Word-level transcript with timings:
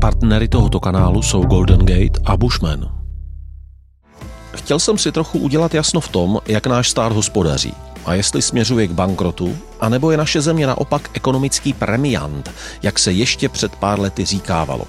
Partnery 0.00 0.48
tohoto 0.48 0.80
kanálu 0.80 1.22
jsou 1.22 1.42
Golden 1.42 1.78
Gate 1.78 2.20
a 2.24 2.36
Bushman. 2.36 2.88
Chtěl 4.54 4.78
jsem 4.78 4.98
si 4.98 5.12
trochu 5.12 5.38
udělat 5.38 5.74
jasno 5.74 6.00
v 6.00 6.08
tom, 6.08 6.38
jak 6.46 6.66
náš 6.66 6.90
stát 6.90 7.12
hospodaří 7.12 7.74
a 8.06 8.14
jestli 8.14 8.42
směřuje 8.42 8.86
k 8.86 8.92
bankrotu, 8.92 9.56
anebo 9.80 10.10
je 10.10 10.16
naše 10.16 10.40
země 10.40 10.66
naopak 10.66 11.10
ekonomický 11.14 11.72
premiant, 11.72 12.50
jak 12.82 12.98
se 12.98 13.12
ještě 13.12 13.48
před 13.48 13.76
pár 13.76 14.00
lety 14.00 14.24
říkávalo. 14.24 14.84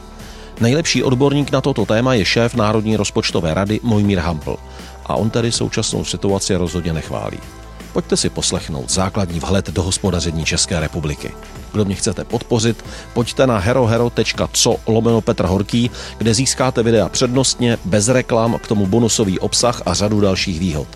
Nejlepší 0.62 1.04
odborník 1.04 1.52
na 1.52 1.62
toto 1.62 1.86
téma 1.86 2.14
je 2.14 2.26
šéf 2.26 2.56
Národní 2.56 2.96
rozpočtové 2.96 3.54
rady 3.54 3.80
Mojmír 3.84 4.20
Hampl 4.20 4.58
a 5.06 5.16
on 5.16 5.30
tedy 5.30 5.52
současnou 5.52 6.06
situaci 6.06 6.56
rozhodně 6.56 6.94
nechválí. 6.94 7.40
Pojďte 7.94 8.18
si 8.18 8.30
poslechnout 8.30 8.92
základní 8.92 9.40
vhled 9.40 9.70
do 9.70 9.84
hospodaření 9.84 10.46
České 10.46 10.80
republiky. 10.80 11.32
Kdo 11.72 11.86
mě 11.86 11.96
chcete 11.96 12.26
podpořit, 12.26 12.86
pojďte 13.14 13.48
na 13.48 13.58
herohero.co 13.58 14.76
lomeno 14.88 15.22
Petr 15.22 15.46
Horký, 15.46 15.92
kde 16.18 16.34
získáte 16.34 16.84
videa 16.84 17.10
přednostně, 17.10 17.78
bez 17.86 18.08
reklam, 18.08 18.60
k 18.64 18.68
tomu 18.68 18.88
bonusový 18.88 19.40
obsah 19.40 19.82
a 19.86 19.94
řadu 19.94 20.22
dalších 20.22 20.60
výhod. 20.60 20.88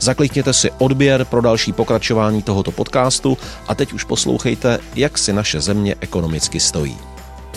Zaklikněte 0.00 0.52
si 0.52 0.70
odběr 0.78 1.24
pro 1.24 1.40
další 1.40 1.72
pokračování 1.72 2.42
tohoto 2.42 2.72
podcastu 2.72 3.38
a 3.68 3.74
teď 3.74 3.92
už 3.92 4.04
poslouchejte, 4.04 4.78
jak 4.94 5.18
si 5.18 5.32
naše 5.32 5.60
země 5.60 5.94
ekonomicky 6.00 6.60
stojí. 6.60 6.96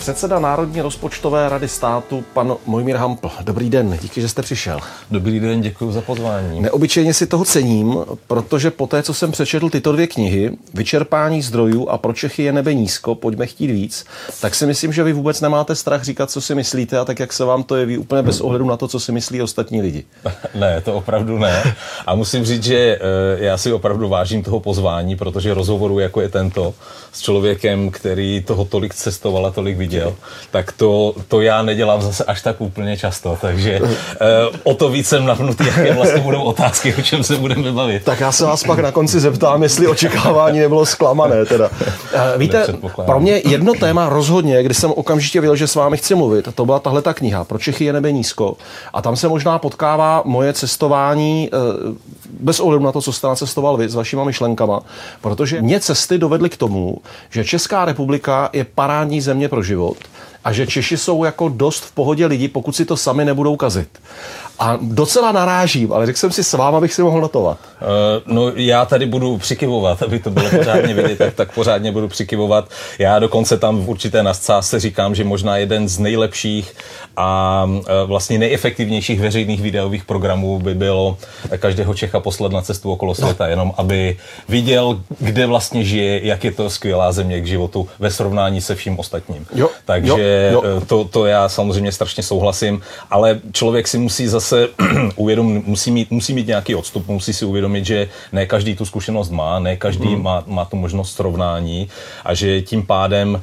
Předseda 0.00 0.38
Národní 0.38 0.80
rozpočtové 0.80 1.48
rady 1.48 1.68
státu, 1.68 2.24
pan 2.32 2.56
Mojmír 2.66 2.96
Hampl. 2.96 3.30
Dobrý 3.42 3.70
den, 3.70 3.98
díky, 4.02 4.20
že 4.20 4.28
jste 4.28 4.42
přišel. 4.42 4.78
Dobrý 5.10 5.40
den, 5.40 5.60
děkuji 5.60 5.92
za 5.92 6.00
pozvání. 6.00 6.60
Neobyčejně 6.60 7.14
si 7.14 7.26
toho 7.26 7.44
cením, 7.44 7.96
protože 8.26 8.70
po 8.70 8.86
té, 8.86 9.02
co 9.02 9.14
jsem 9.14 9.32
přečetl 9.32 9.70
tyto 9.70 9.92
dvě 9.92 10.06
knihy, 10.06 10.50
Vyčerpání 10.74 11.42
zdrojů 11.42 11.88
a 11.88 11.98
pro 11.98 12.12
Čechy 12.12 12.42
je 12.42 12.52
nebe 12.52 12.74
nízko, 12.74 13.14
pojďme 13.14 13.46
chtít 13.46 13.66
víc, 13.66 14.06
tak 14.40 14.54
si 14.54 14.66
myslím, 14.66 14.92
že 14.92 15.04
vy 15.04 15.12
vůbec 15.12 15.40
nemáte 15.40 15.74
strach 15.74 16.04
říkat, 16.04 16.30
co 16.30 16.40
si 16.40 16.54
myslíte 16.54 16.98
a 16.98 17.04
tak, 17.04 17.18
jak 17.18 17.32
se 17.32 17.44
vám 17.44 17.62
to 17.62 17.76
jeví, 17.76 17.98
úplně 17.98 18.22
bez 18.22 18.40
ohledu 18.40 18.66
na 18.66 18.76
to, 18.76 18.88
co 18.88 19.00
si 19.00 19.12
myslí 19.12 19.42
ostatní 19.42 19.82
lidi. 19.82 20.04
Ne, 20.54 20.80
to 20.80 20.94
opravdu 20.94 21.38
ne. 21.38 21.74
A 22.06 22.14
musím 22.14 22.44
říct, 22.44 22.64
že 22.64 22.76
eh, 22.76 22.98
já 23.44 23.56
si 23.58 23.72
opravdu 23.72 24.08
vážím 24.08 24.42
toho 24.42 24.60
pozvání, 24.60 25.16
protože 25.16 25.54
rozhovoru, 25.54 25.98
jako 25.98 26.20
je 26.20 26.28
tento, 26.28 26.74
s 27.12 27.20
člověkem, 27.20 27.90
který 27.90 28.42
toho 28.46 28.64
tolik 28.64 28.94
cestoval 28.94 29.46
a 29.46 29.50
tolik 29.50 29.78
viděl, 29.90 30.14
tak 30.50 30.72
to, 30.72 31.14
to 31.28 31.40
já 31.40 31.62
nedělám 31.62 32.02
zase 32.02 32.24
až 32.24 32.42
tak 32.42 32.60
úplně 32.60 32.96
často, 32.96 33.38
takže 33.40 33.80
uh, 33.80 33.88
o 34.62 34.74
to 34.74 34.88
víc 34.88 35.08
jsem 35.08 35.26
napnutý, 35.26 35.66
jaké 35.66 35.94
vlastně 35.94 36.20
budou 36.20 36.42
otázky, 36.42 36.94
o 36.94 37.02
čem 37.02 37.24
se 37.24 37.36
budeme 37.36 37.72
bavit. 37.72 38.04
Tak 38.04 38.20
já 38.20 38.32
se 38.32 38.44
vás 38.44 38.64
pak 38.64 38.78
na 38.78 38.92
konci 38.92 39.20
zeptám, 39.20 39.62
jestli 39.62 39.86
očekávání 39.86 40.58
nebylo 40.58 40.86
zklamané. 40.86 41.44
Teda. 41.44 41.68
Uh, 41.68 42.20
víte, 42.36 42.66
pro 43.06 43.20
mě 43.20 43.42
jedno 43.44 43.74
téma 43.74 44.08
rozhodně, 44.08 44.62
kdy 44.62 44.74
jsem 44.74 44.90
okamžitě 44.90 45.40
věděl, 45.40 45.56
že 45.56 45.66
s 45.66 45.74
vámi 45.74 45.96
chci 45.96 46.14
mluvit, 46.14 46.48
to 46.54 46.64
byla 46.64 46.78
tahle 46.78 47.02
ta 47.02 47.14
kniha, 47.14 47.44
Pro 47.44 47.58
Čechy 47.58 47.84
je 47.84 47.92
nebe 47.92 48.12
nízko. 48.12 48.56
A 48.92 49.02
tam 49.02 49.16
se 49.16 49.28
možná 49.28 49.58
potkává 49.58 50.22
moje 50.24 50.52
cestování 50.52 51.50
uh, 51.52 51.96
bez 52.40 52.60
ohledu 52.60 52.84
na 52.84 52.92
to, 52.92 53.02
co 53.02 53.12
jste 53.12 53.26
nacestoval 53.26 53.76
vy 53.76 53.88
s 53.88 53.94
vašima 53.94 54.24
myšlenkama, 54.24 54.80
protože 55.20 55.62
mě 55.62 55.80
cesty 55.80 56.18
dovedly 56.18 56.50
k 56.50 56.56
tomu, 56.56 56.98
že 57.30 57.44
Česká 57.44 57.84
republika 57.84 58.50
je 58.52 58.64
parádní 58.64 59.20
země 59.20 59.48
pro 59.48 59.62
život 59.62 59.96
a 60.44 60.52
že 60.52 60.66
Češi 60.66 60.96
jsou 60.96 61.24
jako 61.24 61.48
dost 61.48 61.84
v 61.84 61.92
pohodě 61.92 62.26
lidi, 62.26 62.48
pokud 62.48 62.76
si 62.76 62.84
to 62.84 62.96
sami 62.96 63.24
nebudou 63.24 63.56
kazit. 63.56 63.88
A 64.62 64.78
docela 64.82 65.32
narážím, 65.32 65.92
ale 65.92 66.06
řekl 66.06 66.18
jsem 66.18 66.32
si 66.32 66.44
s 66.44 66.52
váma, 66.52 66.78
abych 66.78 66.94
si 66.94 67.02
mohl 67.02 67.20
notovat. 67.20 67.58
Uh, 67.80 68.34
no 68.34 68.52
já 68.54 68.84
tady 68.84 69.06
budu 69.06 69.38
přikivovat, 69.38 70.02
aby 70.02 70.18
to 70.18 70.30
bylo 70.30 70.50
pořádně 70.50 70.94
vidět, 70.94 71.18
tak, 71.18 71.34
tak 71.34 71.52
pořádně 71.52 71.92
budu 71.92 72.08
přikivovat. 72.08 72.68
Já 72.98 73.18
dokonce 73.18 73.58
tam 73.58 73.80
v 73.84 73.90
určité 73.90 74.22
nascáse 74.22 74.80
říkám, 74.80 75.14
že 75.14 75.24
možná 75.24 75.56
jeden 75.56 75.88
z 75.88 75.98
nejlepších 75.98 76.74
a 77.16 77.64
uh, 77.66 77.80
vlastně 78.04 78.38
nejefektivnějších 78.38 79.20
veřejných 79.20 79.62
videových 79.62 80.04
programů 80.04 80.58
by 80.58 80.74
bylo 80.74 81.16
každého 81.58 81.94
Čecha 81.94 82.20
poslat 82.20 82.52
na 82.52 82.62
cestu 82.62 82.92
okolo 82.92 83.14
světa, 83.14 83.44
no. 83.44 83.50
jenom 83.50 83.72
aby 83.76 84.16
viděl, 84.48 85.00
kde 85.18 85.46
vlastně 85.46 85.84
žije, 85.84 86.26
jak 86.26 86.44
je 86.44 86.52
to 86.52 86.70
skvělá 86.70 87.12
země 87.12 87.40
k 87.40 87.46
životu 87.46 87.88
ve 87.98 88.10
srovnání 88.10 88.60
se 88.60 88.74
vším 88.74 88.98
ostatním. 88.98 89.46
Jo, 89.54 89.68
Takže 89.84 90.50
jo, 90.52 90.62
jo. 90.64 90.80
To, 90.86 91.04
to 91.04 91.26
já 91.26 91.48
samozřejmě 91.48 91.92
strašně 91.92 92.22
souhlasím, 92.22 92.82
ale 93.10 93.40
člověk 93.52 93.88
si 93.88 93.98
musí 93.98 94.28
zase 94.28 94.49
zase 94.50 94.68
uvědom, 95.16 95.62
musí, 95.66 95.90
mít, 95.90 96.10
musí 96.10 96.34
mít 96.34 96.46
nějaký 96.46 96.74
odstup, 96.74 97.08
musí 97.08 97.32
si 97.32 97.44
uvědomit, 97.44 97.86
že 97.86 98.08
ne 98.32 98.46
každý 98.46 98.76
tu 98.76 98.84
zkušenost 98.84 99.30
má, 99.30 99.58
ne 99.58 99.76
každý 99.76 100.08
mm. 100.16 100.22
má, 100.22 100.44
má 100.46 100.64
tu 100.64 100.76
možnost 100.76 101.12
srovnání 101.12 101.88
a 102.24 102.34
že 102.34 102.62
tím 102.62 102.86
pádem 102.86 103.42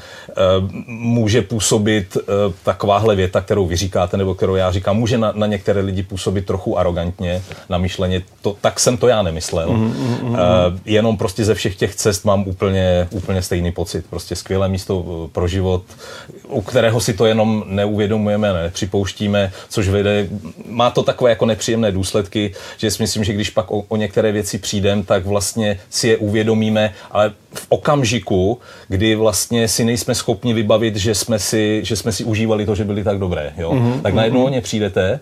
může 0.87 1.41
působit 1.41 2.15
uh, 2.15 2.23
takováhle 2.63 3.15
věta, 3.15 3.41
kterou 3.41 3.65
vy 3.65 3.75
říkáte, 3.75 4.17
nebo 4.17 4.35
kterou 4.35 4.55
já 4.55 4.71
říkám, 4.71 4.97
může 4.97 5.17
na, 5.17 5.31
na 5.35 5.47
některé 5.47 5.81
lidi 5.81 6.03
působit 6.03 6.45
trochu 6.45 6.79
arrogantně 6.79 7.41
na 7.69 7.77
myšleně. 7.77 8.21
To, 8.41 8.57
tak 8.61 8.79
jsem 8.79 8.97
to 8.97 9.07
já 9.07 9.21
nemyslel. 9.21 9.71
Mm, 9.71 10.17
mm, 10.21 10.31
uh, 10.31 10.37
jenom 10.85 11.17
prostě 11.17 11.45
ze 11.45 11.53
všech 11.53 11.75
těch 11.75 11.95
cest 11.95 12.25
mám 12.25 12.47
úplně, 12.47 13.07
úplně 13.11 13.41
stejný 13.41 13.71
pocit. 13.71 14.05
Prostě 14.09 14.35
skvělé 14.35 14.69
místo 14.69 15.29
pro 15.31 15.47
život, 15.47 15.83
u 16.47 16.61
kterého 16.61 17.01
si 17.01 17.13
to 17.13 17.25
jenom 17.25 17.63
neuvědomujeme, 17.67 18.53
nepřipouštíme, 18.53 19.51
což 19.69 19.87
vede, 19.87 20.27
má 20.65 20.89
to 20.89 21.03
takové 21.03 21.29
jako 21.29 21.45
nepříjemné 21.45 21.91
důsledky, 21.91 22.53
že 22.77 22.91
si 22.91 23.03
myslím, 23.03 23.23
že 23.23 23.33
když 23.33 23.49
pak 23.49 23.71
o, 23.71 23.83
o 23.87 23.95
některé 23.95 24.31
věci 24.31 24.57
přijdem, 24.57 25.03
tak 25.03 25.25
vlastně 25.25 25.79
si 25.89 26.07
je 26.07 26.17
uvědomíme, 26.17 26.93
ale 27.11 27.33
v 27.53 27.65
okamžiku, 27.69 28.59
kdy 28.87 29.15
vlastně 29.15 29.67
si 29.67 29.85
nejsme 29.85 30.15
schopni 30.15 30.26
vybavit, 30.53 30.95
že 30.95 31.15
jsme 31.15 31.39
si, 31.39 31.81
že 31.83 31.95
jsme 31.95 32.11
si 32.11 32.23
užívali 32.23 32.65
to, 32.65 32.75
že 32.75 32.83
byli 32.83 33.03
tak 33.03 33.19
dobré, 33.19 33.53
jo? 33.57 33.71
Mm-hmm, 33.71 34.01
tak 34.01 34.13
najednou 34.13 34.39
mm-hmm. 34.39 34.45
o 34.45 34.49
ně 34.49 34.61
přijdete, 34.61 35.19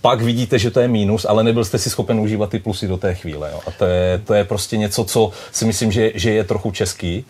pak 0.00 0.22
vidíte, 0.22 0.58
že 0.58 0.70
to 0.70 0.80
je 0.80 0.88
mínus, 0.88 1.26
ale 1.28 1.44
nebyl 1.44 1.64
jste 1.64 1.78
si 1.78 1.90
schopen 1.90 2.20
užívat 2.20 2.50
ty 2.50 2.58
plusy 2.58 2.88
do 2.88 2.96
té 2.96 3.14
chvíle. 3.14 3.50
Jo? 3.52 3.60
A 3.66 3.70
to 3.70 3.84
je, 3.84 4.20
to 4.24 4.34
je 4.34 4.44
prostě 4.44 4.76
něco, 4.76 5.04
co 5.04 5.30
si 5.52 5.64
myslím, 5.64 5.92
že, 5.92 6.12
že 6.14 6.30
je 6.30 6.44
trochu 6.44 6.70
český. 6.70 7.24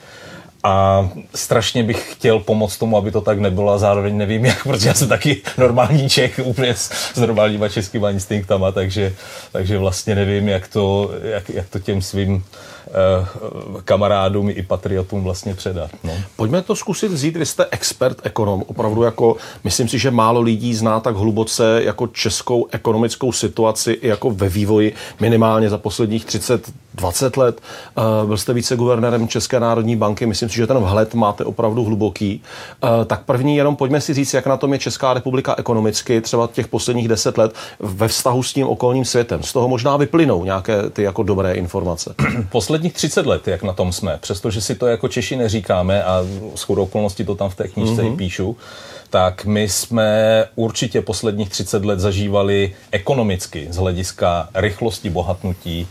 A 0.67 1.09
strašně 1.35 1.83
bych 1.83 2.13
chtěl 2.13 2.39
pomoct 2.39 2.77
tomu, 2.77 2.97
aby 2.97 3.11
to 3.11 3.21
tak 3.21 3.39
nebylo 3.39 3.73
a 3.73 3.79
zároveň 3.79 4.17
nevím 4.17 4.45
jak, 4.45 4.63
protože 4.63 4.89
já 4.89 4.95
jsem 4.95 5.09
taky 5.09 5.43
normální 5.59 6.09
Čech, 6.09 6.41
úplně 6.45 6.75
s, 6.75 6.91
s 7.15 7.17
normálníma 7.17 7.69
českýma 7.69 8.11
instinktama, 8.11 8.73
takže, 8.73 9.15
takže 9.53 9.79
vlastně 9.79 10.15
nevím, 10.15 10.49
jak 10.49 10.69
to, 10.69 11.11
jak, 11.23 11.49
jak 11.49 11.69
to 11.69 11.79
těm 11.79 12.03
svým 12.03 12.45
Eh, 12.91 13.27
kamarádům 13.85 14.51
i 14.51 14.63
patriotům 14.63 15.25
vlastně 15.25 15.55
předat. 15.55 15.91
No. 16.05 16.13
Pojďme 16.37 16.63
to 16.63 16.77
zkusit 16.77 17.09
vzít. 17.09 17.37
Vy 17.37 17.47
jste 17.47 17.67
expert 17.71 18.21
ekonom. 18.23 18.65
Opravdu 18.67 19.03
jako, 19.03 19.37
myslím 19.65 19.89
si, 19.89 19.99
že 19.99 20.11
málo 20.11 20.41
lidí 20.41 20.75
zná 20.75 21.01
tak 21.01 21.17
hluboce 21.17 21.81
jako 21.85 22.07
českou 22.07 22.67
ekonomickou 22.73 23.33
situaci 23.33 23.99
jako 24.03 24.31
ve 24.31 24.49
vývoji 24.49 24.95
minimálně 25.21 25.71
za 25.71 25.79
posledních 25.79 26.25
30 26.25 26.73
20 26.95 27.37
let. 27.37 27.61
Uh, 27.99 28.27
byl 28.27 28.37
jste 28.37 28.53
více 28.53 28.77
guvernérem 28.77 29.29
České 29.29 29.61
národní 29.61 29.97
banky, 29.97 30.27
myslím 30.27 30.49
si, 30.49 30.56
že 30.57 30.67
ten 30.67 30.79
vhled 30.79 31.15
máte 31.15 31.45
opravdu 31.45 31.85
hluboký. 31.85 32.43
Uh, 32.85 33.05
tak 33.05 33.25
první, 33.25 33.57
jenom 33.57 33.77
pojďme 33.77 34.01
si 34.01 34.15
říct, 34.15 34.35
jak 34.35 34.47
na 34.47 34.57
tom 34.57 34.73
je 34.73 34.79
Česká 34.79 35.15
republika 35.15 35.55
ekonomicky, 35.59 36.21
třeba 36.21 36.49
těch 36.53 36.69
posledních 36.69 37.09
10 37.09 37.39
let 37.39 37.55
ve 37.81 38.09
vztahu 38.09 38.43
s 38.43 38.53
tím 38.53 38.69
okolním 38.69 39.05
světem. 39.05 39.43
Z 39.43 39.53
toho 39.53 39.69
možná 39.69 39.97
vyplynou 39.97 40.45
nějaké 40.45 40.91
ty 40.91 41.03
jako 41.03 41.23
dobré 41.23 41.53
informace. 41.53 42.15
posledních 42.51 42.93
30 42.93 43.27
let, 43.27 43.49
jak 43.49 43.63
na 43.63 43.73
tom 43.73 43.93
jsme, 43.93 44.19
přestože 44.21 44.61
si 44.61 44.75
to 44.75 44.87
jako 44.87 45.09
Češi 45.09 45.37
neříkáme 45.37 46.05
a 46.05 46.23
s 46.55 46.63
chodou 46.63 46.83
okolností 46.83 47.25
to 47.25 47.35
tam 47.35 47.51
v 47.51 47.55
té 47.55 47.69
knížce 47.69 48.03
mm-hmm. 48.03 48.15
i 48.15 48.17
píšu, 48.17 48.57
tak 49.11 49.45
my 49.45 49.69
jsme 49.69 50.45
určitě 50.55 51.01
posledních 51.01 51.51
30 51.51 51.85
let 51.85 52.01
zažívali 52.01 52.75
ekonomicky 52.91 53.67
z 53.71 53.77
hlediska 53.77 54.49
rychlosti 54.55 55.11
bohatnutí 55.11 55.89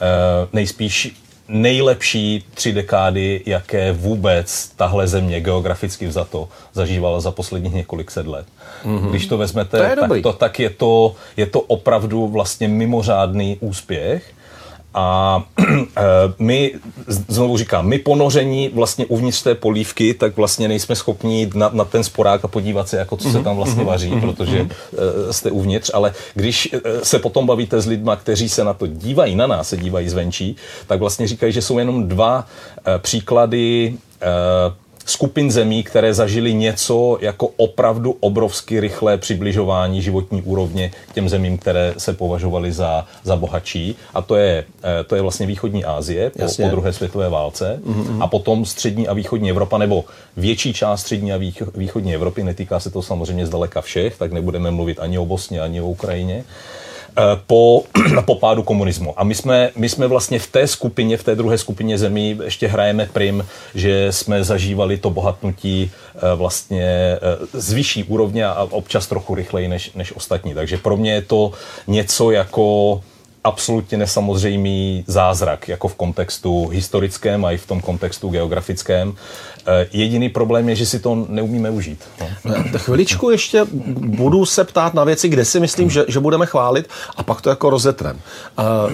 eh, 0.00 0.06
nejspíš 0.52 1.16
nejlepší 1.48 2.44
tři 2.54 2.72
dekády, 2.72 3.42
jaké 3.46 3.92
vůbec 3.92 4.68
tahle 4.76 5.08
země 5.08 5.40
geograficky 5.40 6.06
vzato 6.06 6.48
zažívala 6.72 7.20
za 7.20 7.30
posledních 7.30 7.74
několik 7.74 8.10
set 8.10 8.26
let. 8.26 8.46
Mm-hmm. 8.84 9.10
Když 9.10 9.26
to 9.26 9.38
vezmete, 9.38 9.96
to 9.96 10.00
tak, 10.00 10.22
to, 10.22 10.32
tak 10.32 10.60
je, 10.60 10.70
to, 10.70 11.14
je 11.36 11.46
to 11.46 11.60
opravdu 11.60 12.28
vlastně 12.28 12.68
mimořádný 12.68 13.56
úspěch 13.60 14.32
a 14.96 15.42
eh, 15.96 16.02
my, 16.38 16.72
znovu 17.06 17.56
říkám, 17.56 17.86
my 17.86 17.98
ponoření 17.98 18.68
vlastně 18.68 19.06
uvnitř 19.06 19.42
té 19.42 19.54
polívky, 19.54 20.14
tak 20.14 20.36
vlastně 20.36 20.68
nejsme 20.68 20.96
schopni 20.96 21.40
jít 21.40 21.54
na, 21.54 21.70
na 21.72 21.84
ten 21.84 22.04
sporák 22.04 22.44
a 22.44 22.48
podívat 22.48 22.88
se, 22.88 22.96
jako 22.96 23.16
co 23.16 23.30
se 23.30 23.42
tam 23.42 23.56
vlastně 23.56 23.82
mhm, 23.82 23.86
vaří, 23.86 24.10
mm-hmm. 24.10 24.20
protože 24.20 24.62
uh, 24.62 24.68
jste 25.30 25.50
uvnitř, 25.50 25.90
ale 25.94 26.12
když 26.34 26.68
uh, 26.72 26.80
se 27.02 27.18
potom 27.18 27.46
bavíte 27.46 27.80
s 27.80 27.86
lidma, 27.86 28.16
kteří 28.16 28.48
se 28.48 28.64
na 28.64 28.74
to 28.74 28.86
dívají, 28.86 29.34
na 29.34 29.46
nás 29.46 29.68
se 29.68 29.76
dívají 29.76 30.08
zvenčí, 30.08 30.56
tak 30.86 31.00
vlastně 31.00 31.28
říkají, 31.28 31.52
že 31.52 31.62
jsou 31.62 31.78
jenom 31.78 32.08
dva 32.08 32.46
příklady 32.98 33.94
skupin 35.06 35.50
zemí, 35.50 35.82
které 35.82 36.14
zažili 36.14 36.54
něco 36.54 37.18
jako 37.20 37.50
opravdu 37.56 38.16
obrovsky 38.20 38.80
rychlé 38.80 39.18
přibližování 39.18 40.02
životní 40.02 40.42
úrovně 40.42 40.90
k 41.08 41.14
těm 41.14 41.28
zemím, 41.28 41.58
které 41.58 41.94
se 41.98 42.12
považovaly 42.12 42.72
za, 42.72 43.06
za 43.24 43.36
bohatší. 43.36 43.96
A 44.14 44.22
to 44.22 44.36
je, 44.36 44.64
eh, 44.84 45.04
to 45.04 45.14
je 45.16 45.22
vlastně 45.22 45.46
východní 45.46 45.84
Asie 45.84 46.30
po, 46.30 46.46
po 46.62 46.68
druhé 46.68 46.92
světové 46.92 47.28
válce. 47.28 47.80
Mm-hmm. 47.86 48.22
A 48.22 48.26
potom 48.26 48.64
střední 48.64 49.08
a 49.08 49.12
východní 49.12 49.50
Evropa, 49.50 49.78
nebo 49.78 50.04
větší 50.36 50.72
část 50.72 51.00
střední 51.00 51.32
a 51.32 51.36
východní 51.74 52.14
Evropy. 52.14 52.44
Netýká 52.44 52.80
se 52.80 52.90
to 52.90 53.02
samozřejmě 53.02 53.46
zdaleka 53.46 53.80
všech, 53.80 54.18
tak 54.18 54.32
nebudeme 54.32 54.70
mluvit 54.70 55.00
ani 55.00 55.18
o 55.18 55.26
Bosně, 55.26 55.60
ani 55.60 55.80
o 55.80 55.86
Ukrajině. 55.86 56.44
Eh, 57.18 57.40
po, 57.46 57.84
po 58.24 58.34
pádu 58.34 58.62
komunismu. 58.62 59.20
A 59.20 59.24
my 59.24 59.34
jsme, 59.34 59.70
my 59.76 59.88
jsme 59.88 60.06
vlastně 60.06 60.38
v 60.38 60.46
té 60.46 60.66
skupině, 60.66 61.16
v 61.16 61.24
té 61.24 61.34
druhé 61.34 61.58
skupině 61.58 61.98
zemí 61.98 62.38
ještě 62.44 62.68
hrajeme 62.68 63.08
prim, 63.12 63.46
že 63.74 64.12
jsme 64.12 64.44
zažívali 64.44 64.98
to 64.98 65.10
bohatnutí 65.10 65.90
eh, 65.90 66.20
vlastně 66.34 66.84
eh, 66.84 67.18
z 67.52 67.72
vyšší 67.72 68.04
úrovně 68.04 68.46
a 68.46 68.68
občas 68.70 69.06
trochu 69.06 69.34
rychleji 69.34 69.68
než, 69.68 69.92
než 69.94 70.12
ostatní. 70.12 70.54
Takže 70.54 70.76
pro 70.76 70.96
mě 70.96 71.12
je 71.12 71.22
to 71.22 71.52
něco 71.86 72.30
jako 72.30 73.00
absolutně 73.44 73.98
nesamozřejmý 73.98 75.04
zázrak, 75.06 75.68
jako 75.68 75.88
v 75.88 75.94
kontextu 75.94 76.68
historickém 76.68 77.44
a 77.44 77.52
i 77.52 77.56
v 77.56 77.66
tom 77.66 77.80
kontextu 77.80 78.28
geografickém. 78.28 79.14
Eh, 79.66 79.86
jediný 79.92 80.28
problém 80.28 80.68
je, 80.68 80.76
že 80.76 80.86
si 80.86 80.98
to 80.98 81.26
neumíme 81.28 81.70
užít. 81.70 82.04
No. 82.44 82.54
Chviličku 82.76 83.30
ještě 83.30 83.66
budu 83.98 84.46
se 84.46 84.64
ptát 84.64 84.94
na 84.94 85.04
věci, 85.04 85.28
kde 85.28 85.44
si 85.44 85.60
myslím, 85.60 85.90
že, 85.90 86.04
že 86.08 86.20
budeme 86.20 86.46
chválit 86.46 86.88
a 87.16 87.22
pak 87.22 87.40
to 87.40 87.50
jako 87.50 87.70
rozetrem. 87.70 88.20
Uh, 88.58 88.92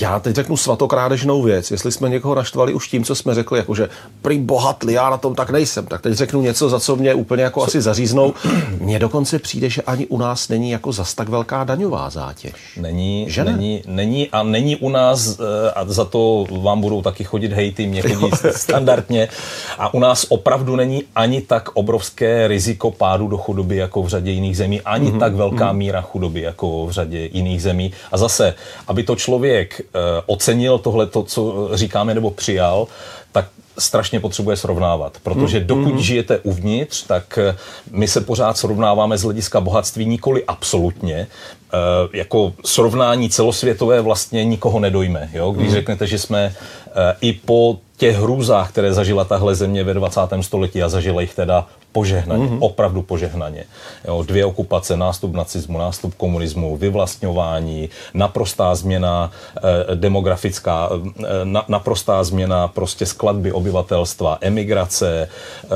já 0.00 0.20
teď 0.20 0.34
řeknu 0.34 0.56
svatokrádežnou 0.56 1.42
věc. 1.42 1.70
Jestli 1.70 1.92
jsme 1.92 2.08
někoho 2.08 2.34
naštvali 2.34 2.74
už 2.74 2.88
tím, 2.88 3.04
co 3.04 3.14
jsme 3.14 3.34
řekli, 3.34 3.58
jakože 3.58 3.88
prý 4.22 4.38
bohatli, 4.38 4.92
já 4.92 5.10
na 5.10 5.16
tom 5.16 5.34
tak 5.34 5.50
nejsem, 5.50 5.86
tak 5.86 6.00
teď 6.00 6.14
řeknu 6.14 6.42
něco, 6.42 6.68
za 6.68 6.80
co 6.80 6.96
mě 6.96 7.14
úplně 7.14 7.42
jako 7.42 7.60
co? 7.60 7.66
asi 7.66 7.80
zaříznou. 7.80 8.34
Mně 8.80 8.98
dokonce 8.98 9.38
přijde, 9.38 9.70
že 9.70 9.82
ani 9.82 10.06
u 10.06 10.18
nás 10.18 10.48
není 10.48 10.70
jako 10.70 10.92
zas 10.92 11.14
tak 11.14 11.28
velká 11.28 11.64
daňová 11.64 12.10
zátěž. 12.10 12.52
Není, 12.76 13.26
že 13.28 13.44
ne? 13.44 13.52
není, 13.52 13.82
není 13.86 14.30
a 14.30 14.42
není 14.42 14.76
u 14.76 14.88
nás, 14.88 15.38
eh, 15.40 15.70
a 15.70 15.84
za 15.84 16.04
to 16.04 16.46
vám 16.62 16.80
budou 16.80 17.02
taky 17.02 17.24
chodit 17.24 17.52
hejty, 17.52 17.86
mě 17.86 18.02
chodí 18.02 18.30
standardně, 18.50 19.28
a 19.78 19.94
u 19.94 20.01
nás 20.02 20.26
opravdu 20.28 20.76
není 20.76 21.02
ani 21.14 21.40
tak 21.40 21.68
obrovské 21.74 22.48
riziko 22.48 22.90
pádu 22.90 23.28
do 23.28 23.38
chudoby 23.38 23.76
jako 23.76 24.02
v 24.02 24.08
řadě 24.08 24.30
jiných 24.30 24.56
zemí, 24.56 24.80
ani 24.80 25.12
mm-hmm. 25.12 25.18
tak 25.18 25.34
velká 25.34 25.72
mm-hmm. 25.72 25.76
míra 25.76 26.00
chudoby 26.00 26.40
jako 26.40 26.86
v 26.86 26.90
řadě 26.90 27.28
jiných 27.32 27.62
zemí. 27.62 27.92
A 28.12 28.16
zase, 28.16 28.54
aby 28.88 29.02
to 29.02 29.16
člověk 29.16 29.80
uh, 29.80 30.00
ocenil 30.26 30.78
tohle, 30.78 31.06
to, 31.06 31.22
co 31.22 31.70
říkáme, 31.74 32.14
nebo 32.14 32.30
přijal, 32.30 32.86
tak 33.32 33.46
strašně 33.78 34.20
potřebuje 34.20 34.56
srovnávat, 34.56 35.18
protože 35.22 35.60
mm, 35.60 35.66
dokud 35.66 35.94
mm. 35.94 35.98
žijete 35.98 36.38
uvnitř, 36.38 37.06
tak 37.06 37.38
eh, 37.38 37.56
my 37.90 38.08
se 38.08 38.20
pořád 38.20 38.58
srovnáváme 38.58 39.18
z 39.18 39.22
hlediska 39.22 39.60
bohatství 39.60 40.06
nikoli 40.06 40.44
absolutně, 40.44 41.16
e, 41.16 41.28
jako 42.12 42.52
srovnání 42.64 43.30
celosvětové 43.30 44.00
vlastně 44.00 44.44
nikoho 44.44 44.80
nedojme. 44.80 45.30
Jo? 45.32 45.50
Když 45.50 45.68
mm. 45.68 45.74
řeknete, 45.74 46.06
že 46.06 46.18
jsme 46.18 46.40
e, 46.44 46.54
i 47.20 47.32
po 47.32 47.78
těch 47.96 48.16
hrůzách, 48.16 48.70
které 48.70 48.92
zažila 48.92 49.24
tahle 49.24 49.54
země 49.54 49.84
ve 49.84 49.94
20. 49.94 50.20
století 50.40 50.82
a 50.82 50.88
zažila 50.88 51.20
jich 51.20 51.34
teda 51.34 51.66
požehnaně, 51.92 52.44
mm-hmm. 52.44 52.58
opravdu 52.60 53.02
požehnaně. 53.02 53.64
Jo, 54.08 54.22
dvě 54.22 54.44
okupace, 54.44 54.96
nástup 54.96 55.32
nacismu, 55.34 55.78
nástup 55.78 56.14
komunismu, 56.14 56.76
vyvlastňování, 56.76 57.88
naprostá 58.14 58.74
změna 58.74 59.30
eh, 59.56 59.94
demografická, 59.94 60.90
eh, 60.90 61.26
na, 61.44 61.64
naprostá 61.68 62.24
změna 62.24 62.68
prostě 62.68 63.06
skladby 63.06 63.52
obyvatelstva, 63.52 64.38
emigrace, 64.40 65.28
eh, 65.64 65.68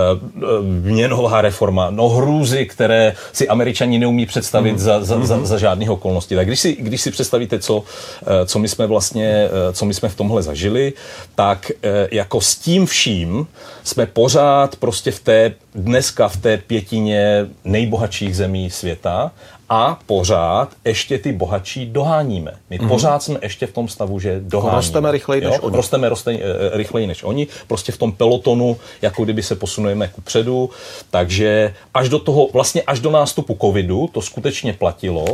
měnová 0.62 1.40
reforma, 1.40 1.90
no 1.90 2.08
hrůzy, 2.08 2.66
které 2.66 3.14
si 3.32 3.48
američani 3.48 3.98
neumí 3.98 4.26
představit 4.26 4.76
mm-hmm. 4.76 4.78
za, 4.78 5.04
za, 5.04 5.26
za, 5.26 5.36
mhm. 5.36 5.46
za 5.46 5.58
žádných 5.58 5.90
okolností. 5.90 6.34
Tak 6.34 6.46
když 6.46 6.60
si, 6.60 6.76
když 6.80 7.00
si 7.00 7.10
představíte, 7.10 7.58
co, 7.58 7.84
eh, 8.22 8.46
co 8.46 8.58
my 8.58 8.68
jsme 8.68 8.86
vlastně, 8.86 9.28
eh, 9.28 9.72
co 9.72 9.84
my 9.84 9.94
jsme 9.94 10.08
v 10.08 10.16
tomhle 10.16 10.42
zažili, 10.42 10.92
tak 11.34 11.70
eh, 11.70 12.08
jako 12.10 12.40
s 12.40 12.56
tím 12.56 12.86
vším 12.86 13.46
jsme 13.84 14.06
pořád 14.06 14.76
prostě 14.76 15.10
v 15.10 15.20
té 15.20 15.54
dneska 15.74 16.28
v 16.28 16.36
té 16.36 16.56
pětině 16.56 17.46
nejbohatších 17.64 18.36
zemí 18.36 18.70
světa 18.70 19.32
a 19.68 19.98
pořád 20.06 20.68
ještě 20.84 21.18
ty 21.18 21.32
bohatší 21.32 21.86
doháníme. 21.86 22.52
My 22.70 22.78
mm-hmm. 22.78 22.88
pořád 22.88 23.22
jsme 23.22 23.38
ještě 23.42 23.66
v 23.66 23.72
tom 23.72 23.88
stavu, 23.88 24.20
že 24.20 24.40
doháníme. 24.40 24.76
Rosteme 24.76 25.12
rychleji 25.12 25.44
než 25.44 25.54
jo? 25.54 25.60
oni. 25.62 25.76
Rosteme 25.76 26.08
roste, 26.08 26.32
uh, 26.32 26.40
rychleji 26.72 27.06
než 27.06 27.22
oni. 27.22 27.46
Prostě 27.66 27.92
v 27.92 27.98
tom 27.98 28.12
pelotonu, 28.12 28.76
jako 29.02 29.24
kdyby 29.24 29.42
se 29.42 29.54
posunujeme 29.54 30.08
ku 30.08 30.20
předu. 30.20 30.70
Takže 31.10 31.74
až 31.94 32.08
do 32.08 32.18
toho, 32.18 32.48
vlastně 32.52 32.82
až 32.82 33.00
do 33.00 33.10
nástupu 33.10 33.58
covidu 33.60 34.10
to 34.12 34.22
skutečně 34.22 34.72
platilo, 34.72 35.24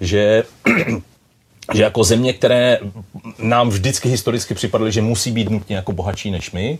že 0.00 0.44
že 1.74 1.82
jako 1.82 2.04
země, 2.04 2.32
které 2.32 2.78
nám 3.38 3.68
vždycky 3.68 4.08
historicky 4.08 4.54
připadly, 4.54 4.92
že 4.92 5.02
musí 5.02 5.32
být 5.32 5.50
nutně 5.50 5.76
jako 5.76 5.92
bohatší 5.92 6.30
než 6.30 6.50
my, 6.52 6.78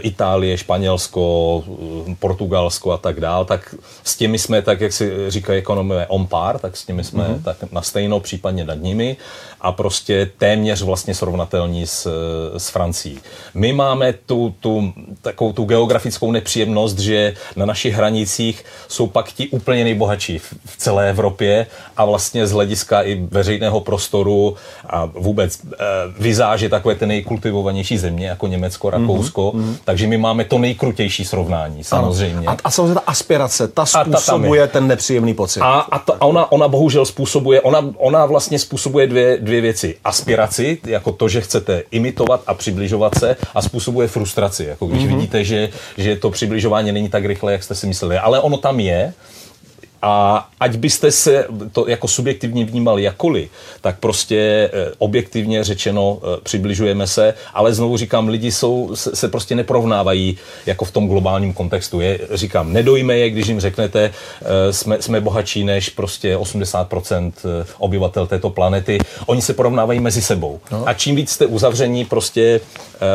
Itálie, 0.00 0.58
Španělsko, 0.58 1.64
eh, 2.08 2.14
Portugalsko 2.18 2.92
a 2.92 2.96
tak 2.96 3.20
dál, 3.20 3.44
tak 3.44 3.74
s 4.04 4.16
těmi 4.16 4.38
jsme, 4.38 4.62
tak 4.62 4.80
jak 4.80 4.92
si 4.92 5.12
říkají 5.28 5.58
ekonomové, 5.58 6.06
on 6.06 6.26
par, 6.26 6.58
tak 6.58 6.76
s 6.76 6.84
těmi 6.84 7.04
jsme 7.04 7.24
mm-hmm. 7.28 7.42
tak 7.42 7.72
na 7.72 7.82
stejno, 7.82 8.20
případně 8.20 8.64
nad 8.64 8.74
nimi 8.74 9.16
a 9.60 9.72
prostě 9.72 10.30
téměř 10.38 10.82
vlastně 10.82 11.14
srovnatelní 11.14 11.86
s, 11.86 12.08
s 12.56 12.68
Francií. 12.68 13.18
My 13.54 13.72
máme 13.72 14.12
tu, 14.12 14.54
tu 14.60 14.92
takovou 15.22 15.52
tu 15.52 15.64
geografickou 15.64 16.32
nepříjemnost, 16.32 16.98
že 16.98 17.34
na 17.56 17.66
našich 17.66 17.94
hranicích 17.94 18.64
jsou 18.88 19.06
pak 19.06 19.32
ti 19.32 19.48
úplně 19.48 19.84
nejbohatší 19.84 20.38
v, 20.38 20.54
v 20.64 20.76
celé 20.76 21.10
Evropě 21.10 21.66
a 21.96 22.04
vlastně 22.04 22.46
z 22.46 22.52
hlediska 22.52 23.02
i 23.02 23.14
veřejného 23.30 23.80
prostoru 23.80 24.56
a 24.86 25.04
vůbec 25.04 25.56
e, 25.56 25.66
vizáže 26.18 26.68
takové 26.68 26.94
ty 26.94 27.06
nejkultivovanější 27.06 27.98
země, 27.98 28.26
jako 28.26 28.46
Německo, 28.46 28.90
Rakousko, 28.90 29.52
mm-hmm. 29.54 29.63
Takže 29.84 30.06
my 30.06 30.16
máme 30.16 30.44
to 30.44 30.58
nejkrutější 30.58 31.24
srovnání, 31.24 31.84
samozřejmě. 31.84 32.46
A, 32.46 32.56
a 32.64 32.70
samozřejmě 32.70 32.94
ta 32.94 33.02
aspirace, 33.06 33.68
ta 33.68 33.86
způsobuje 33.86 34.66
ta 34.66 34.72
ten 34.72 34.86
nepříjemný 34.86 35.34
pocit. 35.34 35.60
A, 35.60 35.80
a, 35.80 35.98
ta, 35.98 36.12
a 36.20 36.24
ona, 36.24 36.52
ona 36.52 36.68
bohužel 36.68 37.06
způsobuje, 37.06 37.60
ona, 37.60 37.80
ona 37.96 38.26
vlastně 38.26 38.58
způsobuje 38.58 39.06
dvě, 39.06 39.38
dvě 39.40 39.54
dvě 39.54 39.60
věci. 39.60 39.96
Aspiraci, 40.04 40.78
jako 40.86 41.12
to, 41.12 41.28
že 41.28 41.40
chcete 41.40 41.82
imitovat 41.90 42.42
a 42.46 42.54
přibližovat 42.54 43.18
se 43.18 43.36
a 43.54 43.62
způsobuje 43.62 44.08
frustraci. 44.08 44.64
Jako 44.64 44.86
když 44.86 45.02
mm-hmm. 45.02 45.16
vidíte, 45.16 45.44
že, 45.44 45.68
že 45.96 46.16
to 46.16 46.30
přibližování 46.30 46.92
není 46.92 47.08
tak 47.08 47.24
rychle, 47.24 47.52
jak 47.52 47.62
jste 47.62 47.74
si 47.74 47.86
mysleli. 47.86 48.18
Ale 48.18 48.40
ono 48.40 48.56
tam 48.56 48.80
je, 48.80 49.14
a 50.04 50.48
ať 50.60 50.76
byste 50.76 51.10
se 51.10 51.46
to 51.72 51.88
jako 51.88 52.08
subjektivně 52.08 52.64
vnímali 52.64 53.02
jakoli, 53.02 53.48
tak 53.80 53.98
prostě 53.98 54.70
eh, 54.72 54.92
objektivně 54.98 55.64
řečeno 55.64 56.18
eh, 56.22 56.40
přibližujeme 56.42 57.06
se, 57.06 57.34
ale 57.54 57.74
znovu 57.74 57.96
říkám, 57.96 58.28
lidi 58.28 58.52
jsou, 58.52 58.90
se, 58.94 59.28
prostě 59.28 59.54
neprovnávají 59.54 60.36
jako 60.66 60.84
v 60.84 60.90
tom 60.90 61.08
globálním 61.08 61.52
kontextu. 61.52 62.00
Je, 62.00 62.18
říkám, 62.30 62.72
nedojme 62.72 63.16
je, 63.16 63.30
když 63.30 63.46
jim 63.46 63.60
řeknete, 63.60 64.10
eh, 64.42 64.72
jsme, 64.72 65.02
jsme 65.02 65.20
bohatší 65.20 65.64
než 65.64 65.88
prostě 65.88 66.36
80% 66.36 67.32
obyvatel 67.78 68.26
této 68.26 68.50
planety. 68.50 68.98
Oni 69.26 69.42
se 69.42 69.54
porovnávají 69.54 70.00
mezi 70.00 70.22
sebou. 70.22 70.60
No. 70.70 70.88
A 70.88 70.94
čím 70.94 71.16
víc 71.16 71.30
jste 71.30 71.46
uzavření 71.46 72.04
prostě 72.04 72.60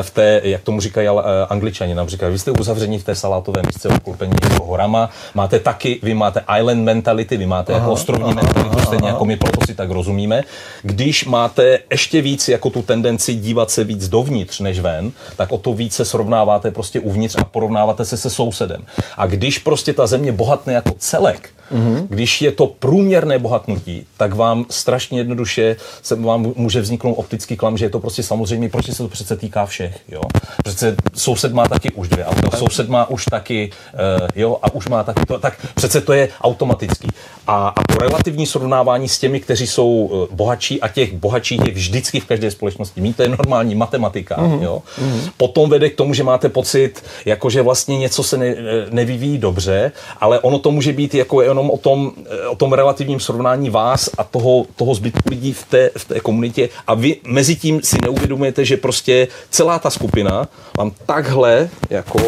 v 0.02 0.10
té, 0.10 0.42
jak 0.44 0.62
tomu 0.62 0.82
říkají 0.82 1.08
angličani, 1.50 1.96
nám 1.96 2.10
říkají, 2.10 2.32
vy 2.32 2.40
jste 2.40 2.52
uzavření 2.52 3.00
v 3.00 3.04
té 3.04 3.16
salátové 3.16 3.62
místce 3.66 3.90
obklopení 3.90 4.34
horama, 4.64 5.10
máte 5.34 5.60
taky, 5.60 6.00
vy 6.04 6.14
máte 6.14 6.44
island 6.60 6.79
island 6.80 6.86
mentality, 6.86 7.38
vy 7.38 7.46
máte 7.46 7.74
aha, 7.74 7.82
jako 7.82 7.92
ostrovní 7.92 8.24
aha, 8.24 8.34
mentalitu, 8.34 8.76
aha, 8.78 8.86
stejně 8.86 9.08
aha. 9.08 9.10
jako 9.10 9.26
my, 9.26 9.38
proto 9.38 9.66
si 9.66 9.76
tak 9.76 9.90
rozumíme. 9.90 10.44
Když 10.82 11.26
máte 11.26 11.80
ještě 11.92 12.22
víc 12.22 12.48
jako 12.48 12.70
tu 12.70 12.82
tendenci 12.82 13.36
dívat 13.36 13.72
se 13.72 13.84
víc 13.84 14.08
dovnitř 14.08 14.60
než 14.60 14.80
ven, 14.80 15.12
tak 15.36 15.52
o 15.52 15.58
to 15.58 15.74
více 15.74 16.06
srovnáváte 16.06 16.72
prostě 16.72 17.00
uvnitř 17.00 17.36
a 17.40 17.44
porovnáváte 17.44 18.06
se 18.06 18.18
se 18.18 18.30
sousedem. 18.30 18.86
A 19.18 19.26
když 19.26 19.60
prostě 19.60 19.94
ta 19.94 20.08
země 20.08 20.32
bohatne 20.32 20.74
jako 20.74 20.92
celek, 20.98 21.50
Mm-hmm. 21.72 22.08
Když 22.10 22.42
je 22.42 22.52
to 22.52 22.68
průměrné 22.68 23.40
bohatnutí, 23.40 24.06
tak 24.18 24.34
vám 24.34 24.66
strašně 24.70 25.20
jednoduše 25.20 25.76
se 26.02 26.16
vám 26.16 26.54
může 26.56 26.82
vzniknout 26.82 27.14
optický 27.14 27.58
klam, 27.58 27.78
že 27.78 27.86
je 27.86 27.90
to 27.90 28.00
prostě 28.00 28.24
samozřejmě, 28.24 28.70
protože 28.70 28.94
se 28.94 29.04
to 29.04 29.10
přece 29.10 29.36
týká 29.38 29.66
všech. 29.66 30.00
Jo? 30.08 30.22
Přece 30.64 30.96
soused 31.14 31.54
má 31.54 31.68
taky 31.68 31.92
už 31.92 32.10
dvě 32.10 32.26
auta, 32.26 32.58
soused 32.58 32.90
má 32.90 33.10
už 33.10 33.26
taky, 33.26 33.70
uh, 33.94 34.28
jo, 34.36 34.58
a 34.62 34.74
už 34.74 34.88
má 34.88 35.04
taky 35.04 35.26
to, 35.26 35.40
tak 35.40 35.68
přece 35.76 36.02
to 36.02 36.14
je 36.14 36.30
automatický. 36.70 37.08
A, 37.48 37.68
a 37.68 37.82
to 37.94 38.00
relativní 38.00 38.46
srovnávání 38.46 39.10
s 39.10 39.20
těmi, 39.20 39.40
kteří 39.40 39.68
jsou 39.68 39.90
uh, 39.90 40.36
bohatší 40.36 40.82
a 40.82 40.88
těch 40.88 41.14
bohatších 41.14 41.62
je 41.66 41.74
vždycky 41.74 42.20
v 42.20 42.26
každé 42.26 42.52
společnosti. 42.52 43.02
Mít 43.02 43.16
to 43.16 43.24
je 43.24 43.30
normální 43.30 43.76
matematika. 43.76 44.38
Mm-hmm. 44.38 44.64
Jo? 44.64 44.82
Mm-hmm. 45.02 45.32
Potom 45.38 45.70
vede 45.70 45.90
k 45.90 45.96
tomu, 45.96 46.14
že 46.14 46.24
máte 46.24 46.50
pocit, 46.50 47.04
jako 47.26 47.50
že 47.50 47.62
vlastně 47.62 47.98
něco 47.98 48.24
se 48.24 48.38
ne, 48.38 48.56
nevyvíjí 48.90 49.38
dobře, 49.38 49.92
ale 50.20 50.40
ono 50.40 50.60
to 50.60 50.72
může 50.72 50.94
být 50.94 51.16
jako 51.16 51.42
jenom 51.42 51.70
o 51.70 51.78
tom, 51.78 52.12
eh, 52.26 52.48
o 52.48 52.56
tom 52.56 52.74
relativním 52.74 53.20
srovnání 53.20 53.70
vás 53.70 54.10
a 54.18 54.24
toho, 54.24 54.66
toho 54.76 54.96
zbytku 54.96 55.30
lidí 55.30 55.54
v 55.54 55.64
té, 55.64 55.90
v 55.98 56.06
té 56.06 56.20
komunitě 56.20 56.70
a 56.88 56.94
vy 56.94 57.16
mezi 57.28 57.56
tím 57.56 57.82
si 57.84 57.98
neuvědomujete, 58.02 58.66
že 58.66 58.78
prostě 58.78 59.28
celá 59.50 59.80
ta 59.80 59.90
skupina 59.90 60.48
vám 60.78 60.92
takhle 61.06 61.70
jako 61.90 62.20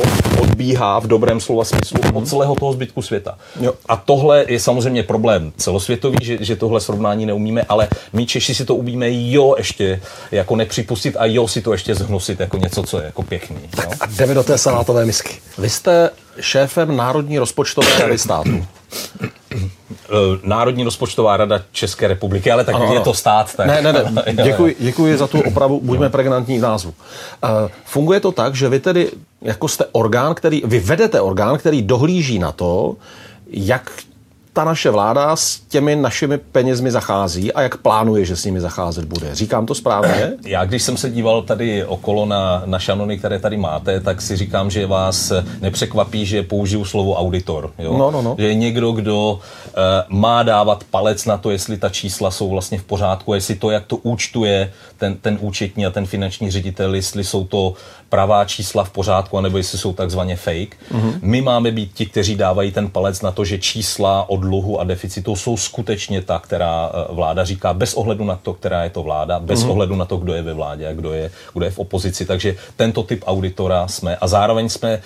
odbíhá 0.42 1.00
v 1.00 1.08
dobrém 1.08 1.40
slova 1.40 1.64
smyslu 1.64 2.00
od 2.14 2.28
celého 2.28 2.56
toho 2.56 2.74
zbytku 2.74 3.02
světa. 3.02 3.38
Jo. 3.60 3.74
A 3.90 3.96
tohle 3.96 4.31
je 4.36 4.60
samozřejmě 4.60 5.04
problém 5.04 5.54
celosvětový, 5.58 6.18
že, 6.22 6.38
že 6.40 6.56
tohle 6.56 6.82
srovnání 6.82 7.26
neumíme, 7.26 7.64
ale 7.70 7.88
my 8.14 8.26
Češi 8.26 8.56
si 8.56 8.66
to 8.66 8.76
umíme 8.76 9.08
jo 9.10 9.56
ještě 9.58 10.02
jako 10.32 10.56
nepřipustit 10.56 11.16
a 11.20 11.26
jo 11.26 11.48
si 11.48 11.62
to 11.62 11.72
ještě 11.72 11.96
zhnusit 11.96 12.40
jako 12.40 12.58
něco, 12.58 12.84
co 12.84 13.00
je 13.00 13.06
jako 13.06 13.24
pěkný. 13.24 13.60
Tak 13.76 13.86
jo? 13.86 13.92
a 14.00 14.06
jdeme 14.06 14.34
do 14.34 14.44
té 14.44 14.58
salátové 14.58 15.06
misky. 15.06 15.34
Vy 15.58 15.70
jste 15.70 16.10
šéfem 16.40 16.96
Národní 16.98 17.40
rozpočtové 17.40 18.00
rady 18.00 18.18
státu. 18.18 18.66
Eh, 20.12 20.40
Národní 20.44 20.84
rozpočtová 20.84 21.38
rada 21.38 21.62
České 21.72 22.08
republiky, 22.08 22.52
ale 22.52 22.64
tak 22.64 22.76
ano, 22.76 22.94
je 22.94 23.00
to 23.00 23.14
stát. 23.14 23.56
Tak. 23.56 23.68
Ne, 23.68 23.82
ne, 23.82 23.94
ne. 23.94 24.24
Děkuji, 24.44 24.76
děkuji 24.80 25.18
za 25.18 25.28
tu 25.28 25.42
opravu, 25.42 25.82
buďme 25.84 26.10
pregnantní 26.10 26.58
v 26.58 26.62
názvu. 26.62 26.94
Uh, 27.44 27.50
funguje 27.86 28.20
to 28.20 28.32
tak, 28.32 28.56
že 28.56 28.70
vy 28.70 28.80
tedy 28.80 29.12
jako 29.42 29.68
jste 29.68 29.86
orgán, 29.92 30.36
který, 30.36 30.62
vy 30.66 30.80
vedete 30.80 31.22
orgán, 31.22 31.58
který 31.58 31.82
dohlíží 31.82 32.40
na 32.40 32.52
to, 32.52 32.96
jak 33.48 33.92
ta 34.54 34.64
naše 34.64 34.90
vláda 34.90 35.36
s 35.36 35.60
těmi 35.60 35.96
našimi 35.96 36.38
penězmi 36.38 36.92
zachází 36.92 37.54
a 37.54 37.62
jak 37.62 37.78
plánuje, 37.78 38.26
že 38.26 38.36
s 38.36 38.46
nimi 38.46 38.62
zacházet 38.62 39.06
bude. 39.06 39.36
Říkám 39.36 39.66
to 39.66 39.76
správně? 39.76 40.34
Já, 40.46 40.66
když 40.66 40.84
jsem 40.84 40.98
se 40.98 41.10
díval 41.10 41.42
tady 41.42 41.86
okolo 41.86 42.26
na, 42.26 42.64
na 42.66 42.80
šanony, 42.80 43.18
které 43.18 43.40
tady 43.40 43.58
máte, 43.58 44.00
tak 44.00 44.22
si 44.22 44.36
říkám, 44.36 44.70
že 44.70 44.88
vás 44.88 45.32
nepřekvapí, 45.62 46.26
že 46.26 46.44
použiju 46.44 46.86
slovo 46.86 47.16
auditor. 47.16 47.72
Jo? 47.80 47.98
No, 47.98 48.12
no, 48.12 48.22
no. 48.22 48.36
Že 48.40 48.48
je 48.48 48.56
někdo, 48.56 48.92
kdo 48.92 49.32
uh, 49.34 49.40
má 50.08 50.44
dávat 50.44 50.84
palec 50.84 51.26
na 51.26 51.38
to, 51.38 51.52
jestli 51.52 51.78
ta 51.78 51.90
čísla 51.90 52.32
jsou 52.32 52.50
vlastně 52.50 52.80
v 52.80 52.84
pořádku, 52.84 53.34
jestli 53.34 53.56
to, 53.56 53.72
jak 53.72 53.86
to 53.86 53.96
účtuje 53.98 54.72
ten, 54.98 55.16
ten 55.18 55.38
účetní 55.42 55.86
a 55.86 55.92
ten 55.92 56.06
finanční 56.06 56.52
ředitel, 56.52 56.96
jestli 56.96 57.24
jsou 57.24 57.44
to 57.44 57.74
pravá 58.12 58.46
čísla 58.46 58.84
v 58.84 58.90
pořádku, 58.90 59.38
anebo 59.38 59.58
jestli 59.58 59.78
jsou 59.78 59.94
takzvaně 59.94 60.36
fake. 60.36 60.76
Mm-hmm. 60.92 61.20
My 61.22 61.42
máme 61.42 61.72
být 61.72 61.92
ti, 61.94 62.06
kteří 62.06 62.36
dávají 62.36 62.72
ten 62.72 62.90
palec 62.90 63.22
na 63.22 63.32
to, 63.32 63.46
že 63.46 63.58
čísla 63.58 64.30
o 64.30 64.38
dluhu 64.38 64.80
a 64.80 64.84
deficitu 64.84 65.36
jsou 65.36 65.58
skutečně 65.58 66.22
ta, 66.22 66.40
která 66.40 66.92
eh, 66.94 67.14
vláda 67.16 67.46
říká, 67.46 67.74
bez 67.74 67.94
ohledu 67.94 68.24
na 68.26 68.36
to, 68.36 68.54
která 68.54 68.84
je 68.84 68.90
to 68.90 69.04
vláda, 69.04 69.40
bez 69.40 69.64
mm-hmm. 69.64 69.72
ohledu 69.72 69.96
na 69.96 70.06
to, 70.06 70.18
kdo 70.18 70.34
je 70.34 70.42
ve 70.42 70.54
vládě 70.54 70.88
a 70.88 70.94
kdo 70.94 71.14
je, 71.14 71.32
kdo 71.54 71.66
je 71.66 71.72
v 71.72 71.80
opozici. 71.80 72.26
Takže 72.26 72.56
tento 72.76 73.04
typ 73.04 73.24
auditora 73.28 73.88
jsme. 73.88 74.16
A 74.16 74.28
zároveň 74.28 74.70
jsme 74.70 74.92
eh, 74.92 75.00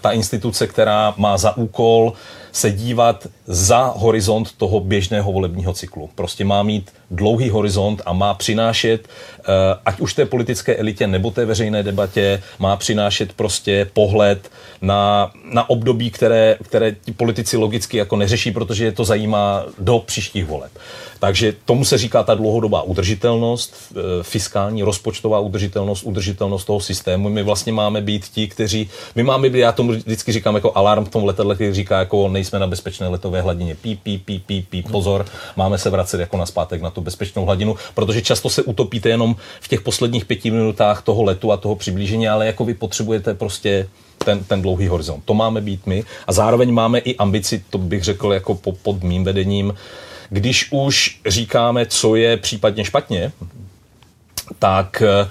ta 0.00 0.10
instituce, 0.10 0.66
která 0.66 1.14
má 1.16 1.38
za 1.38 1.56
úkol 1.56 2.12
se 2.58 2.70
dívat 2.70 3.26
za 3.46 3.92
horizont 3.96 4.52
toho 4.52 4.80
běžného 4.80 5.32
volebního 5.32 5.72
cyklu. 5.72 6.10
Prostě 6.14 6.44
má 6.44 6.62
mít 6.62 6.90
dlouhý 7.10 7.50
horizont 7.50 8.02
a 8.06 8.12
má 8.12 8.34
přinášet, 8.34 9.08
eh, 9.08 9.44
ať 9.84 10.00
už 10.00 10.14
té 10.14 10.26
politické 10.26 10.76
elitě 10.76 11.06
nebo 11.06 11.30
té 11.30 11.44
veřejné 11.44 11.82
debatě, 11.82 12.42
má 12.58 12.76
přinášet 12.76 13.32
prostě 13.32 13.90
pohled 13.92 14.50
na, 14.82 15.30
na 15.52 15.70
období, 15.70 16.10
které, 16.10 16.56
které 16.62 16.92
ti 16.92 17.12
politici 17.12 17.56
logicky 17.56 17.96
jako 17.96 18.16
neřeší, 18.16 18.50
protože 18.50 18.84
je 18.84 18.92
to 18.92 19.04
zajímá 19.04 19.64
do 19.78 19.98
příštích 19.98 20.46
voleb. 20.46 20.72
Takže 21.18 21.54
tomu 21.64 21.84
se 21.84 21.98
říká 21.98 22.22
ta 22.22 22.34
dlouhodobá 22.34 22.82
udržitelnost, 22.82 23.74
eh, 23.90 24.22
fiskální, 24.22 24.82
rozpočtová 24.82 25.38
udržitelnost, 25.40 26.02
udržitelnost 26.02 26.64
toho 26.64 26.80
systému. 26.80 27.28
My 27.28 27.42
vlastně 27.42 27.72
máme 27.72 28.00
být 28.00 28.28
ti, 28.28 28.48
kteří, 28.48 28.90
my 29.14 29.22
máme 29.22 29.50
být, 29.50 29.58
já 29.58 29.72
tomu 29.72 29.92
vždycky 29.92 30.32
říkám 30.32 30.54
jako 30.54 30.72
alarm 30.74 31.04
v 31.04 31.08
tom 31.08 31.24
letadle, 31.24 31.54
který 31.54 31.74
říká 31.74 31.98
jako 31.98 32.28
nejsme 32.28 32.58
na 32.58 32.66
bezpečné 32.66 33.08
letové 33.08 33.42
hladině, 33.42 33.74
pí, 33.74 33.96
pí, 33.96 34.18
pí, 34.18 34.38
pí, 34.46 34.66
pí, 34.70 34.82
pozor, 34.82 35.26
máme 35.56 35.78
se 35.78 35.90
vracet 35.90 36.20
jako 36.20 36.36
na 36.36 36.46
zpátek 36.46 36.82
na 36.82 36.90
tu 36.90 37.00
bezpečnou 37.00 37.44
hladinu, 37.44 37.76
protože 37.94 38.22
často 38.22 38.50
se 38.50 38.62
utopíte 38.62 39.08
jenom 39.08 39.36
v 39.60 39.68
těch 39.68 39.80
posledních 39.80 40.24
pěti 40.24 40.50
minutách 40.50 41.02
toho 41.02 41.22
letu 41.22 41.52
a 41.52 41.56
toho 41.56 41.76
přiblížení, 41.76 42.28
ale 42.28 42.46
jako 42.46 42.64
vy 42.64 42.74
potřebujete 42.74 43.34
prostě 43.34 43.88
ten, 44.24 44.44
ten 44.44 44.62
dlouhý 44.62 44.88
horizont. 44.88 45.22
To 45.24 45.34
máme 45.34 45.60
být 45.60 45.86
my 45.86 46.04
a 46.26 46.32
zároveň 46.32 46.72
máme 46.72 46.98
i 46.98 47.16
ambici, 47.16 47.64
to 47.70 47.78
bych 47.78 48.04
řekl 48.04 48.32
jako 48.32 48.54
po, 48.54 48.72
pod 48.72 49.02
mým 49.02 49.24
vedením, 49.24 49.74
když 50.28 50.68
už 50.70 51.20
říkáme, 51.26 51.86
co 51.86 52.16
je 52.16 52.36
případně 52.36 52.84
špatně, 52.84 53.32
tak 54.58 55.02
uh, 55.22 55.28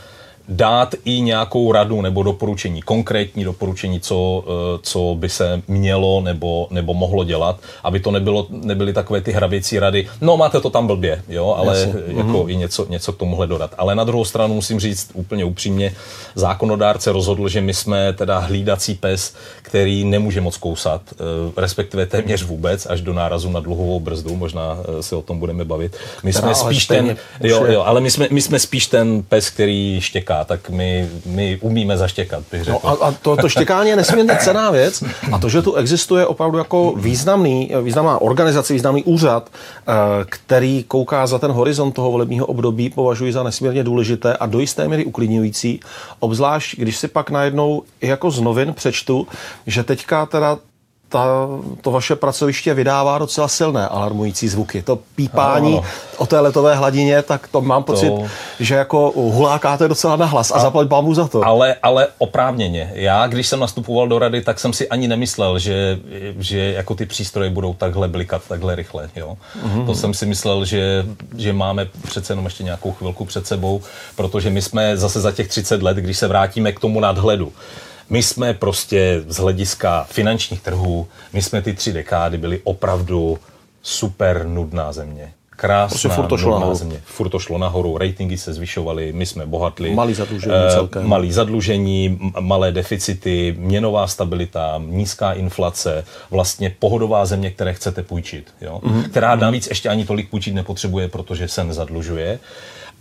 dát 0.48 0.96
i 1.06 1.22
nějakou 1.22 1.72
radu 1.72 2.02
nebo 2.02 2.24
doporučení, 2.24 2.82
konkrétní 2.82 3.44
doporučení, 3.44 4.00
co, 4.00 4.44
eh, 4.48 4.80
co 4.82 5.16
by 5.20 5.30
se 5.30 5.62
mělo 5.68 6.22
nebo, 6.22 6.68
nebo 6.72 6.94
mohlo 6.94 7.24
dělat, 7.24 7.60
aby 7.84 8.00
to 8.00 8.12
nebylo, 8.12 8.48
nebyly 8.50 8.94
takové 8.94 9.22
ty 9.22 9.32
hraběcí 9.32 9.80
rady, 9.80 10.08
no 10.22 10.38
máte 10.38 10.62
to 10.62 10.70
tam 10.70 10.88
blbě, 10.88 11.24
jo, 11.30 11.56
ale 11.58 11.80
Jasně. 11.80 11.94
jako 12.08 12.30
mm-hmm. 12.30 12.50
i 12.50 12.56
něco, 12.56 12.86
něco 12.90 13.14
k 13.14 13.18
tomuhle 13.18 13.48
dodat. 13.48 13.76
Ale 13.78 13.96
na 13.96 14.04
druhou 14.04 14.26
stranu 14.26 14.54
musím 14.54 14.80
říct 14.80 15.12
úplně 15.14 15.46
upřímně, 15.46 15.94
zákonodárce 16.36 17.12
rozhodl, 17.12 17.50
že 17.50 17.62
my 17.62 17.74
jsme 17.74 18.14
teda 18.14 18.40
hlídací 18.40 18.96
pes, 18.96 19.36
který 19.62 20.06
nemůže 20.06 20.42
moc 20.42 20.58
kousat, 20.58 21.02
eh, 21.12 21.62
respektive 21.62 22.06
téměř 22.06 22.44
vůbec, 22.44 22.86
až 22.86 23.02
do 23.02 23.14
nárazu 23.14 23.52
na 23.52 23.60
dluhovou 23.60 24.00
brzdu, 24.00 24.36
možná 24.36 24.78
eh, 25.00 25.04
se 25.04 25.16
o 25.16 25.22
tom 25.22 25.40
budeme 25.40 25.66
bavit. 25.66 25.98
My 26.24 26.34
jsme 26.34 26.56
spíš 26.56 26.88
ten, 26.88 27.16
jo, 27.44 27.66
jo, 27.66 27.84
ale 27.84 28.02
my 28.02 28.12
jsme, 28.12 28.28
my 28.32 28.42
jsme 28.42 28.60
spíš 28.60 28.88
ten 28.88 29.24
pes, 29.24 29.50
který 29.50 30.02
štěká 30.02 30.37
tak 30.44 30.70
my, 30.70 31.10
my 31.26 31.60
umíme 31.62 31.98
zaštěkat, 31.98 32.44
bych 32.52 32.64
řekl. 32.64 32.80
No 32.84 32.90
a, 32.90 33.08
a 33.08 33.12
to, 33.12 33.38
to 33.38 33.50
štěkání 33.50 33.90
je 33.90 33.96
nesmírně 33.96 34.38
cená 34.42 34.72
věc 34.72 35.04
a 35.32 35.38
to, 35.40 35.50
že 35.50 35.62
tu 35.62 35.76
existuje 35.76 36.26
opravdu 36.26 36.58
jako 36.58 36.94
významný, 36.98 37.72
významná 37.82 38.22
organizace, 38.22 38.74
významný 38.74 39.04
úřad, 39.04 39.50
eh, 39.50 39.94
který 40.26 40.84
kouká 40.84 41.28
za 41.28 41.40
ten 41.40 41.52
horizont 41.52 41.92
toho 41.92 42.12
volebního 42.12 42.46
období, 42.46 42.90
považuji 42.90 43.34
za 43.34 43.44
nesmírně 43.44 43.84
důležité 43.84 44.38
a 44.38 44.46
do 44.46 44.60
jisté 44.60 44.88
míry 44.88 45.06
uklidňující, 45.06 45.80
obzvlášť 46.20 46.78
když 46.78 46.98
si 46.98 47.08
pak 47.08 47.30
najednou 47.30 47.84
jako 48.02 48.32
z 48.32 48.42
novin 48.42 48.74
přečtu, 48.74 49.28
že 49.68 49.84
teďka 49.84 50.26
teda 50.26 50.58
ta, 51.10 51.48
to 51.82 51.92
vaše 51.92 52.16
pracoviště 52.16 52.74
vydává 52.74 53.18
docela 53.18 53.48
silné 53.48 53.88
alarmující 53.88 54.48
zvuky. 54.48 54.82
To 54.82 55.00
pípání 55.16 55.74
ano. 55.74 55.84
o 56.18 56.26
té 56.26 56.40
letové 56.40 56.76
hladině, 56.76 57.22
tak 57.22 57.48
to 57.48 57.62
mám 57.62 57.84
pocit, 57.84 58.10
to... 58.10 58.26
že 58.60 58.76
jako 58.76 59.12
hulákáte 59.16 59.88
docela 59.88 60.16
nahlas 60.16 60.52
a, 60.52 60.56
a 60.56 60.60
zaplať 60.60 60.88
bámu 60.88 61.14
za 61.14 61.28
to. 61.28 61.46
Ale, 61.46 61.76
ale 61.84 62.08
oprávněně. 62.18 62.92
Já, 62.94 63.28
když 63.28 63.48
jsem 63.48 63.60
nastupoval 63.60 64.08
do 64.08 64.20
rady, 64.20 64.42
tak 64.42 64.60
jsem 64.60 64.74
si 64.74 64.90
ani 64.90 65.08
nemyslel, 65.08 65.60
že, 65.60 66.00
že 66.40 66.60
jako 66.60 66.96
ty 66.96 67.06
přístroje 67.06 67.50
budou 67.50 67.74
takhle 67.74 68.08
blikat 68.08 68.42
takhle 68.48 68.76
rychle. 68.76 69.10
Jo? 69.16 69.38
Mm-hmm. 69.64 69.86
To 69.86 69.96
jsem 69.96 70.14
si 70.14 70.26
myslel, 70.26 70.66
že, 70.66 71.06
že 71.38 71.54
máme 71.54 71.88
přece 72.04 72.34
jenom 72.34 72.46
ještě 72.46 72.64
nějakou 72.64 72.92
chvilku 72.92 73.26
před 73.26 73.48
sebou, 73.48 73.82
protože 74.16 74.50
my 74.50 74.62
jsme 74.62 74.98
zase 74.98 75.22
za 75.22 75.32
těch 75.32 75.48
30 75.48 75.84
let, 75.84 75.98
když 75.98 76.18
se 76.18 76.28
vrátíme 76.28 76.72
k 76.72 76.80
tomu 76.80 77.00
nadhledu, 77.00 77.54
my 78.10 78.24
jsme 78.24 78.54
prostě 78.54 79.24
z 79.28 79.38
hlediska 79.38 80.08
finančních 80.10 80.62
trhů, 80.62 81.08
my 81.34 81.42
jsme 81.42 81.62
ty 81.62 81.74
tři 81.74 81.94
dekády 81.94 82.38
byli 82.38 82.62
opravdu 82.64 83.40
super 83.82 84.46
nudná 84.48 84.92
země. 84.92 85.32
Krásná, 85.50 85.88
prostě 85.88 86.10
furt 86.10 86.28
to 86.28 86.38
šlo 86.38 86.60
nahoru. 86.60 86.76
země. 86.76 87.02
Furt 87.06 87.30
to 87.30 87.40
šlo 87.40 87.58
nahoru, 87.58 87.98
ratingy 87.98 88.38
se 88.38 88.54
zvyšovaly, 88.54 89.14
my 89.14 89.26
jsme 89.26 89.46
bohatli. 89.46 89.96
Malý 89.96 90.14
zadlužení 90.14 90.56
uh, 90.66 90.72
celkem. 90.72 91.08
Malý 91.08 91.32
zadlužení, 91.32 92.20
malé 92.40 92.72
deficity, 92.72 93.56
měnová 93.58 94.08
stabilita, 94.08 94.82
nízká 94.86 95.34
inflace, 95.34 96.06
vlastně 96.32 96.76
pohodová 96.80 97.26
země, 97.26 97.52
které 97.52 97.74
chcete 97.74 98.04
půjčit. 98.04 98.54
Jo? 98.62 98.80
Mm-hmm. 98.84 99.10
Která 99.10 99.36
navíc 99.36 99.68
ještě 99.68 99.90
ani 99.90 100.06
tolik 100.06 100.30
půjčit 100.30 100.54
nepotřebuje, 100.54 101.08
protože 101.08 101.48
se 101.48 101.64
nezadlužuje. 101.64 102.40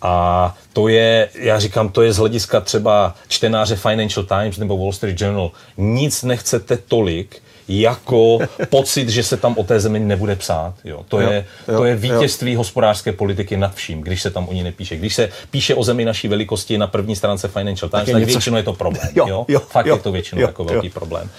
A 0.03 0.55
to 0.73 0.88
je, 0.88 1.29
já 1.35 1.59
říkám, 1.59 1.88
to 1.88 2.03
je 2.03 2.12
z 2.12 2.17
hlediska 2.17 2.61
třeba 2.61 3.15
čtenáře 3.29 3.76
Financial 3.76 4.26
Times 4.26 4.59
nebo 4.59 4.79
Wall 4.79 4.93
Street 4.93 5.21
Journal. 5.21 5.50
Nic 5.76 6.23
nechcete 6.23 6.76
tolik, 6.76 7.43
jako 7.69 8.38
pocit, 8.69 9.09
že 9.09 9.23
se 9.23 9.37
tam 9.37 9.55
o 9.59 9.65
té 9.65 9.81
zemi 9.81 10.00
nebude 10.00 10.37
psát. 10.37 10.75
Jo. 10.85 11.05
To, 11.09 11.21
jo, 11.21 11.31
je, 11.31 11.47
jo, 11.69 11.76
to 11.76 11.85
je 11.85 11.97
vítězství 11.97 12.53
jo. 12.53 12.59
hospodářské 12.59 13.12
politiky 13.12 13.57
nad 13.57 13.75
vším, 13.75 14.00
když 14.00 14.23
se 14.23 14.31
tam 14.31 14.49
o 14.49 14.53
ní 14.53 14.62
nepíše. 14.62 14.97
Když 14.97 15.15
se 15.15 15.29
píše 15.50 15.75
o 15.75 15.85
zemi 15.85 16.05
naší 16.05 16.29
velikosti 16.29 16.79
na 16.79 16.87
první 16.87 17.17
stránce 17.17 17.49
Financial 17.49 17.88
Times, 17.88 18.07
tak, 18.07 18.12
tak 18.12 18.21
něco... 18.21 18.33
většinou 18.33 18.57
je 18.57 18.62
to 18.62 18.73
problém. 18.73 19.09
Jo, 19.15 19.26
jo? 19.29 19.45
Jo, 19.49 19.61
Fakt 19.61 19.87
jo, 19.87 19.97
je 19.97 20.03
to 20.03 20.12
většinou 20.12 20.41
jo, 20.41 20.47
jako 20.47 20.62
jo. 20.62 20.69
velký 20.69 20.91
problém. 20.91 21.31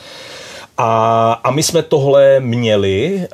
A, 0.78 1.32
a 1.44 1.52
my 1.52 1.64
jsme 1.64 1.84
tohle 1.84 2.40
měli. 2.40 3.28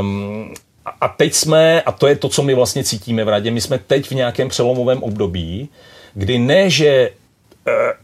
Um, 0.00 0.54
a 1.02 1.08
teď 1.08 1.34
jsme, 1.34 1.82
a 1.82 1.92
to 1.92 2.06
je 2.06 2.16
to, 2.16 2.28
co 2.28 2.42
my 2.42 2.54
vlastně 2.54 2.84
cítíme 2.84 3.24
v 3.24 3.28
radě, 3.28 3.50
my 3.50 3.60
jsme 3.60 3.78
teď 3.78 4.10
v 4.10 4.14
nějakém 4.14 4.48
přelomovém 4.48 5.02
období, 5.02 5.68
kdy 6.14 6.38
ne, 6.38 6.70
že 6.70 7.10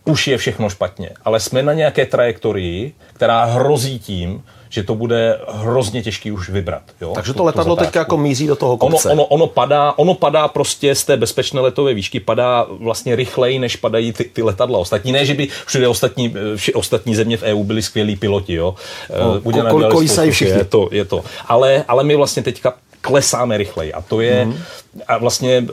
uh, 0.05 0.13
už 0.13 0.29
je 0.29 0.39
všechno 0.39 0.71
špatně, 0.71 1.11
ale 1.25 1.41
jsme 1.41 1.63
na 1.63 1.73
nějaké 1.73 2.07
trajektorii, 2.07 2.93
která 3.13 3.45
hrozí 3.45 3.99
tím, 3.99 4.43
že 4.69 4.83
to 4.83 4.95
bude 4.95 5.41
hrozně 5.49 6.03
těžký 6.03 6.33
už 6.33 6.49
vybrat. 6.49 6.83
Jo? 7.01 7.13
Takže 7.15 7.33
to, 7.33 7.37
to 7.37 7.45
letadlo 7.45 7.77
teď 7.77 7.95
jako 7.95 8.17
míří 8.17 8.47
do 8.47 8.57
toho 8.57 8.77
kopce. 8.77 9.11
Ono, 9.11 9.25
ono, 9.25 9.27
ono, 9.27 9.47
padá, 9.47 9.93
ono 9.97 10.15
padá 10.15 10.49
prostě 10.49 10.95
z 10.95 11.05
té 11.05 11.17
bezpečné 11.17 11.61
letové 11.61 11.95
výšky, 11.95 12.21
padá 12.21 12.67
vlastně 12.69 13.17
rychleji, 13.17 13.59
než 13.59 13.77
padají 13.77 14.13
ty, 14.13 14.25
ty 14.25 14.43
letadla 14.43 14.79
ostatní. 14.79 15.13
Ne, 15.13 15.25
že 15.25 15.35
by 15.35 15.49
všude 15.67 15.89
ostatní, 15.89 16.35
vši, 16.57 16.75
ostatní 16.75 17.15
země 17.15 17.37
v 17.37 17.43
EU 17.43 17.65
byli 17.65 17.83
skvělí 17.83 18.17
piloti. 18.17 18.55
Jo? 18.55 18.75
No, 19.21 19.71
kol, 19.71 19.91
kolísají 19.91 20.31
všichni. 20.31 20.59
Je 20.59 20.65
to, 20.65 20.89
je 20.93 21.05
to. 21.05 21.25
Ale, 21.47 21.85
ale 21.89 22.05
my 22.05 22.17
vlastně 22.17 22.43
teďka 22.43 22.75
klesáme 23.09 23.57
rychleji. 23.57 23.93
A 23.93 24.01
to 24.01 24.21
je, 24.21 24.47
mm-hmm. 24.47 25.03
a 25.09 25.19
vlastně 25.19 25.57
e, 25.57 25.65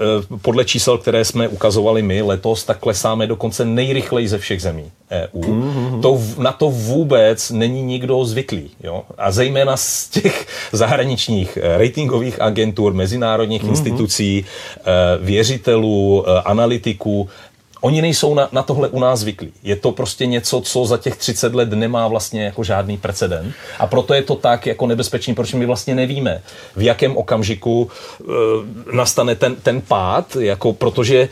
podle 0.42 0.66
čísel, 0.66 0.98
které 0.98 1.26
jsme 1.26 1.48
ukazovali 1.48 2.02
my 2.02 2.22
letos, 2.22 2.64
tak 2.64 2.80
klesáme 2.80 3.28
dokonce 3.28 3.66
nejrychleji 3.66 4.28
ze 4.28 4.38
všech 4.38 4.62
zemí 4.62 4.92
EU. 5.12 5.42
Mm-hmm. 5.42 6.02
To, 6.02 6.22
na 6.42 6.52
to 6.52 6.70
vůbec 6.70 7.52
není 7.52 7.84
nikdo 7.84 8.26
zvyklý. 8.26 8.72
Jo? 8.84 9.04
A 9.18 9.32
zejména 9.32 9.78
z 9.78 10.10
těch 10.10 10.48
zahraničních 10.72 11.58
e, 11.58 11.78
ratingových 11.78 12.42
agentur, 12.42 12.94
mezinárodních 12.94 13.64
mm-hmm. 13.64 13.70
institucí, 13.70 14.40
e, 14.40 15.18
věřitelů, 15.20 16.24
analytiků, 16.46 17.30
Oni 17.86 18.02
nejsou 18.02 18.34
na, 18.34 18.50
na 18.52 18.64
tohle 18.64 18.90
u 18.90 19.00
nás 19.00 19.20
zvyklí. 19.20 19.54
Je 19.64 19.76
to 19.76 19.92
prostě 19.92 20.26
něco, 20.26 20.62
co 20.62 20.86
za 20.86 20.98
těch 20.98 21.16
30 21.16 21.56
let 21.56 21.70
nemá 21.70 22.08
vlastně 22.08 22.44
jako 22.44 22.64
žádný 22.64 22.98
precedent. 22.98 23.54
A 23.80 23.88
proto 23.88 24.14
je 24.14 24.22
to 24.22 24.36
tak 24.36 24.66
jako 24.66 24.88
nebezpečný, 24.88 25.36
protože 25.36 25.58
my 25.58 25.66
vlastně 25.66 25.96
nevíme, 25.96 26.42
v 26.76 26.82
jakém 26.82 27.18
okamžiku 27.18 27.90
e, 28.22 28.26
nastane 28.96 29.36
ten, 29.36 29.56
ten 29.56 29.82
pád, 29.82 30.36
jako 30.36 30.74
protože 30.74 31.30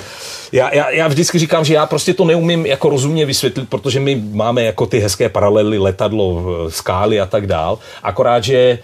já, 0.51 0.75
já, 0.75 0.89
já 0.89 1.07
vždycky 1.07 1.39
říkám, 1.39 1.65
že 1.65 1.74
já 1.74 1.86
prostě 1.86 2.13
to 2.13 2.25
neumím 2.25 2.65
jako 2.65 2.89
rozumně 2.89 3.25
vysvětlit, 3.25 3.69
protože 3.69 4.00
my 4.00 4.15
máme 4.15 4.63
jako 4.63 4.86
ty 4.86 5.00
hezké 5.00 5.29
paralely, 5.29 5.77
letadlo, 5.77 6.43
skály 6.69 7.19
a 7.19 7.25
tak 7.25 7.48
dál. 7.48 7.79
Akorát, 8.03 8.43
že 8.43 8.79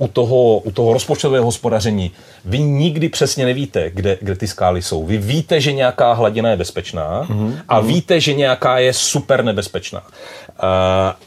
u 0.00 0.08
toho, 0.08 0.58
u 0.58 0.70
toho 0.70 0.92
rozpočtového 0.92 1.44
hospodaření 1.44 2.10
vy 2.44 2.58
nikdy 2.58 3.08
přesně 3.08 3.44
nevíte, 3.44 3.90
kde, 3.90 4.18
kde 4.20 4.36
ty 4.36 4.48
skály 4.48 4.82
jsou. 4.82 5.06
Vy 5.06 5.18
víte, 5.18 5.60
že 5.60 5.72
nějaká 5.72 6.12
hladina 6.12 6.50
je 6.50 6.56
bezpečná 6.56 7.26
mm-hmm. 7.28 7.56
a 7.68 7.80
víte, 7.80 8.20
že 8.20 8.34
nějaká 8.34 8.78
je 8.78 8.92
super 8.92 9.44
nebezpečná. 9.44 10.02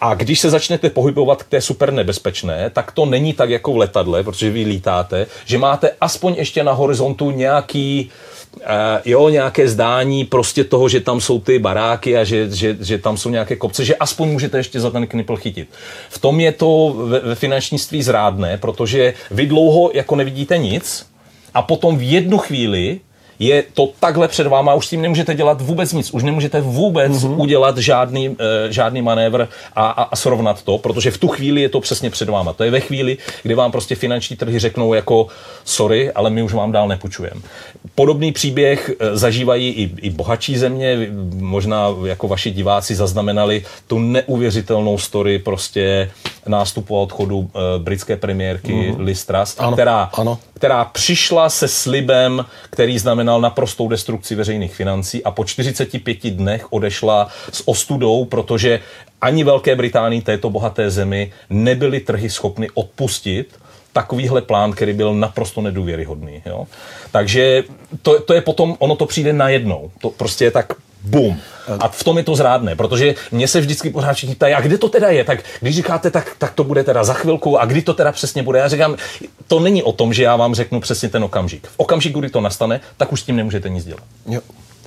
A 0.01 0.13
když 0.13 0.39
se 0.39 0.49
začnete 0.49 0.89
pohybovat 0.89 1.43
k 1.43 1.49
té 1.49 1.61
super 1.61 1.93
nebezpečné, 1.93 2.69
tak 2.69 2.91
to 2.91 3.05
není 3.05 3.33
tak 3.33 3.49
jako 3.49 3.73
v 3.73 3.77
letadle, 3.77 4.23
protože 4.23 4.49
vy 4.49 4.65
lítáte, 4.65 5.27
že 5.45 5.57
máte 5.57 5.91
aspoň 6.01 6.33
ještě 6.33 6.63
na 6.63 6.71
horizontu 6.71 7.31
nějaký 7.31 8.09
Uh, 8.09 8.42
jo, 9.05 9.29
nějaké 9.29 9.67
zdání 9.67 10.25
prostě 10.25 10.63
toho, 10.63 10.89
že 10.89 10.99
tam 10.99 11.21
jsou 11.21 11.39
ty 11.39 11.59
baráky 11.59 12.17
a 12.17 12.23
že, 12.23 12.49
že, 12.51 12.77
že 12.81 12.97
tam 12.97 13.17
jsou 13.17 13.29
nějaké 13.29 13.55
kopce, 13.55 13.85
že 13.85 13.95
aspoň 13.95 14.29
můžete 14.29 14.57
ještě 14.57 14.79
za 14.79 14.89
ten 14.89 15.07
knipl 15.07 15.35
chytit. 15.35 15.69
V 16.09 16.19
tom 16.19 16.39
je 16.39 16.51
to 16.51 16.95
ve, 16.97 17.19
ve 17.19 17.35
finančnictví 17.35 18.03
zrádné, 18.03 18.57
protože 18.57 19.13
vy 19.31 19.45
dlouho 19.45 19.91
jako 19.93 20.15
nevidíte 20.15 20.57
nic 20.57 21.05
a 21.53 21.61
potom 21.61 21.97
v 21.97 22.11
jednu 22.11 22.37
chvíli 22.37 22.99
je 23.39 23.63
to 23.73 23.89
takhle 23.99 24.27
před 24.27 24.47
váma, 24.47 24.73
už 24.73 24.87
s 24.87 24.89
tím 24.89 25.01
nemůžete 25.01 25.35
dělat 25.35 25.61
vůbec 25.61 25.93
nic, 25.93 26.11
už 26.11 26.23
nemůžete 26.23 26.61
vůbec 26.61 27.11
mm-hmm. 27.11 27.41
udělat 27.41 27.77
žádný, 27.77 28.29
uh, 28.29 28.35
žádný 28.69 29.01
manévr 29.01 29.47
a, 29.75 29.87
a, 29.87 30.03
a 30.03 30.15
srovnat 30.15 30.63
to, 30.63 30.77
protože 30.77 31.11
v 31.11 31.17
tu 31.17 31.27
chvíli 31.27 31.61
je 31.61 31.69
to 31.69 31.81
přesně 31.81 32.09
před 32.09 32.29
váma. 32.29 32.53
To 32.53 32.63
je 32.63 32.71
ve 32.71 32.79
chvíli, 32.79 33.17
kdy 33.43 33.53
vám 33.53 33.71
prostě 33.71 33.95
finanční 33.95 34.35
trhy 34.35 34.59
řeknou 34.59 34.93
jako 34.93 35.27
sorry, 35.65 36.11
ale 36.11 36.29
my 36.29 36.43
už 36.43 36.53
vám 36.53 36.71
dál 36.71 36.87
nepůjčujeme. 36.87 37.41
Podobný 37.95 38.31
příběh 38.31 38.91
uh, 39.01 39.07
zažívají 39.13 39.69
i, 39.69 39.91
i 40.01 40.09
bohatší 40.09 40.57
země, 40.57 41.07
možná 41.33 41.87
jako 42.05 42.27
vaši 42.27 42.51
diváci 42.51 42.95
zaznamenali 42.95 43.65
tu 43.87 43.99
neuvěřitelnou 43.99 44.97
story 44.97 45.39
prostě 45.39 46.11
nástupu 46.47 46.97
a 46.97 47.01
odchodu 47.01 47.37
uh, 47.37 47.49
britské 47.77 48.17
premiérky 48.17 48.73
mm-hmm. 48.73 48.99
Liz 48.99 49.25
Truss, 49.25 49.55
ano, 49.59 49.73
která, 49.73 50.09
ano. 50.13 50.39
která 50.53 50.85
přišla 50.85 51.49
se 51.49 51.67
slibem, 51.67 52.45
který 52.69 52.99
znamenal 52.99 53.41
naprostou 53.41 53.87
destrukci 53.87 54.35
veřejných 54.35 54.75
financí 54.75 55.23
a 55.23 55.31
po 55.31 55.45
45 55.45 56.29
dnech 56.29 56.73
odešla 56.73 57.27
s 57.51 57.67
ostudou, 57.67 58.25
protože 58.25 58.79
ani 59.21 59.43
Velké 59.43 59.75
Británii, 59.75 60.21
této 60.21 60.49
bohaté 60.49 60.89
zemi, 60.89 61.31
nebyly 61.49 61.99
trhy 61.99 62.29
schopny 62.29 62.67
odpustit 62.73 63.59
takovýhle 63.93 64.41
plán, 64.41 64.71
který 64.71 64.93
byl 64.93 65.13
naprosto 65.13 65.61
nedůvěryhodný. 65.61 66.41
Jo? 66.45 66.67
Takže 67.11 67.63
to, 68.01 68.19
to 68.21 68.33
je 68.33 68.41
potom, 68.41 68.75
ono 68.79 68.95
to 68.95 69.05
přijde 69.05 69.33
najednou. 69.33 69.91
To 70.01 70.09
prostě 70.09 70.45
je 70.45 70.51
tak 70.51 70.73
bum. 71.03 71.39
A 71.79 71.87
v 71.87 72.03
tom 72.03 72.17
je 72.17 72.23
to 72.23 72.35
zrádné, 72.35 72.75
protože 72.75 73.15
mě 73.31 73.47
se 73.47 73.61
vždycky 73.61 73.89
pořád 73.89 74.13
všichni 74.13 74.35
ptají, 74.35 74.53
a 74.53 74.61
kdy 74.61 74.77
to 74.77 74.89
teda 74.89 75.09
je? 75.09 75.23
Tak 75.23 75.43
když 75.59 75.75
říkáte, 75.75 76.11
tak, 76.11 76.35
tak 76.37 76.53
to 76.53 76.63
bude 76.63 76.83
teda 76.83 77.03
za 77.03 77.13
chvilku 77.13 77.59
a 77.59 77.65
kdy 77.65 77.81
to 77.81 77.93
teda 77.93 78.11
přesně 78.11 78.43
bude? 78.43 78.59
Já 78.59 78.67
říkám, 78.67 78.95
to 79.47 79.59
není 79.59 79.83
o 79.83 79.91
tom, 79.91 80.13
že 80.13 80.23
já 80.23 80.35
vám 80.35 80.55
řeknu 80.55 80.79
přesně 80.79 81.09
ten 81.09 81.23
okamžik. 81.23 81.67
V 81.67 81.73
okamžiku, 81.77 82.19
kdy 82.19 82.29
to 82.29 82.41
nastane, 82.41 82.81
tak 82.97 83.11
už 83.11 83.21
s 83.21 83.23
tím 83.23 83.35
nemůžete 83.35 83.69
nic 83.69 83.85
dělat. 83.85 84.03
Jo. 84.25 84.41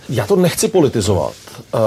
Já 0.08 0.26
to 0.26 0.36
nechci 0.36 0.68
politizovat. 0.68 1.32
Uh, 1.74 1.80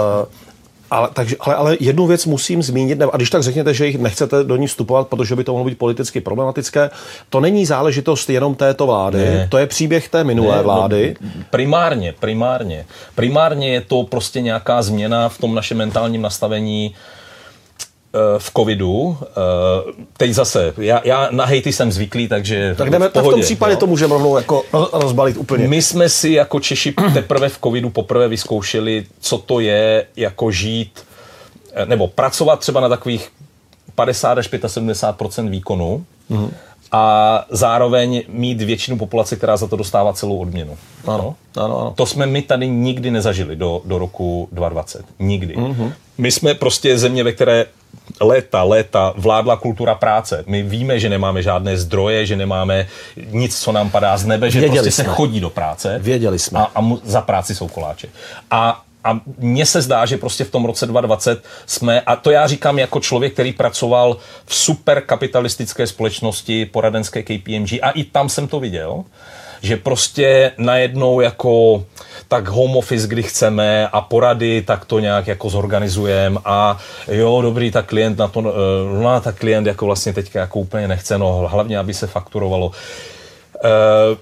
ale, 0.92 1.10
takže, 1.14 1.36
ale, 1.40 1.56
ale 1.56 1.78
jednu 1.80 2.08
věc 2.08 2.26
musím 2.26 2.64
zmínit, 2.64 3.02
a 3.02 3.18
když 3.18 3.30
tak 3.30 3.44
řekněte, 3.44 3.74
že 3.74 3.86
jich 3.86 3.98
nechcete 3.98 4.44
do 4.44 4.56
ní 4.56 4.68
vstupovat, 4.68 5.08
protože 5.08 5.36
by 5.36 5.44
to 5.44 5.52
mohlo 5.52 5.66
být 5.66 5.78
politicky 5.78 6.22
problematické, 6.22 6.90
to 7.30 7.40
není 7.40 7.66
záležitost 7.66 8.30
jenom 8.30 8.56
této 8.56 8.88
vlády, 8.88 9.18
ne. 9.18 9.48
to 9.52 9.58
je 9.58 9.68
příběh 9.68 10.10
té 10.10 10.24
minulé 10.24 10.56
ne, 10.56 10.58
no, 10.58 10.64
vlády. 10.64 11.16
No, 11.22 11.30
primárně, 11.50 12.14
primárně. 12.20 12.86
Primárně 13.16 13.74
je 13.74 13.82
to 13.82 14.04
prostě 14.04 14.42
nějaká 14.42 14.82
změna 14.82 15.30
v 15.30 15.38
tom 15.38 15.56
našem 15.56 15.78
mentálním 15.78 16.22
nastavení 16.22 16.96
v 18.38 18.52
covidu. 18.58 19.18
Eh, 19.22 19.94
teď 20.18 20.32
zase, 20.32 20.74
já, 20.78 21.02
já 21.04 21.30
na 21.32 21.46
hejty 21.46 21.74
jsem 21.74 21.92
zvyklý, 21.92 22.28
takže 22.28 22.76
Tak 22.78 22.90
jdeme, 22.90 23.10
v, 23.10 23.12
pohodě, 23.12 23.26
tak 23.26 23.32
v 23.32 23.36
tom 23.36 23.42
případě 23.42 23.74
no. 23.74 23.80
to 23.80 23.88
můžeme 23.88 24.14
rovnou 24.14 24.38
jako 24.38 24.64
rozbalit 24.94 25.38
úplně. 25.38 25.68
My 25.68 25.82
jsme 25.82 26.10
si 26.10 26.30
jako 26.30 26.60
Češi 26.60 26.94
teprve 27.14 27.50
v 27.50 27.60
covidu 27.64 27.90
poprvé 27.90 28.28
vyzkoušeli, 28.28 29.06
co 29.20 29.38
to 29.38 29.60
je 29.60 30.06
jako 30.16 30.52
žít, 30.52 30.92
eh, 31.74 31.86
nebo 31.86 32.08
pracovat 32.08 32.60
třeba 32.60 32.82
na 32.82 32.90
takových 32.90 33.32
50 33.96 34.38
až 34.38 34.50
75% 34.50 35.50
výkonu 35.50 36.06
mm. 36.30 36.52
a 36.92 37.46
zároveň 37.50 38.24
mít 38.28 38.62
většinu 38.62 38.98
populace, 38.98 39.36
která 39.36 39.58
za 39.58 39.68
to 39.68 39.76
dostává 39.76 40.14
celou 40.14 40.38
odměnu. 40.38 40.78
Ano, 41.08 41.36
ano, 41.58 41.80
ano. 41.82 41.94
To 41.96 42.06
jsme 42.06 42.26
my 42.26 42.42
tady 42.42 42.70
nikdy 42.70 43.12
nezažili 43.12 43.56
do, 43.56 43.82
do 43.86 43.98
roku 43.98 44.50
2020. 44.52 45.06
Nikdy. 45.20 45.56
Mm-hmm. 45.56 45.94
My 46.18 46.32
jsme 46.32 46.54
prostě 46.54 46.98
země, 46.98 47.24
ve 47.24 47.32
které 47.32 47.66
léta, 48.22 48.64
léta 48.64 49.14
vládla 49.18 49.58
kultura 49.58 49.96
práce. 49.96 50.44
My 50.48 50.64
víme, 50.64 51.00
že 51.00 51.10
nemáme 51.10 51.42
žádné 51.42 51.78
zdroje, 51.78 52.26
že 52.26 52.36
nemáme 52.36 52.88
nic, 53.32 53.60
co 53.60 53.72
nám 53.72 53.90
padá 53.90 54.18
z 54.18 54.26
nebe, 54.26 54.52
že 54.52 54.60
Věděli 54.60 54.84
prostě 54.84 54.92
jsme. 54.92 55.04
se 55.04 55.10
chodí 55.10 55.40
do 55.40 55.50
práce. 55.50 56.00
Věděli 56.00 56.40
jsme. 56.40 56.60
A, 56.60 56.72
a 56.76 56.82
mu, 56.82 57.00
za 57.04 57.22
práci 57.22 57.56
jsou 57.56 57.68
koláče. 57.68 58.08
A 58.52 58.84
a 59.04 59.20
mně 59.38 59.66
se 59.66 59.82
zdá, 59.82 60.06
že 60.06 60.18
prostě 60.18 60.44
v 60.44 60.52
tom 60.52 60.66
roce 60.66 60.86
2020 60.86 61.44
jsme, 61.66 62.02
a 62.02 62.16
to 62.16 62.32
já 62.32 62.48
říkám 62.48 62.80
jako 62.80 63.00
člověk, 63.00 63.34
který 63.34 63.54
pracoval 63.54 64.18
v 64.46 64.56
superkapitalistické 64.56 65.88
společnosti 65.88 66.66
poradenské 66.66 67.24
KPMG 67.24 67.74
a 67.82 67.90
i 67.92 68.04
tam 68.04 68.30
jsem 68.30 68.48
to 68.48 68.60
viděl, 68.60 69.04
že 69.62 69.78
prostě 69.78 70.52
najednou 70.58 71.22
jako 71.22 71.84
tak 72.28 72.48
home 72.48 72.78
office, 72.78 73.08
kdy 73.08 73.24
chceme 73.24 73.88
a 73.88 74.02
porady, 74.02 74.62
tak 74.62 74.86
to 74.86 75.00
nějak 75.00 75.28
jako 75.28 75.50
zorganizujeme 75.50 76.40
a 76.46 76.78
jo, 77.08 77.42
dobrý, 77.42 77.72
tak 77.72 77.86
klient 77.86 78.18
na 78.18 78.28
to, 78.28 78.40
eh, 78.40 79.04
no 79.04 79.22
tak 79.22 79.36
klient 79.36 79.68
jako 79.68 79.86
vlastně 79.86 80.14
teďka 80.14 80.40
jako 80.40 80.60
úplně 80.60 80.88
nechce, 80.88 81.18
no 81.18 81.48
hlavně, 81.52 81.80
aby 81.80 81.94
se 81.94 82.08
fakturovalo. 82.08 82.72
Uh, 83.64 84.18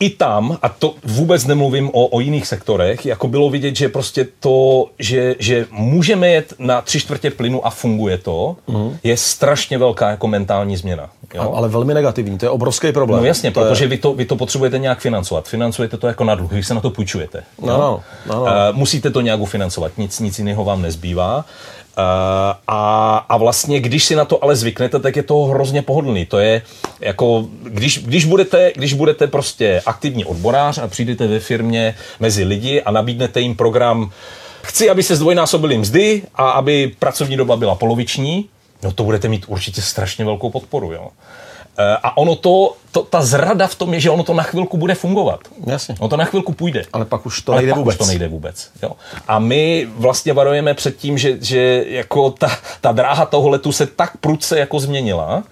i 0.00 0.10
tam, 0.10 0.58
a 0.62 0.68
to 0.68 0.94
vůbec 1.04 1.44
nemluvím 1.46 1.90
o, 1.92 2.06
o 2.06 2.20
jiných 2.20 2.46
sektorech, 2.46 3.06
jako 3.06 3.28
bylo 3.28 3.50
vidět, 3.50 3.76
že 3.76 3.88
prostě 3.88 4.26
to, 4.40 4.86
že, 4.98 5.34
že 5.38 5.66
můžeme 5.70 6.28
jet 6.28 6.52
na 6.58 6.80
tři 6.80 7.00
čtvrtě 7.00 7.30
plynu 7.30 7.66
a 7.66 7.70
funguje 7.70 8.18
to, 8.18 8.56
mm. 8.66 8.98
je 9.02 9.16
strašně 9.16 9.78
velká 9.78 10.10
jako 10.10 10.28
mentální 10.28 10.76
změna. 10.76 11.10
Jo? 11.36 11.52
Ale 11.56 11.68
velmi 11.68 11.94
negativní, 11.94 12.38
to 12.38 12.46
je 12.46 12.50
obrovský 12.50 12.92
problém. 12.92 13.20
No 13.20 13.26
jasně, 13.26 13.50
to 13.50 13.60
protože 13.60 13.84
je... 13.84 13.88
vy, 13.88 13.96
to, 13.96 14.14
vy 14.14 14.24
to 14.24 14.36
potřebujete 14.36 14.78
nějak 14.78 14.98
financovat. 14.98 15.48
Financujete 15.48 15.96
to 15.96 16.06
jako 16.06 16.24
na 16.24 16.34
dluh, 16.34 16.52
když 16.52 16.66
se 16.66 16.74
na 16.74 16.80
to 16.80 16.90
půjčujete. 16.90 17.42
No, 17.60 17.66
no, 17.66 17.78
no, 17.78 18.34
no. 18.34 18.42
Uh, 18.42 18.48
musíte 18.72 19.10
to 19.10 19.20
nějak 19.20 19.40
ufinancovat, 19.40 19.98
nic, 19.98 20.20
nic 20.20 20.38
jiného 20.38 20.64
vám 20.64 20.82
nezbývá. 20.82 21.36
Uh, 21.36 21.44
a, 22.68 23.16
a 23.28 23.36
vlastně, 23.36 23.80
když 23.80 24.04
si 24.04 24.16
na 24.16 24.24
to 24.24 24.44
ale 24.44 24.56
zvyknete, 24.56 24.98
tak 24.98 25.16
je 25.16 25.22
to 25.22 25.44
hrozně 25.44 25.82
pohodlný. 25.82 26.26
To 26.26 26.38
je 26.38 26.62
jako, 27.00 27.46
když, 27.62 27.98
když, 27.98 28.24
budete, 28.24 28.72
když 28.74 28.94
budete 28.94 29.26
prostě 29.26 29.82
aktivní 29.86 30.24
odborář 30.24 30.78
a 30.78 30.88
přijdete 30.88 31.26
ve 31.26 31.40
firmě 31.40 31.94
mezi 32.20 32.44
lidi 32.44 32.82
a 32.82 32.90
nabídnete 32.90 33.40
jim 33.40 33.56
program, 33.56 34.10
chci, 34.62 34.90
aby 34.90 35.02
se 35.02 35.16
zdvojnásobily 35.16 35.78
mzdy 35.78 36.22
a 36.34 36.50
aby 36.50 36.92
pracovní 36.98 37.36
doba 37.36 37.56
byla 37.56 37.74
poloviční, 37.74 38.48
no 38.86 38.92
to 38.92 39.04
budete 39.04 39.28
mít 39.28 39.44
určitě 39.48 39.82
strašně 39.82 40.24
velkou 40.24 40.50
podporu. 40.50 40.92
Jo. 40.92 41.02
Uh, 41.02 41.84
a 42.02 42.16
ono 42.16 42.36
to 42.36 42.76
to, 42.92 43.02
ta 43.02 43.22
zrada 43.22 43.66
v 43.66 43.74
tom 43.74 43.94
je, 43.94 44.00
že 44.00 44.10
ono 44.10 44.22
to 44.22 44.34
na 44.34 44.42
chvilku 44.42 44.76
bude 44.76 44.94
fungovat. 44.94 45.40
Jasně. 45.66 45.94
Ono 45.98 46.08
to 46.08 46.16
na 46.16 46.24
chvilku 46.24 46.52
půjde. 46.52 46.84
Ale 46.92 47.04
pak 47.04 47.26
už 47.26 47.40
to 47.40 47.52
Ale 47.52 47.60
nejde 47.60 47.72
pak 47.72 47.78
vůbec. 47.78 47.94
Už 47.94 47.98
to 47.98 48.06
nejde 48.06 48.28
vůbec. 48.28 48.70
Jo. 48.82 48.92
A 49.28 49.38
my 49.38 49.88
vlastně 49.90 50.32
varujeme 50.32 50.74
před 50.74 50.96
tím, 50.96 51.18
že, 51.18 51.36
že 51.40 51.84
jako 51.88 52.30
ta, 52.30 52.50
ta 52.80 52.92
dráha 52.92 53.26
toho 53.26 53.48
letu 53.48 53.72
se 53.72 53.86
tak 53.86 54.16
prudce 54.16 54.58
jako 54.58 54.80
změnila, 54.80 55.44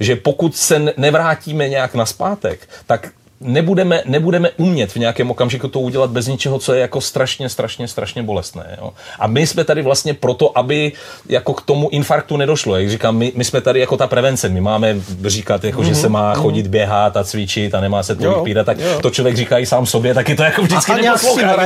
že 0.00 0.16
pokud 0.16 0.56
se 0.56 0.78
ne- 0.78 0.92
nevrátíme 0.96 1.68
nějak 1.68 1.94
na 1.94 2.06
zpátek, 2.06 2.68
tak 2.86 3.08
nebudeme, 3.40 4.02
nebudeme 4.06 4.50
umět 4.56 4.92
v 4.92 4.96
nějakém 4.96 5.30
okamžiku 5.30 5.68
to 5.68 5.80
udělat 5.80 6.10
bez 6.10 6.26
ničeho, 6.26 6.58
co 6.58 6.72
je 6.74 6.80
jako 6.80 7.00
strašně, 7.00 7.48
strašně, 7.48 7.88
strašně 7.88 8.22
bolestné. 8.22 8.76
Jo? 8.80 8.92
A 9.18 9.26
my 9.26 9.46
jsme 9.46 9.64
tady 9.64 9.82
vlastně 9.82 10.14
proto, 10.14 10.58
aby 10.58 10.92
jako 11.28 11.54
k 11.54 11.60
tomu 11.62 11.88
infarktu 11.88 12.36
nedošlo. 12.36 12.76
Jak 12.76 12.90
říkám, 12.90 13.16
my, 13.16 13.32
my 13.34 13.44
jsme 13.44 13.60
tady 13.60 13.80
jako 13.80 13.96
ta 13.96 14.06
prevence. 14.06 14.48
My 14.48 14.60
máme 14.60 14.96
říkat, 15.26 15.64
jako, 15.64 15.84
že 15.84 15.94
se 15.94 16.08
má 16.08 16.34
chodit, 16.34 16.66
běhat 16.66 17.16
a 17.16 17.24
cvičit 17.24 17.74
a 17.74 17.80
nemá 17.80 18.02
se 18.02 18.16
to 18.16 18.24
Mhm, 18.24 18.34
vypírat, 18.34 18.66
tak 18.66 18.78
jo. 18.80 19.00
to 19.02 19.10
člověk 19.10 19.36
říká 19.36 19.58
i 19.58 19.66
sám 19.66 19.86
sobě, 19.86 20.14
taky 20.14 20.34
to 20.36 20.42
jako 20.42 20.62
vždycky 20.62 20.92
A- 20.92 20.94
s 20.94 20.98
neposlouchá. 21.06 21.56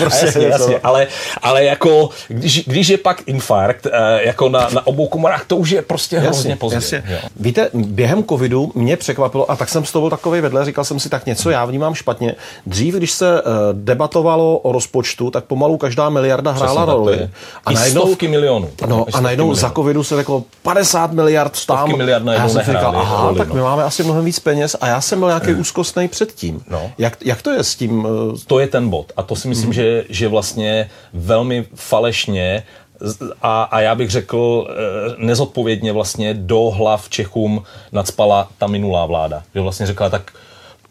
prostě, 0.00 0.26
jasně, 0.26 0.46
jasně. 0.46 0.78
Ale, 0.82 1.06
ale 1.42 1.64
jako, 1.64 2.08
když, 2.28 2.64
když 2.66 2.88
je 2.88 2.98
pak 2.98 3.22
infarkt, 3.26 3.86
eh, 3.86 3.90
jako 4.26 4.48
na, 4.48 4.68
na 4.72 4.86
obou 4.86 5.06
komorách, 5.06 5.44
to 5.46 5.56
už 5.56 5.70
je 5.70 5.82
prostě 5.82 6.18
hrozně 6.18 6.56
pozdě. 6.56 7.02
Víte, 7.36 7.68
během 7.74 8.24
covidu 8.24 8.72
mě 8.74 8.96
překvapilo, 8.96 9.50
a 9.50 9.56
tak 9.56 9.68
jsem 9.68 9.84
z 9.84 9.92
toho 9.92 10.00
byl 10.02 10.10
takový 10.10 10.40
vedle, 10.40 10.64
říkal 10.64 10.84
jsem 10.84 11.00
si, 11.00 11.08
tak 11.14 11.26
něco 11.26 11.50
já 11.50 11.64
vnímám 11.64 11.94
špatně. 11.94 12.34
Dřív, 12.66 12.94
když 12.94 13.12
se 13.12 13.42
uh, 13.42 13.48
debatovalo 13.72 14.58
o 14.58 14.72
rozpočtu, 14.72 15.30
tak 15.30 15.44
pomalu 15.44 15.76
každá 15.76 16.10
miliarda 16.10 16.50
hrála 16.50 16.84
roli. 16.84 17.30
A 17.66 17.70
I 17.70 17.74
najednou, 17.74 18.02
stovky 18.02 18.28
milionů. 18.28 18.70
No, 18.86 19.06
a 19.12 19.20
najednou 19.20 19.44
milionů. 19.44 19.60
za 19.60 19.70
covidu 19.70 20.04
se 20.04 20.16
řeklo 20.16 20.44
50 20.62 21.12
miliard 21.12 21.66
tam. 21.66 21.78
Stovky 21.78 21.96
miliard 21.96 22.22
a 22.22 22.24
najednou 22.24 22.48
já 22.48 22.64
jsem 22.64 22.74
říkal, 22.74 22.96
aha, 22.96 23.22
roli, 23.22 23.38
tak 23.38 23.48
no. 23.48 23.54
my 23.54 23.60
máme 23.60 23.84
asi 23.84 24.02
mnohem 24.02 24.24
víc 24.24 24.38
peněz 24.38 24.76
a 24.80 24.86
já 24.86 25.00
jsem 25.00 25.18
byl 25.18 25.28
nějaký 25.28 25.54
úzkostný 25.54 26.08
předtím. 26.08 26.62
No. 26.70 26.90
Jak, 26.98 27.18
jak 27.24 27.42
to 27.42 27.50
je 27.50 27.64
s 27.64 27.74
tím? 27.74 28.04
uh, 28.04 28.10
To 28.46 28.58
je 28.58 28.66
ten 28.66 28.88
bod. 28.88 29.12
A 29.16 29.22
to 29.22 29.36
si 29.36 29.48
myslím, 29.48 29.72
že, 29.72 30.04
že 30.08 30.28
vlastně 30.28 30.90
velmi 31.12 31.66
falešně 31.74 32.62
a, 33.42 33.62
a 33.62 33.80
já 33.80 33.94
bych 33.94 34.10
řekl 34.10 34.68
eh, 34.68 35.14
nezodpovědně 35.18 35.92
vlastně 35.92 36.34
do 36.34 36.60
hlav 36.60 37.08
Čechům 37.08 37.62
nadspala 37.92 38.48
ta 38.58 38.66
minulá 38.66 39.06
vláda. 39.06 39.42
Že 39.54 39.60
vlastně 39.60 39.86
řekla 39.86 40.10
tak, 40.10 40.32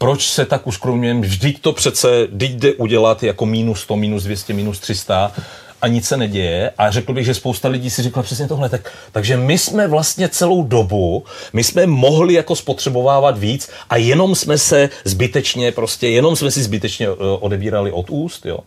proč 0.03 0.27
se 0.29 0.45
tak 0.45 0.67
uskromňujeme, 0.67 1.21
vždyť 1.21 1.61
to 1.61 1.73
přece, 1.73 2.27
vždyť 2.27 2.51
jde 2.51 2.73
udělat 2.73 3.23
jako 3.23 3.45
minus 3.45 3.81
100, 3.81 3.95
minus 3.95 4.23
200, 4.23 4.53
minus 4.53 4.79
300 4.79 5.31
a 5.81 5.87
nic 5.87 6.07
se 6.07 6.17
neděje. 6.17 6.71
A 6.77 6.91
řekl 6.91 7.13
bych, 7.13 7.25
že 7.25 7.33
spousta 7.33 7.67
lidí 7.67 7.89
si 7.89 8.03
řekla 8.03 8.23
přesně 8.23 8.47
tohle. 8.47 8.69
Tak, 8.69 8.91
takže 9.11 9.37
my 9.37 9.57
jsme 9.57 9.87
vlastně 9.87 10.29
celou 10.29 10.63
dobu, 10.63 11.23
my 11.53 11.63
jsme 11.63 11.87
mohli 11.87 12.33
jako 12.33 12.55
spotřebovávat 12.55 13.37
víc 13.37 13.69
a 13.89 13.97
jenom 13.97 14.35
jsme 14.35 14.57
se 14.57 14.89
zbytečně 15.05 15.71
prostě, 15.71 16.09
jenom 16.09 16.35
jsme 16.35 16.51
si 16.51 16.63
zbytečně 16.63 17.07
eh, 17.07 17.15
odebírali 17.39 17.91
od 17.91 18.09
úst, 18.09 18.45
jo. 18.45 18.59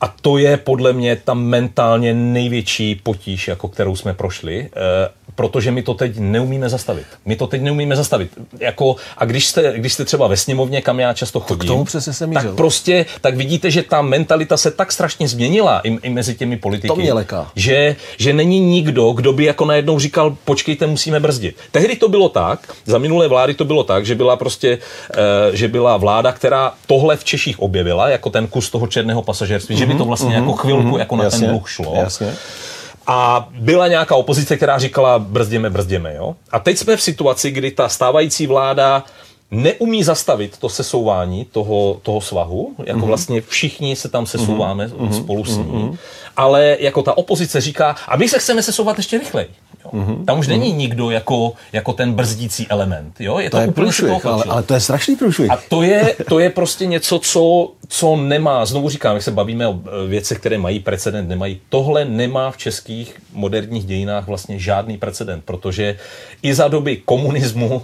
A 0.00 0.14
to 0.20 0.38
je 0.38 0.56
podle 0.56 0.92
mě 0.92 1.16
ta 1.16 1.34
mentálně 1.34 2.14
největší 2.14 2.94
potíž, 2.94 3.48
jako 3.48 3.68
kterou 3.68 3.96
jsme 3.96 4.14
prošli, 4.14 4.70
eh, 4.72 5.08
protože 5.36 5.70
my 5.70 5.82
to 5.82 5.94
teď 5.94 6.18
neumíme 6.18 6.68
zastavit. 6.68 7.06
My 7.24 7.36
to 7.36 7.46
teď 7.46 7.62
neumíme 7.62 7.96
zastavit. 7.96 8.30
Jako, 8.60 8.96
a 9.18 9.24
když 9.24 9.46
jste, 9.46 9.72
když 9.76 9.92
jste 9.92 10.04
třeba 10.04 10.26
ve 10.26 10.36
sněmovně, 10.36 10.82
kam 10.82 11.00
já 11.00 11.12
často 11.12 11.40
chodím, 11.40 11.68
tomu 11.68 11.84
přesně 11.84 12.12
jsem 12.12 12.32
tak 12.32 12.54
prostě, 12.54 13.06
tak 13.20 13.36
vidíte, 13.36 13.70
že 13.70 13.82
ta 13.82 14.02
mentalita 14.02 14.56
se 14.56 14.70
tak 14.70 14.92
strašně 14.92 15.28
změnila 15.28 15.80
i, 15.80 15.88
i 15.88 16.10
mezi 16.10 16.34
těmi 16.34 16.56
politiky. 16.56 16.88
To 16.88 16.96
mě 16.96 17.12
leká. 17.12 17.50
Že, 17.56 17.96
že 18.18 18.32
není 18.32 18.60
nikdo, 18.60 19.12
kdo 19.12 19.32
by 19.32 19.44
jako 19.44 19.64
najednou 19.64 19.98
říkal, 19.98 20.36
počkejte, 20.44 20.86
musíme 20.86 21.20
brzdit. 21.20 21.56
Tehdy 21.70 21.96
to 21.96 22.08
bylo 22.08 22.28
tak, 22.28 22.74
za 22.86 22.98
minulé 22.98 23.28
vlády 23.28 23.54
to 23.54 23.64
bylo 23.64 23.84
tak, 23.84 24.06
že 24.06 24.14
byla 24.14 24.36
prostě, 24.36 24.78
eh, 25.10 25.56
že 25.56 25.68
byla 25.68 25.96
vláda, 25.96 26.32
která 26.32 26.72
tohle 26.86 27.16
v 27.16 27.24
Češích 27.24 27.60
objevila, 27.60 28.08
jako 28.08 28.30
ten 28.30 28.46
kus 28.46 28.70
toho 28.70 28.86
černého 28.86 29.22
pasažerství, 29.22 29.76
že 29.76 29.86
by 29.86 29.94
to 29.94 30.04
vlastně 30.04 30.34
jako 30.34 30.52
chvilku 30.52 30.98
jako 30.98 31.16
na 31.16 31.24
jasně, 31.24 31.40
ten 31.40 31.50
dluh 31.50 31.70
šlo. 31.70 31.94
Jasně. 31.96 32.34
A 33.06 33.48
byla 33.50 33.88
nějaká 33.88 34.14
opozice, 34.14 34.56
která 34.56 34.78
říkala 34.78 35.18
brzděme, 35.18 35.70
brzděme. 35.70 36.14
Jo? 36.14 36.36
A 36.50 36.58
teď 36.58 36.78
jsme 36.78 36.96
v 36.96 37.02
situaci, 37.02 37.50
kdy 37.50 37.70
ta 37.70 37.88
stávající 37.88 38.46
vláda 38.46 39.04
neumí 39.50 40.04
zastavit 40.04 40.58
to 40.58 40.68
sesouvání 40.68 41.44
toho, 41.44 42.00
toho 42.02 42.20
svahu, 42.20 42.74
jako 42.84 43.00
mm-hmm. 43.00 43.04
vlastně 43.04 43.40
všichni 43.40 43.96
se 43.96 44.08
tam 44.08 44.26
sesouváme 44.26 44.86
mm-hmm. 44.86 45.12
spolu 45.12 45.44
s 45.44 45.56
ní, 45.56 45.64
mm-hmm. 45.64 45.96
ale 46.36 46.76
jako 46.80 47.02
ta 47.02 47.18
opozice 47.18 47.60
říká, 47.60 47.96
a 48.08 48.16
my 48.16 48.28
se 48.28 48.38
chceme 48.38 48.62
sesouvat 48.62 48.96
ještě 48.96 49.18
rychleji. 49.18 49.48
Jo? 49.84 49.90
Mm-hmm. 49.92 50.24
Tam 50.24 50.38
už 50.38 50.48
není 50.48 50.72
nikdo 50.72 51.10
jako, 51.10 51.52
jako 51.72 51.92
ten 51.92 52.12
brzdící 52.12 52.66
element. 52.68 53.20
Jo? 53.20 53.38
Je 53.38 53.50
To 53.50 53.56
to, 53.56 53.60
je 53.60 53.68
úplně 53.68 53.84
průšvih, 53.84 54.26
ale, 54.26 54.44
ale 54.48 54.62
to 54.62 54.74
je 54.74 54.80
strašný 54.80 55.16
průšvih. 55.16 55.50
A 55.50 55.58
to 55.68 55.82
je, 55.82 56.16
to 56.28 56.38
je 56.38 56.50
prostě 56.50 56.86
něco, 56.86 57.18
co, 57.18 57.72
co 57.88 58.16
nemá, 58.16 58.66
znovu 58.66 58.88
říkám, 58.88 59.14
jak 59.14 59.22
se 59.22 59.30
bavíme 59.30 59.68
o 59.68 59.80
e, 60.04 60.06
věcech, 60.08 60.38
které 60.38 60.58
mají 60.58 60.80
precedent, 60.80 61.28
nemají. 61.28 61.60
Tohle 61.68 62.04
nemá 62.04 62.50
v 62.50 62.56
českých 62.56 63.14
moderních 63.32 63.84
dějinách 63.84 64.26
vlastně 64.26 64.58
žádný 64.58 64.98
precedent, 64.98 65.44
protože 65.44 65.98
i 66.42 66.54
za 66.54 66.68
doby 66.68 66.96
komunismu 66.96 67.82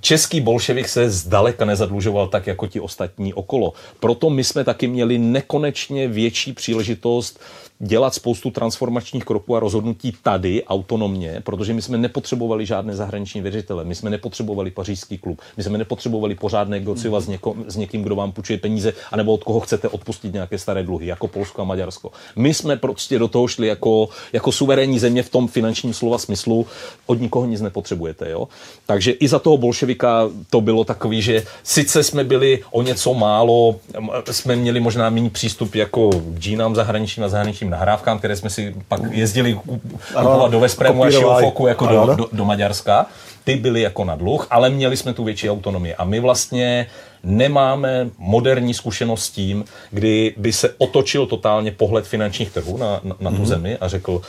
Český 0.00 0.40
bolševik 0.40 0.88
se 0.88 1.10
zdaleka 1.10 1.64
nezadlužoval 1.64 2.28
tak 2.28 2.46
jako 2.46 2.66
ti 2.66 2.80
ostatní 2.80 3.34
okolo. 3.34 3.72
Proto 4.00 4.30
my 4.30 4.44
jsme 4.44 4.64
taky 4.64 4.86
měli 4.88 5.18
nekonečně 5.18 6.08
větší 6.08 6.52
příležitost 6.52 7.40
dělat 7.80 8.14
spoustu 8.14 8.50
transformačních 8.50 9.24
kroků 9.24 9.56
a 9.56 9.60
rozhodnutí 9.60 10.12
tady 10.22 10.64
autonomně, 10.64 11.40
protože 11.44 11.74
my 11.74 11.82
jsme 11.82 11.98
nepotřebovali 11.98 12.66
žádné 12.66 12.96
zahraniční 12.96 13.40
věřitele, 13.40 13.84
my 13.84 13.94
jsme 13.94 14.10
nepotřebovali 14.10 14.70
pařížský 14.70 15.18
klub, 15.18 15.40
my 15.56 15.62
jsme 15.62 15.78
nepotřebovali 15.78 16.34
pořád 16.34 16.68
negociovat 16.68 17.20
s, 17.20 17.28
něko, 17.28 17.54
s 17.66 17.76
někým, 17.76 18.02
kdo 18.02 18.16
vám 18.16 18.32
půjčuje 18.32 18.58
peníze, 18.58 18.92
anebo 19.12 19.32
od 19.32 19.44
koho 19.44 19.60
chcete 19.60 19.88
odpustit 19.88 20.32
nějaké 20.32 20.58
staré 20.58 20.82
dluhy, 20.82 21.06
jako 21.06 21.28
Polsko 21.28 21.62
a 21.62 21.64
Maďarsko. 21.64 22.12
My 22.36 22.54
jsme 22.54 22.76
prostě 22.76 23.18
do 23.18 23.28
toho 23.28 23.48
šli 23.48 23.66
jako, 23.66 24.08
jako 24.32 24.52
suverénní 24.52 24.98
země 24.98 25.22
v 25.22 25.30
tom 25.30 25.48
finančním 25.48 25.94
slova 25.94 26.18
smyslu, 26.18 26.66
od 27.06 27.20
nikoho 27.20 27.46
nic 27.46 27.60
nepotřebujete. 27.60 28.30
Jo? 28.30 28.48
Takže 28.86 29.10
i 29.10 29.28
za 29.28 29.38
toho 29.38 29.56
bolševika 29.56 30.30
to 30.50 30.60
bylo 30.60 30.84
takový, 30.84 31.22
že 31.22 31.42
sice 31.62 32.02
jsme 32.02 32.24
byli 32.24 32.60
o 32.70 32.82
něco 32.82 33.14
málo, 33.14 33.76
jsme 34.30 34.56
měli 34.56 34.80
možná 34.80 35.10
méně 35.10 35.30
přístup 35.30 35.74
jako 35.74 36.10
k 36.10 36.38
džínám 36.38 36.74
zahraničním 36.74 37.24
a 37.24 37.28
zahraničním 37.28 37.67
nahrávkám, 37.70 38.18
které 38.18 38.36
jsme 38.36 38.50
si 38.50 38.74
pak 38.88 39.00
jezdili 39.10 39.54
ku- 39.54 39.80
kupovat 40.14 40.50
do 40.50 40.60
Veszprému 40.60 41.04
a. 41.04 41.10
Šilfoku 41.10 41.66
jako 41.66 41.88
Ano, 41.88 42.06
do, 42.06 42.14
do, 42.14 42.28
do 42.32 42.44
Maďarska. 42.44 43.06
Ty 43.44 43.56
byly 43.56 43.80
jako 43.80 44.04
na 44.04 44.14
dluh, 44.14 44.46
ale 44.50 44.70
měli 44.70 44.96
jsme 44.96 45.12
tu 45.12 45.24
větší 45.24 45.50
autonomii. 45.50 45.94
A 45.94 46.04
my 46.04 46.20
vlastně 46.20 46.86
nemáme 47.22 48.08
moderní 48.18 48.74
zkušenost 48.74 49.24
s 49.24 49.30
tím, 49.30 49.64
kdy 49.90 50.34
by 50.36 50.52
se 50.52 50.74
otočil 50.78 51.26
totálně 51.26 51.72
pohled 51.72 52.06
finančních 52.06 52.50
trhů 52.50 52.76
na, 52.76 53.00
na, 53.04 53.16
na 53.20 53.30
tu 53.30 53.46
zemi 53.46 53.76
a 53.80 53.88
řekl, 53.88 54.20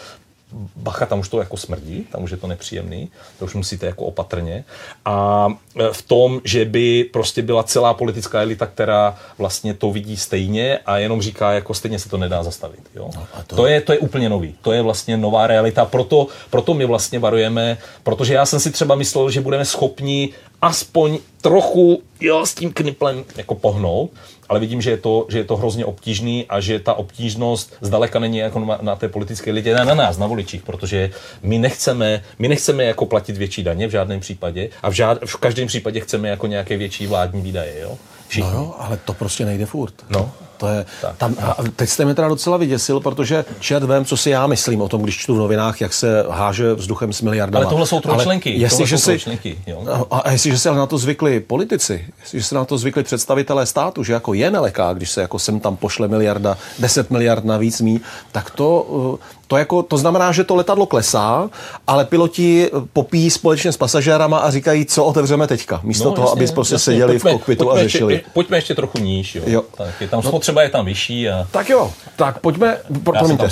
bacha, 0.76 1.06
tam 1.06 1.20
už 1.20 1.30
to 1.30 1.40
jako 1.40 1.58
smrdí, 1.58 2.08
tam 2.12 2.24
už 2.24 2.32
je 2.32 2.38
to 2.38 2.48
nepříjemný, 2.48 3.10
to 3.40 3.46
už 3.46 3.54
musíte 3.54 3.86
jako 3.86 4.06
opatrně. 4.06 4.64
A 5.06 5.48
e, 5.80 5.94
v 5.94 6.02
tom, 6.02 6.42
že 6.44 6.66
by 6.66 7.04
prostě 7.04 7.42
byla 7.42 7.64
celá 7.64 7.94
politická 7.94 8.42
elita, 8.42 8.66
která 8.66 9.18
vlastně 9.38 9.74
to 9.74 9.92
vidí 9.92 10.18
stejně 10.18 10.78
a 10.86 10.98
jenom 10.98 11.22
říká, 11.22 11.52
jako 11.52 11.74
stejně 11.74 12.00
se 12.00 12.10
to 12.10 12.18
nedá 12.18 12.44
zastavit. 12.44 12.80
Jo? 12.96 13.10
a 13.34 13.44
to- 13.44 13.56
to... 13.56 13.68
je, 13.68 13.82
to 13.82 13.92
je 13.92 14.00
úplně 14.00 14.30
nový. 14.30 14.56
To 14.62 14.72
je 14.72 14.82
vlastně 14.82 15.18
nová 15.18 15.48
realita. 15.48 15.86
Proto, 15.86 16.28
proto 16.50 16.74
my 16.74 16.86
vlastně 16.86 17.20
varujeme, 17.20 17.78
protože 18.04 18.34
já 18.34 18.46
jsem 18.46 18.60
si 18.60 18.72
třeba 18.72 18.96
myslel, 18.96 19.32
že 19.32 19.42
budeme 19.42 19.66
schopni 19.66 20.30
aspoň 20.62 21.18
trochu 21.42 22.02
jo, 22.20 22.46
s 22.46 22.54
tím 22.54 22.74
kniplem 22.74 23.24
jako 23.38 23.56
pohnout, 23.56 24.12
ale 24.50 24.60
vidím, 24.60 24.82
že 24.82 24.90
je, 24.90 24.98
to, 24.98 25.26
že 25.30 25.38
je 25.38 25.44
to 25.44 25.56
hrozně 25.56 25.86
obtížný 25.86 26.46
a 26.50 26.60
že 26.60 26.80
ta 26.80 26.94
obtížnost 26.94 27.74
zdaleka 27.82 28.20
není 28.20 28.38
jako 28.38 28.60
na, 28.60 28.80
na 28.82 28.96
té 28.96 29.08
politické 29.08 29.52
lidě, 29.52 29.76
na, 29.76 29.84
na 29.84 29.96
nás, 29.96 30.18
na 30.18 30.28
voličích, 30.28 30.64
protože 30.64 31.12
my 31.42 31.58
nechceme, 31.58 32.24
my 32.40 32.48
nechceme 32.48 32.84
jako 32.84 33.06
platit 33.06 33.38
větší 33.38 33.64
daně 33.64 33.88
v 33.88 33.92
žádném 33.92 34.20
případě 34.20 34.70
a 34.84 34.90
v, 34.90 34.94
žád, 34.94 35.18
v 35.26 35.36
každém 35.36 35.68
případě 35.68 36.00
chceme 36.00 36.30
jako 36.30 36.48
nějaké 36.48 36.78
větší 36.78 37.08
vládní 37.08 37.42
výdaje. 37.42 37.80
Jo? 37.80 37.98
Všichni. 38.28 38.52
No 38.52 38.58
jo, 38.58 38.76
ale 38.78 38.98
to 38.98 39.14
prostě 39.14 39.46
nejde 39.46 39.66
furt. 39.66 39.94
No. 40.10 40.32
To 40.60 40.68
je, 40.68 40.86
Tak. 41.02 41.18
tam, 41.18 41.36
a 41.42 41.56
teď 41.76 41.90
jste 41.90 42.06
mě 42.06 42.16
teda 42.16 42.28
docela 42.28 42.58
vyděsil, 42.58 43.00
protože 43.00 43.46
čet 43.60 43.84
vím, 43.84 44.06
co 44.06 44.18
si 44.18 44.30
já 44.30 44.48
myslím 44.48 44.82
o 44.82 44.88
tom, 44.90 45.02
když 45.02 45.18
čtu 45.18 45.36
v 45.36 45.38
novinách, 45.38 45.82
jak 45.82 45.94
se 45.94 46.26
háže 46.30 46.74
vzduchem 46.74 47.14
s 47.14 47.22
miliardama. 47.22 47.66
Ale 47.66 47.70
tohle 47.70 47.88
jsou 47.88 48.00
trojčlenky. 48.00 48.50
Ale 48.50 48.60
Jestliže 48.60 48.96
tohle 48.96 48.98
jsou 48.98 49.04
si, 49.04 49.06
trojčlenky, 49.06 49.60
jo. 49.68 50.06
a, 50.12 50.18
a 50.20 50.32
jestliže 50.32 50.58
se 50.58 50.72
na 50.72 50.86
to 50.86 50.98
zvykli 50.98 51.40
politici, 51.40 52.06
jestliže 52.20 52.46
se 52.46 52.56
na 52.56 52.66
to 52.66 52.78
zvykli 52.78 53.04
představitelé 53.04 53.66
státu, 53.66 54.04
že 54.04 54.14
jako 54.14 54.34
je 54.34 54.52
neleká, 54.52 54.94
když 54.94 55.12
se 55.12 55.22
jako 55.22 55.40
sem 55.40 55.60
tam 55.60 55.76
pošle 55.78 56.08
miliarda, 56.08 56.58
10 56.80 57.12
miliard 57.12 57.46
navíc 57.46 57.82
mí, 57.82 58.02
tak 58.32 58.50
to, 58.50 58.82
uh, 58.82 59.18
To, 59.50 59.58
jako, 59.58 59.84
to 59.84 59.98
znamená, 59.98 60.32
že 60.32 60.44
to 60.44 60.56
letadlo 60.56 60.86
klesá, 60.86 61.50
ale 61.88 62.06
piloti 62.06 62.70
popíjí 62.94 63.30
společně 63.30 63.72
s 63.72 63.78
pasažérama 63.78 64.38
a 64.38 64.52
říkají, 64.52 64.86
co 64.86 65.06
otevřeme 65.06 65.48
teďka, 65.48 65.80
místo 65.84 66.10
no, 66.10 66.16
toho, 66.16 66.28
jasně, 66.28 66.44
aby 66.44 66.54
prostě 66.54 66.76
jasně, 66.76 66.86
seděli 66.86 67.14
pojďme, 67.14 67.32
v 67.32 67.34
kokpitu 67.34 67.72
a 67.72 67.80
řešili. 67.80 68.14
Ještě, 68.14 68.30
pojďme 68.34 68.58
ještě 68.58 68.76
trochu 68.76 68.98
níž, 68.98 69.36
jo. 69.36 69.44
jo. 69.46 69.64
Tak 69.78 70.02
je 70.02 70.08
tam 70.08 70.22
no. 70.24 70.30
spotřeba 70.30 70.64
je 70.64 70.70
tam 70.70 70.86
vyšší. 70.86 71.30
A... 71.30 71.48
Tak 71.52 71.70
jo, 71.70 71.92
tak 72.16 72.40
pojďme, 72.40 72.78
pro, 73.04 73.14
promiňte, 73.14 73.50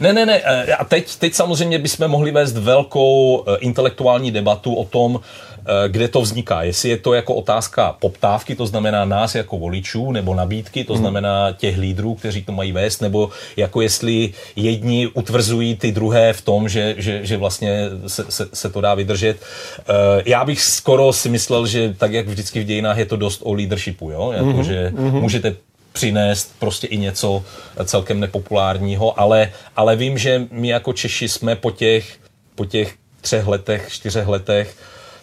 Ne, 0.00 0.12
ne, 0.12 0.26
ne, 0.26 0.40
eh, 0.44 0.74
a 0.74 0.84
teď, 0.84 1.16
teď 1.16 1.34
samozřejmě 1.34 1.78
bychom 1.78 2.08
mohli 2.08 2.30
vést 2.30 2.56
velkou 2.56 3.44
eh, 3.46 3.56
intelektuální 3.56 4.30
debatu 4.30 4.74
o 4.74 4.84
tom, 4.84 5.20
Eh, 5.68 5.88
kde 5.88 6.08
to 6.08 6.20
vzniká. 6.20 6.62
Jestli 6.62 6.88
je 6.88 6.96
to 6.96 7.14
jako 7.14 7.34
otázka 7.34 7.96
poptávky, 8.00 8.54
to 8.54 8.66
znamená 8.66 9.04
nás 9.04 9.34
jako 9.34 9.58
voličů, 9.58 10.12
nebo 10.12 10.34
nabídky, 10.34 10.84
to 10.84 10.92
mhm. 10.92 11.02
znamená 11.02 11.52
těch 11.52 11.78
lídrů, 11.78 12.14
kteří 12.14 12.42
to 12.42 12.52
mají 12.52 12.72
vést, 12.72 13.00
nebo 13.00 13.30
jako 13.56 13.80
jestli 13.80 14.32
jedni 14.56 15.08
utvrzují 15.18 15.76
ty 15.76 15.92
druhé 15.92 16.32
v 16.32 16.42
tom, 16.42 16.68
že, 16.68 16.94
že, 16.98 17.26
že 17.26 17.36
vlastně 17.36 17.90
se, 18.06 18.24
se, 18.28 18.48
se 18.54 18.70
to 18.70 18.80
dá 18.80 18.94
vydržet. 18.94 19.36
Eh, 19.80 20.22
já 20.26 20.44
bych 20.44 20.62
skoro 20.62 21.12
si 21.12 21.28
myslel, 21.28 21.66
že 21.66 21.94
tak, 21.98 22.12
jak 22.12 22.28
vždycky 22.28 22.60
v 22.60 22.64
dějinách, 22.64 22.98
je 22.98 23.06
to 23.06 23.16
dost 23.16 23.40
o 23.44 23.52
leadershipu, 23.52 24.10
jo? 24.10 24.32
Jako, 24.32 24.46
mm-hmm. 24.46 24.60
že 24.62 24.92
mm-hmm. 24.94 25.20
můžete 25.20 25.56
přinést 25.92 26.54
prostě 26.58 26.86
i 26.86 26.96
něco 26.96 27.44
celkem 27.84 28.20
nepopulárního, 28.20 29.20
ale, 29.20 29.50
ale 29.76 29.96
vím, 29.96 30.18
že 30.18 30.46
my 30.50 30.68
jako 30.68 30.92
Češi 30.92 31.28
jsme 31.28 31.56
po 31.56 31.70
těch, 31.70 32.18
po 32.54 32.64
těch 32.64 32.94
třech 33.20 33.46
letech, 33.46 33.86
čtyřech 33.90 34.26
letech 34.26 34.76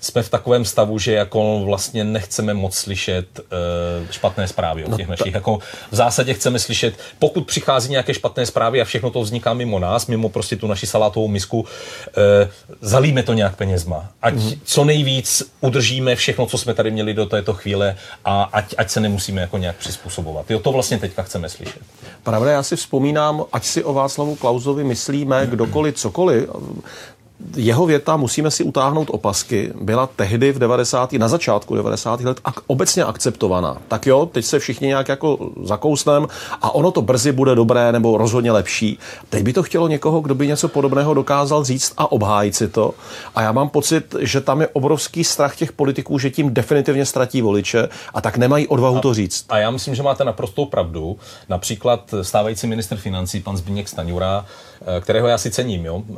jsme 0.06 0.24
v 0.24 0.30
takovém 0.30 0.66
stavu, 0.66 1.00
že 1.00 1.14
jako 1.14 1.62
vlastně 1.66 2.04
nechceme 2.04 2.54
moc 2.54 2.76
slyšet 2.76 3.40
uh, 3.40 4.12
špatné 4.12 4.48
zprávy 4.48 4.86
o 4.86 4.90
no 4.90 4.98
těch 4.98 5.08
no, 5.08 5.12
našich. 5.12 5.34
Jako 5.34 5.60
v 5.92 5.96
zásadě 5.96 6.34
chceme 6.34 6.60
slyšet, 6.60 6.94
pokud 7.20 7.48
přichází 7.48 7.92
nějaké 7.92 8.14
špatné 8.14 8.46
zprávy 8.46 8.82
a 8.82 8.86
všechno 8.86 9.10
to 9.10 9.22
vzniká 9.22 9.54
mimo 9.54 9.80
nás, 9.80 10.08
mimo 10.08 10.30
prostě 10.30 10.56
tu 10.56 10.68
naši 10.68 10.88
salátovou 10.88 11.28
misku, 11.28 11.60
uh, 11.60 11.66
zalíme 12.82 13.24
to 13.24 13.34
nějak 13.34 13.56
penězma. 13.56 14.10
Ať 14.22 14.34
mm. 14.34 14.52
co 14.64 14.86
nejvíc 14.86 15.44
udržíme 15.62 16.16
všechno, 16.16 16.46
co 16.46 16.58
jsme 16.58 16.74
tady 16.74 16.92
měli 16.92 17.14
do 17.14 17.26
této 17.26 17.54
chvíle 17.54 17.96
a 18.26 18.44
ať, 18.44 18.76
ať 18.78 18.90
se 18.90 19.00
nemusíme 19.00 19.42
jako 19.42 19.58
nějak 19.58 19.76
přizpůsobovat. 19.76 20.52
Jo, 20.52 20.60
to 20.60 20.72
vlastně 20.72 21.00
teďka 21.00 21.24
chceme 21.24 21.50
slyšet. 21.50 21.82
Pravda, 22.24 22.52
já 22.52 22.64
si 22.64 22.76
vzpomínám, 22.76 23.44
ať 23.54 23.66
si 23.66 23.84
o 23.84 23.94
Václavu 23.94 24.36
Klauzovi 24.36 24.84
myslíme 24.84 25.48
kdokoliv, 25.50 25.96
cokoliv, 25.96 26.50
jeho 27.56 27.86
věta, 27.86 28.18
musíme 28.18 28.52
si 28.52 28.64
utáhnout 28.64 29.08
opasky, 29.12 29.74
byla 29.82 30.08
tehdy 30.08 30.52
v 30.52 30.60
90. 30.60 31.14
na 31.14 31.28
začátku 31.28 31.76
90. 31.76 32.22
let 32.22 32.38
ak, 32.44 32.56
obecně 32.68 33.04
akceptovaná. 33.04 33.78
Tak 33.88 34.06
jo, 34.06 34.26
teď 34.26 34.46
se 34.46 34.60
všichni 34.60 34.88
nějak 34.88 35.10
jako 35.10 35.52
zakousnem 35.64 36.28
a 36.62 36.76
ono 36.76 36.92
to 36.92 37.02
brzy 37.02 37.32
bude 37.32 37.56
dobré 37.56 37.92
nebo 37.92 38.18
rozhodně 38.18 38.52
lepší. 38.52 39.00
Teď 39.30 39.44
by 39.44 39.54
to 39.54 39.64
chtělo 39.64 39.88
někoho, 39.88 40.22
kdo 40.22 40.36
by 40.36 40.48
něco 40.48 40.68
podobného 40.68 41.14
dokázal 41.14 41.64
říct 41.64 41.94
a 41.98 42.12
obhájit 42.12 42.56
si 42.56 42.68
to. 42.68 42.94
A 43.36 43.42
já 43.42 43.52
mám 43.52 43.70
pocit, 43.70 44.16
že 44.20 44.42
tam 44.42 44.62
je 44.62 44.68
obrovský 44.68 45.24
strach 45.24 45.56
těch 45.56 45.72
politiků, 45.72 46.20
že 46.20 46.30
tím 46.30 46.54
definitivně 46.54 47.06
ztratí 47.06 47.42
voliče 47.42 47.90
a 48.14 48.22
tak 48.22 48.38
nemají 48.38 48.68
odvahu 48.68 48.98
a, 48.98 49.02
to 49.02 49.14
říct. 49.14 49.46
A 49.50 49.58
já 49.58 49.72
myslím, 49.72 49.96
že 49.96 50.04
máte 50.04 50.24
naprostou 50.24 50.66
pravdu. 50.66 51.18
Například 51.50 52.14
stávající 52.22 52.68
minister 52.68 52.98
financí, 52.98 53.40
pan 53.40 53.58
Zbigněk 53.58 53.90
Staňura, 53.90 54.46
kterého 55.02 55.28
já 55.28 55.38
si 55.38 55.52
cením, 55.52 55.86
jo, 55.86 56.04
eh, 56.12 56.16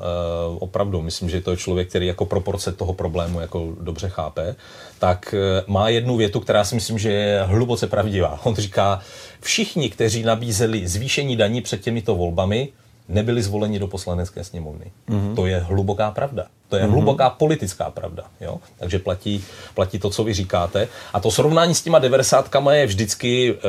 opravdu, 0.60 1.02
myslím, 1.02 1.30
že 1.30 1.41
to 1.41 1.52
je 1.52 1.58
člověk, 1.58 1.89
který 1.89 2.08
jako 2.08 2.26
proporce 2.26 2.72
toho 2.72 2.93
problému 2.93 3.39
jako 3.39 3.74
dobře 3.82 4.10
chápe, 4.10 4.56
tak 5.00 5.36
eh, 5.38 5.63
má 5.67 5.89
jednu 5.89 6.17
větu, 6.17 6.39
která 6.39 6.63
si 6.63 6.76
myslím, 6.76 7.00
že 7.00 7.12
je 7.12 7.41
hluboce 7.43 7.88
pravdivá. 7.88 8.39
On 8.43 8.56
říká, 8.56 9.00
všichni, 9.41 9.89
kteří 9.89 10.24
nabízeli 10.24 10.88
zvýšení 10.88 11.36
daní 11.36 11.62
před 11.62 11.82
těmito 11.82 12.15
volbami, 12.15 12.70
nebyli 13.10 13.43
zvoleni 13.43 13.80
do 13.80 13.88
poslanecké 13.88 14.43
sněmovny. 14.43 14.91
Mm-hmm. 15.10 15.36
To 15.36 15.46
je 15.46 15.60
hluboká 15.60 16.12
pravda. 16.12 16.46
To 16.70 16.76
je 16.76 16.84
mm-hmm. 16.84 16.91
hluboká 16.91 17.30
politická 17.30 17.89
pravda. 17.89 18.24
Jo? 18.41 18.58
Takže 18.80 19.00
platí, 19.00 19.43
platí 19.74 20.00
to, 20.00 20.10
co 20.10 20.24
vy 20.24 20.34
říkáte. 20.34 20.88
A 21.13 21.20
to 21.20 21.32
srovnání 21.32 21.76
s 21.76 21.82
těma 21.82 22.00
devadesátkama 22.00 22.74
je 22.74 22.86
vždycky, 22.88 23.54
uh, 23.54 23.60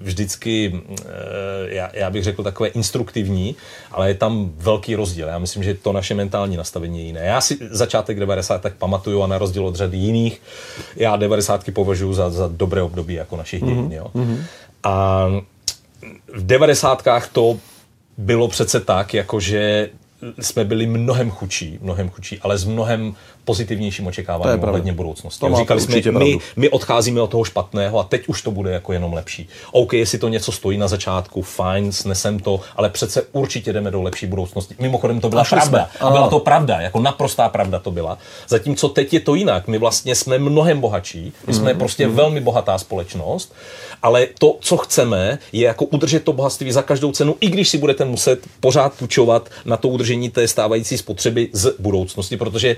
vždycky 0.00 0.82
uh, 0.88 0.94
já, 1.66 1.90
já 1.92 2.10
bych 2.10 2.24
řekl, 2.24 2.42
takové 2.42 2.68
instruktivní, 2.68 3.56
ale 3.90 4.08
je 4.08 4.14
tam 4.14 4.50
velký 4.56 4.94
rozdíl. 4.94 5.28
Já 5.28 5.38
myslím, 5.38 5.62
že 5.62 5.74
to 5.74 5.92
naše 5.92 6.14
mentální 6.14 6.56
nastavení 6.56 6.98
je 6.98 7.04
jiné. 7.04 7.20
Já 7.20 7.40
si 7.40 7.58
začátek 7.70 8.20
90. 8.20 8.62
tak 8.62 8.74
pamatuju 8.74 9.22
a 9.22 9.26
na 9.26 9.38
rozdíl 9.38 9.66
od 9.66 9.76
řady 9.76 9.96
jiných, 9.96 10.42
já 10.96 11.16
90. 11.16 11.64
považuji 11.72 12.12
za, 12.12 12.30
za 12.30 12.48
dobré 12.52 12.82
období 12.82 13.14
jako 13.14 13.36
našich 13.36 13.62
mm-hmm. 13.62 13.88
dějin. 13.88 13.92
Jo? 13.92 14.06
Mm-hmm. 14.14 14.38
A 14.82 15.26
v 16.34 16.46
devadesátkách 16.46 17.28
to 17.28 17.58
bylo 18.18 18.48
přece 18.48 18.80
tak, 18.80 19.14
jakože 19.14 19.90
jsme 20.40 20.64
byli 20.64 20.86
mnohem 20.86 21.30
chudší, 21.30 21.78
mnohem 21.82 22.10
chudší, 22.10 22.40
ale 22.40 22.58
s 22.58 22.64
mnohem 22.64 23.14
pozitivnějším 23.44 24.06
očekáváním 24.06 24.64
ohledně 24.64 24.92
budoucnosti. 24.92 25.40
To 25.40 25.56
Říkali 25.56 25.80
jsme, 25.80 26.12
my, 26.12 26.38
my 26.56 26.68
odcházíme 26.68 27.20
od 27.20 27.30
toho 27.30 27.44
špatného 27.44 27.98
a 27.98 28.04
teď 28.04 28.28
už 28.28 28.42
to 28.42 28.50
bude 28.50 28.70
jako 28.70 28.92
jenom 28.92 29.12
lepší. 29.12 29.48
OK, 29.72 29.92
jestli 29.92 30.18
to 30.18 30.28
něco 30.28 30.52
stojí 30.52 30.78
na 30.78 30.88
začátku, 30.88 31.42
fajn, 31.42 31.92
snesem 31.92 32.38
to, 32.38 32.60
ale 32.76 32.90
přece 32.90 33.22
určitě 33.32 33.72
jdeme 33.72 33.90
do 33.90 34.02
lepší 34.02 34.26
budoucnosti. 34.26 34.74
Mimochodem 34.78 35.20
to 35.20 35.28
byla 35.28 35.42
a 35.42 35.44
pravda. 35.44 35.88
A 36.00 36.10
byla 36.10 36.28
to 36.28 36.38
pravda, 36.38 36.80
jako 36.80 37.00
naprostá 37.00 37.48
pravda 37.48 37.78
to 37.78 37.90
byla. 37.90 38.18
Zatímco 38.48 38.88
teď 38.88 39.14
je 39.14 39.20
to 39.20 39.34
jinak. 39.34 39.68
My 39.68 39.78
vlastně 39.78 40.14
jsme 40.14 40.38
mnohem 40.38 40.80
bohatší, 40.80 41.32
my 41.46 41.54
jsme 41.54 41.72
mm, 41.72 41.78
prostě 41.78 42.08
mm. 42.08 42.14
velmi 42.14 42.40
bohatá 42.40 42.78
společnost, 42.78 43.54
ale 44.02 44.26
to, 44.38 44.56
co 44.60 44.76
chceme, 44.76 45.38
je 45.52 45.66
jako 45.66 45.84
udržet 45.84 46.24
to 46.24 46.32
bohatství 46.32 46.72
za 46.72 46.82
každou 46.82 47.12
cenu, 47.12 47.36
i 47.40 47.50
když 47.50 47.68
si 47.68 47.78
budete 47.78 48.04
muset 48.04 48.40
pořád 48.60 48.92
půjčovat 48.92 49.48
na 49.64 49.76
to 49.76 49.88
udržení 49.88 50.30
té 50.30 50.48
stávající 50.48 50.98
spotřeby 50.98 51.48
z 51.52 51.74
budoucnosti, 51.78 52.36
protože 52.36 52.76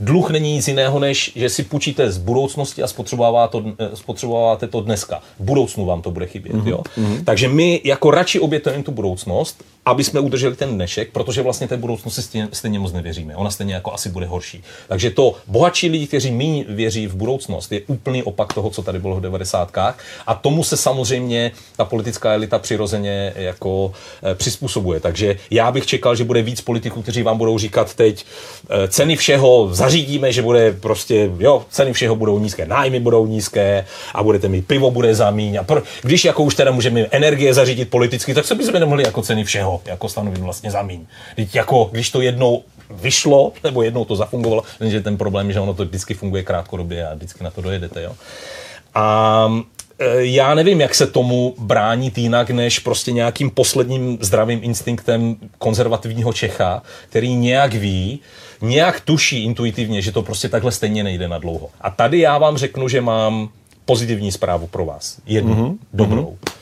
Dluh 0.00 0.30
není 0.30 0.52
nic 0.54 0.68
jiného, 0.68 0.98
než 0.98 1.32
že 1.36 1.48
si 1.48 1.62
půjčíte 1.62 2.12
z 2.12 2.18
budoucnosti 2.18 2.82
a 2.82 2.86
spotřebováváte 2.86 3.52
to, 3.52 3.64
eh, 3.78 3.96
spotřebováváte 3.96 4.66
to 4.66 4.80
dneska. 4.80 5.22
V 5.38 5.44
budoucnu 5.44 5.84
vám 5.84 6.02
to 6.02 6.10
bude 6.10 6.26
chybět. 6.26 6.56
Mm-hmm. 6.56 6.68
Jo? 6.68 6.82
Mm-hmm. 6.98 7.24
Takže 7.24 7.48
my 7.48 7.80
jako 7.84 8.10
radši 8.10 8.40
obětujeme 8.40 8.82
tu 8.82 8.92
budoucnost 8.92 9.64
aby 9.86 10.04
jsme 10.04 10.20
udrželi 10.20 10.56
ten 10.56 10.74
dnešek, 10.74 11.10
protože 11.12 11.42
vlastně 11.42 11.68
té 11.68 11.76
budoucnosti 11.76 12.22
stejně, 12.22 12.48
stejně 12.52 12.78
moc 12.78 12.92
nevěříme. 12.92 13.36
Ona 13.36 13.50
stejně 13.50 13.74
jako 13.74 13.92
asi 13.92 14.08
bude 14.08 14.26
horší. 14.26 14.62
Takže 14.88 15.10
to 15.10 15.34
bohatší 15.46 15.88
lidi, 15.88 16.06
kteří 16.06 16.30
méně 16.30 16.64
věří 16.68 17.06
v 17.06 17.14
budoucnost, 17.14 17.72
je 17.72 17.80
úplný 17.86 18.22
opak 18.22 18.52
toho, 18.52 18.70
co 18.70 18.82
tady 18.82 18.98
bylo 18.98 19.16
v 19.16 19.20
90. 19.20 19.78
A 20.26 20.34
tomu 20.34 20.64
se 20.64 20.76
samozřejmě 20.76 21.52
ta 21.76 21.84
politická 21.84 22.32
elita 22.32 22.58
přirozeně 22.58 23.32
jako 23.36 23.92
e, 24.22 24.34
přizpůsobuje. 24.34 25.00
Takže 25.00 25.36
já 25.50 25.72
bych 25.72 25.86
čekal, 25.86 26.16
že 26.16 26.24
bude 26.24 26.42
víc 26.42 26.60
politiků, 26.60 27.02
kteří 27.02 27.22
vám 27.22 27.38
budou 27.38 27.58
říkat 27.58 27.94
teď, 27.94 28.24
e, 28.70 28.88
ceny 28.88 29.16
všeho 29.16 29.68
zařídíme, 29.90 30.32
že 30.32 30.42
bude 30.42 30.72
prostě, 30.72 31.30
jo, 31.38 31.64
ceny 31.70 31.92
všeho 31.92 32.16
budou 32.16 32.38
nízké, 32.38 32.66
nájmy 32.66 33.00
budou 33.00 33.26
nízké 33.26 33.86
a 34.14 34.22
budete 34.22 34.48
mít 34.48 34.66
pivo 34.66 34.90
bude 34.90 35.14
za 35.14 35.30
míň. 35.30 35.56
A 35.56 35.62
pro, 35.62 35.82
když 36.02 36.24
jako 36.24 36.42
už 36.42 36.54
teda 36.54 36.70
můžeme 36.70 37.06
energie 37.10 37.54
zařídit 37.54 37.90
politicky, 37.90 38.34
tak 38.34 38.46
se 38.46 38.54
bychom 38.54 38.80
nemohli 38.80 39.02
jako 39.02 39.22
ceny 39.22 39.44
všeho 39.44 39.80
jako 39.84 40.08
stanovím 40.08 40.44
vlastně 40.44 40.70
za 40.70 40.82
míň. 40.82 41.06
Teď 41.36 41.54
jako, 41.54 41.88
když 41.92 42.10
to 42.10 42.20
jednou 42.20 42.62
vyšlo, 42.90 43.52
nebo 43.64 43.82
jednou 43.82 44.04
to 44.04 44.16
zafungovalo, 44.16 44.62
že 44.80 45.00
ten 45.00 45.16
problém 45.16 45.48
je, 45.48 45.52
že 45.52 45.60
ono 45.60 45.74
to 45.74 45.84
vždycky 45.84 46.14
funguje 46.14 46.42
krátkodobě 46.42 47.08
a 47.08 47.14
vždycky 47.14 47.44
na 47.44 47.50
to 47.50 47.60
dojedete. 47.60 48.02
Jo. 48.02 48.12
A 48.94 49.62
já 50.18 50.54
nevím, 50.54 50.80
jak 50.80 50.94
se 50.94 51.06
tomu 51.06 51.54
bránit 51.58 52.18
jinak, 52.18 52.50
než 52.50 52.78
prostě 52.78 53.12
nějakým 53.12 53.50
posledním 53.50 54.18
zdravým 54.20 54.60
instinktem 54.62 55.36
konzervativního 55.58 56.32
Čecha, 56.32 56.82
který 57.08 57.34
nějak 57.34 57.74
ví, 57.74 58.20
nějak 58.60 59.00
tuší 59.00 59.44
intuitivně, 59.44 60.02
že 60.02 60.12
to 60.12 60.22
prostě 60.22 60.48
takhle 60.48 60.72
stejně 60.72 61.04
nejde 61.04 61.28
na 61.28 61.38
dlouho. 61.38 61.68
A 61.80 61.90
tady 61.90 62.20
já 62.20 62.38
vám 62.38 62.56
řeknu, 62.56 62.88
že 62.88 63.00
mám 63.00 63.48
pozitivní 63.84 64.32
zprávu 64.32 64.66
pro 64.66 64.84
vás. 64.84 65.16
Jednu, 65.26 65.54
mm-hmm. 65.54 65.76
dobrou. 65.92 66.36
Mm-hmm. 66.44 66.60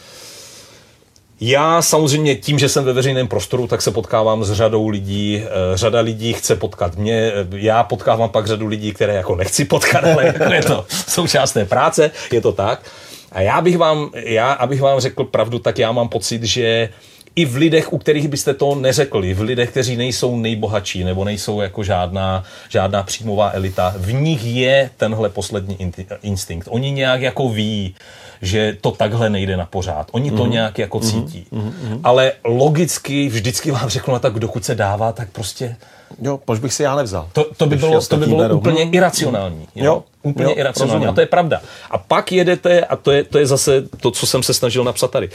Já 1.40 1.82
samozřejmě 1.82 2.34
tím, 2.34 2.58
že 2.58 2.68
jsem 2.68 2.84
ve 2.84 2.92
veřejném 2.92 3.28
prostoru, 3.28 3.66
tak 3.66 3.82
se 3.82 3.90
potkávám 3.90 4.44
s 4.44 4.52
řadou 4.52 4.88
lidí. 4.88 5.42
Eh, 5.44 5.48
řada 5.76 6.00
lidí 6.00 6.32
chce 6.32 6.56
potkat 6.56 6.96
mě, 6.96 7.32
eh, 7.34 7.46
já 7.52 7.82
potkávám 7.82 8.30
pak 8.30 8.46
řadu 8.46 8.66
lidí, 8.66 8.92
které 8.92 9.14
jako 9.14 9.36
nechci 9.36 9.64
potkat, 9.64 10.04
ale 10.04 10.34
je 10.54 10.62
to 10.62 10.86
součást 11.08 11.52
té 11.52 11.64
práce, 11.64 12.10
je 12.32 12.40
to 12.40 12.52
tak. 12.52 12.82
A 13.32 13.40
já 13.40 13.60
bych 13.60 13.78
vám, 13.78 14.10
já, 14.14 14.52
abych 14.52 14.80
vám 14.80 15.00
řekl 15.00 15.24
pravdu, 15.24 15.58
tak 15.58 15.78
já 15.78 15.92
mám 15.92 16.08
pocit, 16.08 16.42
že 16.42 16.88
i 17.36 17.44
v 17.44 17.56
lidech, 17.56 17.92
u 17.92 17.98
kterých 17.98 18.28
byste 18.28 18.54
to 18.54 18.74
neřekli, 18.74 19.34
v 19.34 19.40
lidech, 19.40 19.70
kteří 19.70 19.96
nejsou 19.96 20.36
nejbohatší 20.36 21.04
nebo 21.04 21.24
nejsou 21.24 21.60
jako 21.60 21.82
žádná, 21.82 22.44
žádná 22.68 23.02
příjmová 23.02 23.50
elita, 23.54 23.94
v 23.96 24.12
nich 24.12 24.44
je 24.44 24.90
tenhle 24.96 25.28
poslední 25.28 25.92
instinkt. 26.22 26.68
Oni 26.70 26.90
nějak 26.90 27.20
jako 27.20 27.48
ví, 27.48 27.94
že 28.42 28.76
to 28.80 28.90
takhle 28.90 29.30
nejde 29.30 29.56
na 29.56 29.66
pořád. 29.66 30.08
Oni 30.12 30.30
to 30.30 30.44
mm. 30.44 30.50
nějak 30.50 30.78
jako 30.78 30.98
mhm. 30.98 31.06
cítí. 31.06 31.46
Mm. 31.50 31.74
Mm. 31.82 32.00
Ale 32.04 32.32
logicky 32.44 33.28
vždycky 33.28 33.70
vám 33.70 33.88
řeknu, 33.88 34.14
no 34.14 34.20
tak 34.20 34.38
dokud 34.38 34.64
se 34.64 34.74
dává, 34.74 35.12
tak 35.12 35.28
prostě 35.30 35.76
Jo, 36.22 36.40
proč 36.44 36.60
bych 36.60 36.74
si 36.74 36.82
já 36.82 36.96
nevzal? 36.96 37.28
To, 37.32 37.46
to 37.56 37.66
by 37.66 37.76
bylo, 37.76 38.00
to 38.00 38.16
by 38.16 38.26
bylo 38.26 38.56
úplně 38.56 38.82
iracionální. 38.82 39.68
Jo? 39.74 39.84
jo 39.84 40.04
úplně 40.22 40.44
jo, 40.44 40.54
iracionální. 40.56 40.94
Rozumím. 40.94 41.10
A 41.10 41.12
to 41.12 41.20
je 41.20 41.26
pravda. 41.26 41.60
A 41.90 41.98
pak 41.98 42.32
jedete, 42.32 42.84
a 42.84 42.96
to 42.96 43.10
je, 43.10 43.24
to 43.24 43.38
je 43.38 43.46
zase 43.46 43.82
to, 44.00 44.10
co 44.10 44.26
jsem 44.26 44.42
se 44.42 44.54
snažil 44.54 44.84
napsat 44.84 45.10
tady 45.10 45.30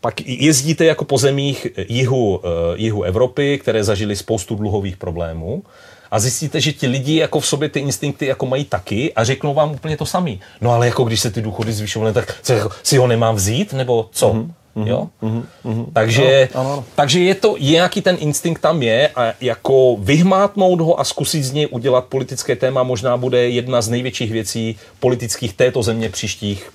pak 0.00 0.20
jezdíte 0.26 0.84
jako 0.84 1.04
po 1.04 1.18
zemích 1.18 1.66
jihu, 1.88 2.42
jihu 2.74 3.02
Evropy, 3.02 3.58
které 3.58 3.84
zažili 3.84 4.16
spoustu 4.16 4.54
dluhových 4.54 4.96
problémů 4.96 5.62
a 6.10 6.18
zjistíte, 6.18 6.60
že 6.60 6.72
ti 6.72 6.86
lidi 6.86 7.16
jako 7.16 7.40
v 7.40 7.46
sobě 7.46 7.68
ty 7.68 7.80
instinkty 7.80 8.26
jako 8.26 8.46
mají 8.46 8.64
taky 8.64 9.14
a 9.14 9.24
řeknou 9.24 9.54
vám 9.54 9.70
úplně 9.70 9.96
to 9.96 10.06
samý. 10.06 10.40
No 10.60 10.70
ale 10.70 10.86
jako 10.86 11.04
když 11.04 11.20
se 11.20 11.30
ty 11.30 11.42
důchody 11.42 11.72
zvyšovaly, 11.72 12.12
tak 12.12 12.36
co, 12.42 12.52
jako, 12.52 12.70
si 12.82 12.96
ho 12.96 13.06
nemám 13.06 13.34
vzít, 13.34 13.72
nebo 13.72 14.08
co? 14.12 14.32
Mm-hmm. 14.32 14.86
Jo? 14.86 15.08
Mm-hmm, 15.22 15.44
mm-hmm. 15.64 15.86
Takže, 15.92 16.48
ano, 16.54 16.72
ano. 16.72 16.84
takže 16.94 17.20
je 17.20 17.34
to, 17.34 17.56
nějaký 17.60 18.02
ten 18.02 18.16
instinkt 18.20 18.62
tam 18.62 18.82
je 18.82 19.08
a 19.08 19.32
jako 19.40 19.96
vyhmátnout 19.98 20.80
ho 20.80 21.00
a 21.00 21.04
zkusit 21.04 21.42
z 21.42 21.52
něj 21.52 21.68
udělat 21.70 22.04
politické 22.04 22.56
téma 22.56 22.82
možná 22.82 23.16
bude 23.16 23.48
jedna 23.48 23.82
z 23.82 23.88
největších 23.88 24.32
věcí 24.32 24.76
politických 25.00 25.52
této 25.52 25.82
země 25.82 26.08
příštích 26.08 26.70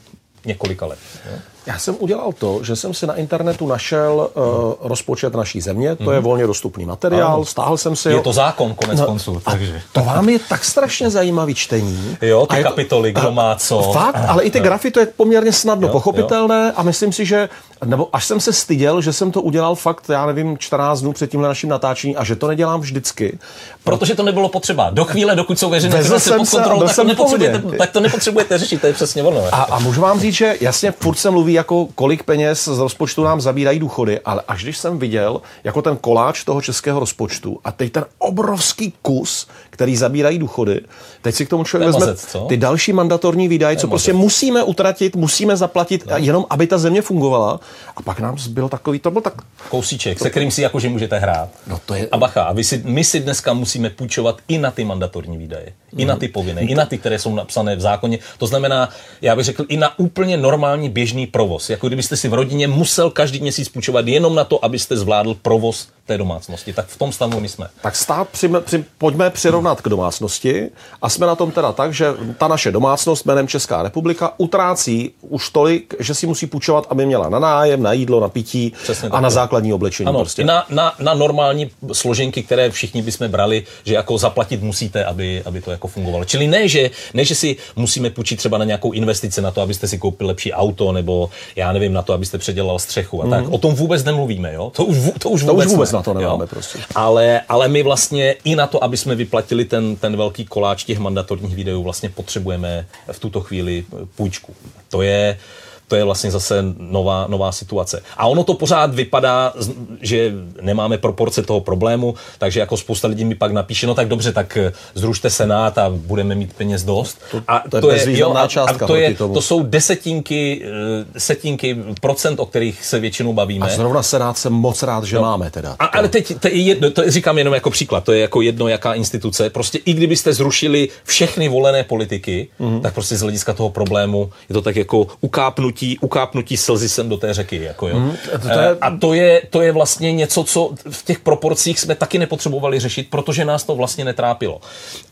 několika 0.46 0.86
let. 0.86 1.00
Jo? 1.32 1.38
Já 1.66 1.80
jsem 1.80 1.96
udělal 2.00 2.34
to, 2.34 2.64
že 2.64 2.76
jsem 2.76 2.94
si 2.94 3.08
na 3.08 3.14
internetu 3.14 3.68
našel 3.68 4.30
uh, 4.34 4.44
rozpočet 4.80 5.34
naší 5.34 5.62
země, 5.62 5.96
to 5.96 6.04
mm. 6.04 6.10
je 6.10 6.16
mhm. 6.16 6.24
volně 6.24 6.48
dostupný 6.48 6.86
materiál, 6.86 7.34
ano. 7.34 7.46
stáhl 7.46 7.78
jsem 7.78 7.96
si 7.96 8.10
Je 8.10 8.22
to 8.22 8.34
zákon 8.34 8.74
konec 8.74 9.00
no, 9.00 9.06
konců, 9.06 9.42
takže. 9.46 9.82
To 9.92 10.02
vám 10.04 10.30
je 10.30 10.40
tak 10.40 10.66
strašně 10.66 11.10
zajímavý 11.10 11.56
čtení. 11.56 12.18
Jo, 12.22 12.46
ty 12.46 12.64
kapitoly, 12.64 13.12
kdo 13.12 13.32
má 13.32 13.56
co. 13.56 13.82
Fakt, 13.82 14.22
ale 14.28 14.44
i 14.44 14.52
ty 14.52 14.60
grafy, 14.60 14.92
to 14.92 15.00
je 15.00 15.06
poměrně 15.06 15.52
snadno 15.52 15.88
jo, 15.88 15.92
pochopitelné 15.92 16.66
jo. 16.66 16.74
a 16.76 16.84
myslím 16.84 17.12
si, 17.12 17.26
že 17.26 17.50
nebo 17.86 18.10
až 18.14 18.26
jsem 18.26 18.40
se 18.40 18.54
styděl, 18.54 19.02
že 19.02 19.14
jsem 19.14 19.32
to 19.32 19.42
udělal 19.42 19.76
fakt, 19.76 20.10
já 20.10 20.26
nevím, 20.26 20.58
14 20.58 21.02
dnů 21.02 21.14
před 21.14 21.32
tímhle 21.32 21.50
naším 21.50 21.70
natáčením 21.70 22.16
a 22.20 22.24
že 22.24 22.36
to 22.36 22.48
nedělám 22.48 22.82
vždycky. 22.82 23.40
Protože 23.84 24.16
to 24.16 24.24
nebylo 24.24 24.50
potřeba. 24.50 24.90
Do 24.90 25.06
chvíle, 25.06 25.36
dokud 25.36 25.60
jsou 25.60 25.70
veřejné 25.70 26.04
finance 26.04 26.38
pod 26.38 26.50
kontrolou, 26.50 26.88
tak, 26.88 26.96
to 26.96 27.04
nepotřebujete, 27.04 27.78
tak 27.78 27.92
to 27.92 28.00
nepotřebujete 28.00 28.58
řešit, 28.58 28.82
to 28.82 28.88
je 28.88 28.94
přesně 28.94 29.24
ono. 29.24 29.42
A, 29.52 29.62
a 29.62 29.80
můžu 29.80 30.02
vám 30.02 30.20
říct, 30.20 30.34
že 30.34 30.58
jasně 30.62 30.92
furt 30.92 31.16
se 31.16 31.32
mluví, 31.32 31.54
jako 31.56 31.88
kolik 31.96 32.24
peněz 32.24 32.68
z 32.68 32.80
rozpočtu 32.80 33.24
nám 33.24 33.42
zabírají 33.42 33.80
důchody, 33.80 34.20
ale 34.20 34.42
až 34.48 34.64
když 34.64 34.78
jsem 34.78 35.00
viděl 35.00 35.42
jako 35.64 35.82
ten 35.82 35.98
koláč 35.98 36.44
toho 36.44 36.62
českého 36.62 37.00
rozpočtu 37.00 37.60
a 37.64 37.72
teď 37.72 37.92
ten 37.92 38.06
obrovský 38.18 38.94
kus, 39.02 39.48
který 39.76 39.98
zabírají 39.98 40.40
důchody, 40.40 40.82
teď 41.22 41.36
si 41.36 41.46
k 41.46 41.50
tomu 41.50 41.64
člověk 41.64 41.88
vezme 41.88 42.06
mazec, 42.06 42.36
ty 42.48 42.58
další 42.58 42.94
mandatorní 42.94 43.48
výdaje, 43.48 43.78
co 43.78 43.88
prostě 43.88 44.14
musíme 44.14 44.64
utratit, 44.64 45.16
musíme 45.16 45.58
zaplatit, 45.58 46.06
no. 46.06 46.18
jenom 46.18 46.46
aby 46.50 46.68
ta 46.68 46.78
země 46.78 47.02
fungovala. 47.02 47.60
A 47.96 48.02
pak 48.02 48.20
nám 48.20 48.38
zbyl 48.38 48.70
takový, 48.70 49.00
to 49.00 49.12
byl 49.12 49.22
tak... 49.22 49.34
Kousíček, 49.70 50.18
to... 50.18 50.24
se 50.24 50.30
kterým 50.30 50.52
si 50.52 50.62
jakože 50.62 50.90
můžete 50.90 51.20
hrát. 51.20 51.50
No 51.68 51.80
to 51.86 51.94
je... 51.94 52.08
A 52.12 52.18
bacha, 52.18 52.44
a 52.44 52.54
vy 52.54 52.64
si, 52.64 52.82
my 52.86 53.04
si 53.04 53.20
dneska 53.20 53.54
musíme 53.54 53.90
půjčovat 53.90 54.38
i 54.48 54.58
na 54.58 54.72
ty 54.72 54.84
mandatorní 54.84 55.38
výdaje. 55.38 55.74
I 55.98 56.06
na 56.06 56.16
ty 56.16 56.28
povinné, 56.28 56.62
mm. 56.62 56.70
i 56.70 56.76
na 56.76 56.86
ty, 56.86 56.98
které 56.98 57.20
jsou 57.20 57.36
napsané 57.36 57.76
v 57.76 57.82
zákoně. 57.82 58.20
To 58.38 58.48
znamená, 58.48 58.90
já 59.22 59.36
bych 59.36 59.46
řekl, 59.46 59.66
i 59.68 59.78
na 59.78 60.00
úplně 60.00 60.38
normální 60.38 60.90
běžný 60.90 61.28
provoz. 61.28 61.70
Jako 61.70 61.88
kdybyste 61.88 62.18
si 62.18 62.28
v 62.28 62.34
rodině 62.34 62.68
musel 62.68 63.10
každý 63.10 63.40
měsíc 63.40 63.70
půjčovat 63.70 64.08
jenom 64.08 64.36
na 64.36 64.44
to, 64.44 64.66
abyste 64.66 64.98
zvládl 64.98 65.36
provoz 65.42 65.88
té 66.06 66.18
domácnosti. 66.18 66.74
Tak 66.74 66.88
v 66.88 66.98
tom 66.98 67.12
stavu 67.12 67.40
my 67.40 67.50
jsme. 67.50 67.68
Tak 67.82 67.96
stát 67.96 68.30
při, 68.30 68.50
při, 68.66 68.84
pojďme 68.98 69.30
přirovnat 69.30 69.65
k 69.74 69.90
domácnosti 69.90 70.70
a 71.02 71.10
jsme 71.10 71.28
na 71.28 71.36
tom 71.36 71.52
teda 71.52 71.72
tak, 71.72 71.94
že 71.94 72.14
ta 72.38 72.48
naše 72.48 72.72
domácnost 72.72 73.26
jménem 73.26 73.48
Česká 73.48 73.84
republika 73.84 74.34
utrácí 74.38 75.12
už 75.22 75.50
tolik, 75.50 75.94
že 76.00 76.16
si 76.16 76.28
musí 76.28 76.48
půjčovat, 76.48 76.88
aby 76.90 77.06
měla 77.06 77.30
na 77.30 77.40
nájem, 77.40 77.84
na 77.84 77.94
jídlo, 77.94 78.20
na 78.20 78.30
pití 78.30 78.74
Přesně 78.84 79.10
a 79.10 79.22
na 79.22 79.30
základní 79.30 79.74
oblečení. 79.74 80.08
Ano, 80.08 80.20
prostě. 80.20 80.44
na, 80.44 80.66
na, 80.70 80.94
na, 81.00 81.14
normální 81.14 81.72
složenky, 81.94 82.44
které 82.44 82.72
všichni 82.72 83.02
bychom 83.02 83.28
brali, 83.28 83.64
že 83.84 83.94
jako 83.94 84.18
zaplatit 84.18 84.62
musíte, 84.64 85.06
aby, 85.06 85.42
aby 85.46 85.62
to 85.62 85.72
jako 85.72 85.88
fungovalo. 85.88 86.26
Čili 86.26 86.48
ne 86.48 86.68
že, 86.68 86.90
ne, 87.14 87.26
že 87.26 87.36
si 87.36 87.56
musíme 87.76 88.10
půjčit 88.10 88.38
třeba 88.38 88.58
na 88.58 88.66
nějakou 88.66 88.92
investici 88.92 89.42
na 89.42 89.52
to, 89.52 89.62
abyste 89.62 89.88
si 89.88 89.98
koupili 89.98 90.28
lepší 90.28 90.54
auto, 90.54 90.92
nebo 90.92 91.30
já 91.56 91.72
nevím, 91.72 91.94
na 91.94 92.02
to, 92.02 92.14
abyste 92.14 92.38
předělal 92.38 92.80
střechu 92.80 93.22
a 93.22 93.26
mm. 93.26 93.32
tak. 93.32 93.50
O 93.50 93.58
tom 93.58 93.76
vůbec 93.76 94.04
nemluvíme, 94.04 94.54
jo? 94.54 94.72
To 94.76 94.86
už, 94.86 94.98
to 95.20 95.30
už 95.30 95.44
vůbec, 95.44 95.66
to 95.66 95.70
už 95.70 95.74
vůbec 95.74 95.92
na 95.92 96.02
to 96.02 96.14
nemáme 96.14 96.44
jo? 96.44 96.48
prostě. 96.48 96.80
Ale, 96.96 97.42
ale 97.50 97.68
my 97.68 97.84
vlastně 97.84 98.36
i 98.44 98.56
na 98.56 98.68
to, 98.68 98.84
aby 98.84 98.98
jsme 98.98 99.16
vyplatili 99.16 99.55
ten, 99.64 99.96
ten 99.96 100.18
velký 100.18 100.46
koláč 100.46 100.84
těch 100.84 101.00
mandatorních 101.00 101.56
videů, 101.56 101.84
vlastně 101.84 102.10
potřebujeme 102.10 102.88
v 103.12 103.20
tuto 103.20 103.42
chvíli 103.42 103.86
půjčku. 104.16 104.56
To 104.90 105.02
je, 105.02 105.40
to 105.88 105.96
je 105.96 106.04
vlastně 106.04 106.32
zase 106.32 106.64
nová, 106.78 107.26
nová 107.30 107.52
situace. 107.52 108.02
A 108.18 108.28
ono 108.28 108.44
to 108.44 108.54
pořád 108.54 108.94
vypadá, 108.94 109.54
že 110.02 110.34
nemáme 110.62 110.98
proporce 110.98 111.42
toho 111.44 111.60
problému, 111.60 112.16
takže 112.38 112.60
jako 112.60 112.78
spousta 112.78 113.08
lidí 113.08 113.26
mi 113.26 113.36
pak 113.36 113.52
napíše, 113.52 113.88
no 113.88 113.96
tak 113.96 114.08
dobře, 114.08 114.32
tak 114.32 114.58
eh, 114.58 114.72
zrušte 114.96 115.30
Senát 115.30 115.78
a 115.78 115.90
budeme 115.90 116.36
mít 116.36 116.54
peněz 116.54 116.84
dost. 116.84 117.22
A 117.48 117.64
to, 117.70 117.82
to, 117.82 117.92
je, 117.92 118.20
jo, 118.20 118.34
a, 118.36 118.48
částka 118.48 118.86
a 118.86 118.88
to, 118.88 118.96
je, 118.96 119.16
to 119.16 119.42
jsou 119.42 119.64
desetinky, 119.64 120.66
eh, 120.66 121.20
setinky 121.20 121.78
procent, 122.02 122.40
o 122.40 122.46
kterých 122.46 122.86
se 122.86 123.00
většinou 123.00 123.34
bavíme. 123.34 123.66
A 123.66 123.70
zrovna 123.70 124.04
Senát 124.04 124.38
jsem 124.38 124.54
moc 124.54 124.84
rád, 124.84 125.04
že 125.04 125.16
no. 125.16 125.22
máme 125.22 125.52
teda. 125.52 125.76
A, 125.80 125.86
ale 125.86 126.10
teď 126.10 126.40
to, 126.40 126.48
je 126.48 126.62
jedno, 126.62 126.92
to 126.92 127.12
říkám 127.12 127.38
jenom 127.38 127.54
jako 127.54 127.70
příklad, 127.70 128.04
to 128.04 128.12
je 128.12 128.22
jako 128.22 128.42
jedno, 128.42 128.68
jaká 128.68 128.94
instituce. 128.94 129.50
Prostě 129.50 129.80
i 129.86 129.94
kdybyste 129.94 130.34
zrušili 130.34 130.90
všechny 131.04 131.50
volené 131.50 131.84
politiky, 131.84 132.48
mm-hmm. 132.60 132.82
tak 132.82 132.94
prostě 132.94 133.18
z 133.18 133.22
hlediska 133.22 133.54
toho 133.54 133.70
problému 133.70 134.30
je 134.50 134.54
to 134.54 134.62
tak 134.62 134.76
jako 134.76 135.08
ukápnutí 135.22 135.75
ukápnutí, 135.76 136.00
ukápnutí 136.00 136.58
slzy 136.58 136.90
sem 136.90 137.10
do 137.10 137.18
té 137.18 137.34
řeky. 137.34 137.64
Jako 137.64 137.88
jo. 137.88 138.00
Mm, 138.00 138.18
to 138.42 138.60
je... 138.60 138.78
A 138.82 138.98
to 138.98 139.14
je, 139.14 139.42
to 139.50 139.62
je 139.62 139.72
vlastně 139.72 140.12
něco, 140.12 140.44
co 140.44 140.72
v 140.90 141.06
těch 141.06 141.20
proporcích 141.20 141.80
jsme 141.80 141.96
taky 141.96 142.20
nepotřebovali 142.20 142.80
řešit, 142.80 143.08
protože 143.10 143.46
nás 143.46 143.64
to 143.64 143.76
vlastně 143.76 144.06
netrápilo. 144.06 144.62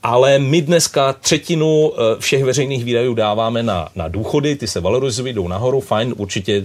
Ale 0.04 0.40
my 0.40 0.62
dneska 0.62 1.14
třetinu 1.14 1.94
eh, 1.94 2.20
všech 2.20 2.44
veřejných 2.44 2.84
výdajů 2.84 3.14
dáváme 3.14 3.64
na, 3.64 3.90
na 3.96 4.08
důchody, 4.08 4.56
ty 4.56 4.68
se 4.68 4.80
valorizují, 4.80 5.34
jdou 5.34 5.48
nahoru, 5.48 5.80
fajn, 5.82 6.14
určitě 6.18 6.64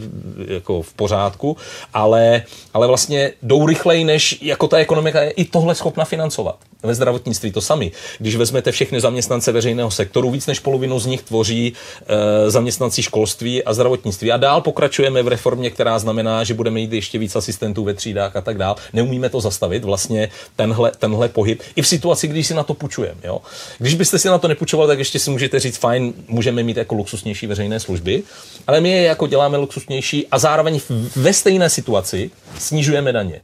jako 0.48 0.82
v 0.82 0.94
pořádku, 0.94 1.56
ale, 1.94 2.42
ale 2.74 2.86
vlastně 2.86 3.32
jdou 3.42 3.66
rychleji, 3.66 4.04
než 4.04 4.38
jako 4.42 4.68
ta 4.68 4.76
ekonomika 4.76 5.22
je 5.22 5.30
i 5.30 5.44
tohle 5.44 5.74
schopna 5.74 6.04
financovat. 6.04 6.56
Ve 6.82 6.94
zdravotnictví 6.94 7.52
to 7.52 7.60
sami. 7.60 7.92
Když 8.18 8.36
vezmete 8.36 8.72
všechny 8.72 9.00
zaměstnance 9.00 9.52
veřejného 9.52 9.90
sektoru, 9.90 10.30
víc 10.30 10.46
než 10.46 10.60
polovinu 10.60 10.98
z 10.98 11.06
nich 11.06 11.22
tvoří 11.22 11.72
e, 12.06 12.50
zaměstnanci 12.50 13.02
školství 13.02 13.64
a 13.64 13.74
zdravotnictví. 13.74 13.87
A 14.32 14.36
dál 14.36 14.60
pokračujeme 14.60 15.22
v 15.22 15.28
reformě, 15.28 15.70
která 15.70 15.98
znamená, 15.98 16.44
že 16.44 16.54
budeme 16.54 16.74
mít 16.74 16.92
ještě 16.92 17.18
víc 17.18 17.36
asistentů 17.36 17.84
ve 17.84 17.94
třídách 17.94 18.36
a 18.36 18.40
tak 18.40 18.58
dál. 18.58 18.76
Neumíme 18.92 19.28
to 19.28 19.40
zastavit, 19.40 19.84
vlastně 19.84 20.28
tenhle, 20.56 20.92
tenhle 20.98 21.28
pohyb. 21.28 21.62
I 21.76 21.82
v 21.82 21.88
situaci, 21.88 22.28
když 22.28 22.46
si 22.46 22.54
na 22.54 22.62
to 22.62 22.74
půjčujeme. 22.74 23.20
Jo? 23.24 23.40
Když 23.78 23.94
byste 23.94 24.18
si 24.18 24.28
na 24.28 24.38
to 24.38 24.48
nepůjčovali, 24.48 24.88
tak 24.88 24.98
ještě 24.98 25.18
si 25.18 25.30
můžete 25.30 25.60
říct, 25.60 25.76
fajn, 25.76 26.14
můžeme 26.28 26.62
mít 26.62 26.76
jako 26.76 26.94
luxusnější 26.94 27.46
veřejné 27.46 27.80
služby, 27.80 28.22
ale 28.66 28.80
my 28.80 28.90
je 28.90 29.02
jako 29.02 29.26
děláme 29.26 29.56
luxusnější 29.56 30.26
a 30.26 30.38
zároveň 30.38 30.80
ve 31.16 31.32
stejné 31.32 31.70
situaci 31.70 32.30
snižujeme 32.58 33.12
daně. 33.12 33.40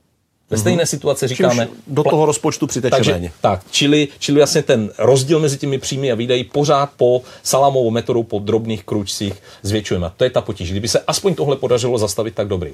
Ve 0.50 0.58
stejné 0.58 0.82
mm-hmm. 0.82 0.86
situaci 0.86 1.28
říkáme... 1.28 1.66
Čímž 1.66 1.78
do 1.86 2.04
toho 2.04 2.26
rozpočtu 2.26 2.66
přiteče 2.66 2.90
takže, 2.90 3.12
méně. 3.12 3.32
Tak, 3.40 3.60
čili, 3.70 4.08
čili 4.18 4.38
vlastně 4.38 4.62
ten 4.62 4.90
rozdíl 4.98 5.40
mezi 5.40 5.58
těmi 5.58 5.78
příjmy 5.78 6.12
a 6.12 6.14
výdaji 6.14 6.44
pořád 6.44 6.90
po 6.96 7.22
salamovou 7.42 7.90
metodou, 7.90 8.22
po 8.22 8.38
drobných 8.38 8.84
kručcích 8.84 9.34
zvětšujeme. 9.62 10.10
To 10.16 10.24
je 10.24 10.30
ta 10.30 10.40
potíž. 10.40 10.70
Kdyby 10.70 10.88
se 10.88 11.00
aspoň 11.06 11.34
tohle 11.34 11.56
podařilo 11.56 11.98
zastavit, 11.98 12.34
tak 12.34 12.48
dobrý. 12.48 12.70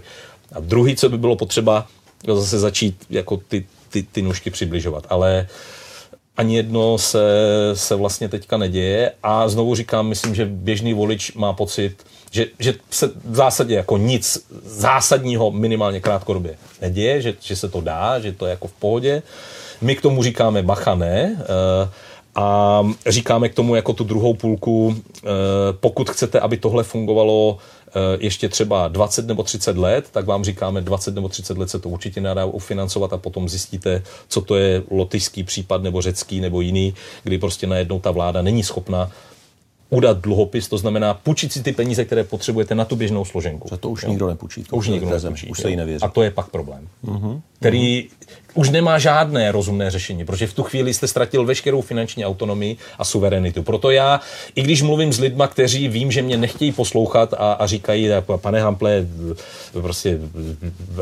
A 0.53 0.61
druhý, 0.61 0.97
co 0.97 1.09
by 1.09 1.19
bylo 1.19 1.37
potřeba, 1.37 1.87
zase 2.35 2.59
začít 2.59 2.97
jako 3.11 3.37
ty, 3.37 3.67
ty, 3.89 4.03
ty 4.03 4.23
nůžky 4.23 4.51
přibližovat. 4.51 5.07
Ale 5.11 5.47
ani 6.37 6.57
jedno 6.57 6.99
se, 6.99 7.21
se 7.75 7.95
vlastně 7.95 8.29
teďka 8.29 8.57
neděje 8.57 9.13
a 9.23 9.49
znovu 9.49 9.75
říkám, 9.75 10.07
myslím, 10.09 10.35
že 10.35 10.47
běžný 10.47 10.95
volič 10.95 11.33
má 11.33 11.53
pocit, 11.53 11.97
že, 12.31 12.47
že 12.59 12.75
se 12.91 13.07
v 13.25 13.35
zásadě 13.35 13.75
jako 13.75 13.97
nic 13.97 14.47
zásadního 14.65 15.51
minimálně 15.51 16.01
krátkodobě 16.01 16.57
neděje, 16.81 17.23
že, 17.23 17.35
že 17.41 17.57
se 17.57 17.69
to 17.69 17.81
dá, 17.81 18.21
že 18.21 18.33
to 18.33 18.47
je 18.47 18.51
jako 18.51 18.69
v 18.69 18.73
pohodě. 18.73 19.23
My 19.81 19.97
k 19.97 20.03
tomu 20.03 20.23
říkáme 20.23 20.63
bacha 20.63 20.95
ne, 20.95 21.37
eh, 21.41 21.91
a 22.35 22.83
říkáme 23.07 23.49
k 23.49 23.55
tomu 23.55 23.75
jako 23.75 23.93
tu 23.93 24.05
druhou 24.05 24.35
půlku, 24.35 24.97
eh, 24.97 25.29
pokud 25.81 26.11
chcete, 26.11 26.41
aby 26.41 26.57
tohle 26.57 26.85
fungovalo 26.85 27.59
eh, 27.89 27.93
ještě 28.21 28.49
třeba 28.49 28.89
20 28.89 29.27
nebo 29.27 29.43
30 29.43 29.77
let, 29.77 30.09
tak 30.11 30.27
vám 30.27 30.45
říkáme 30.45 30.81
20 30.81 31.15
nebo 31.15 31.29
30 31.29 31.59
let 31.59 31.71
se 31.71 31.79
to 31.79 31.89
určitě 31.89 32.21
nedá 32.21 32.45
ufinancovat 32.45 33.13
a 33.13 33.17
potom 33.17 33.49
zjistíte, 33.49 34.03
co 34.29 34.41
to 34.41 34.57
je 34.57 34.83
lotyšský 34.91 35.45
případ 35.45 35.83
nebo 35.83 36.03
řecký 36.03 36.41
nebo 36.41 36.61
jiný, 36.61 36.95
kdy 37.23 37.39
prostě 37.39 37.67
najednou 37.67 38.01
ta 38.01 38.11
vláda 38.11 38.43
není 38.43 38.63
schopna 38.63 39.11
udat 39.91 40.19
dluhopis, 40.19 40.69
to 40.69 40.79
znamená 40.79 41.15
půjčit 41.15 41.53
si 41.53 41.63
ty 41.63 41.73
peníze, 41.73 42.05
které 42.05 42.25
potřebujete 42.25 42.75
na 42.75 42.85
tu 42.85 42.97
běžnou 42.97 43.25
složenku. 43.25 43.69
Že 43.71 43.77
to 43.77 43.91
už 43.91 44.03
jo? 44.03 44.09
nikdo 44.09 44.29
nepůjčí. 44.29 44.65
To 44.65 44.77
už 44.77 44.89
nikdo 44.89 45.11
nepůjčí. 45.11 45.49
Už 45.49 45.61
se 45.61 45.71
jí 45.71 45.77
nevěří. 45.77 46.03
A 46.03 46.09
to 46.09 46.23
je 46.23 46.31
pak 46.31 46.49
problém. 46.49 46.89
Uh-huh. 47.05 47.41
Který 47.59 48.09
už 48.55 48.71
nemá 48.71 48.99
žádné 48.99 49.53
rozumné 49.53 49.91
řešení, 49.91 50.25
protože 50.25 50.47
v 50.47 50.55
tu 50.55 50.63
chvíli 50.63 50.95
jste 50.95 51.09
ztratil 51.09 51.45
veškerou 51.45 51.81
finanční 51.81 52.27
autonomii 52.27 52.77
a 52.99 53.05
suverenitu. 53.05 53.63
Proto 53.63 53.91
já, 53.91 54.21
i 54.55 54.63
když 54.63 54.83
mluvím 54.83 55.13
s 55.13 55.21
lidma, 55.21 55.49
kteří 55.49 55.89
vím, 55.89 56.13
že 56.13 56.23
mě 56.23 56.37
nechtějí 56.37 56.73
poslouchat 56.73 57.35
a, 57.35 57.53
a 57.53 57.67
říkají, 57.67 58.09
pane 58.37 58.61
Hample, 58.61 59.07
prostě, 59.73 60.19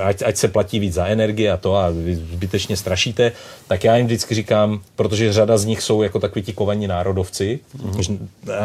ať, 0.03 0.23
ať 0.27 0.37
se 0.37 0.49
platí 0.49 0.79
víc 0.79 0.95
za 0.95 1.07
energie 1.07 1.53
a 1.53 1.57
to 1.57 1.77
a 1.77 1.91
vy 1.91 2.17
zbytečně 2.17 2.77
strašíte, 2.77 3.33
tak 3.69 3.85
já 3.85 3.97
jim 3.97 4.07
vždycky 4.07 4.35
říkám, 4.35 4.81
protože 4.97 5.33
řada 5.33 5.59
z 5.59 5.65
nich 5.65 5.83
jsou 5.83 6.03
jako 6.03 6.19
takový 6.19 6.43
ti 6.43 6.53
kovaní 6.53 6.87
národovci, 6.87 7.61
mm-hmm. 7.79 8.19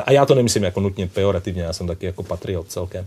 a 0.06 0.12
já 0.12 0.26
to 0.26 0.36
nemyslím 0.36 0.64
jako 0.64 0.80
nutně 0.80 1.08
pejorativně, 1.08 1.64
já 1.64 1.74
jsem 1.74 1.88
taky 1.88 2.06
jako 2.06 2.24
patriot 2.24 2.68
celkem 2.68 3.06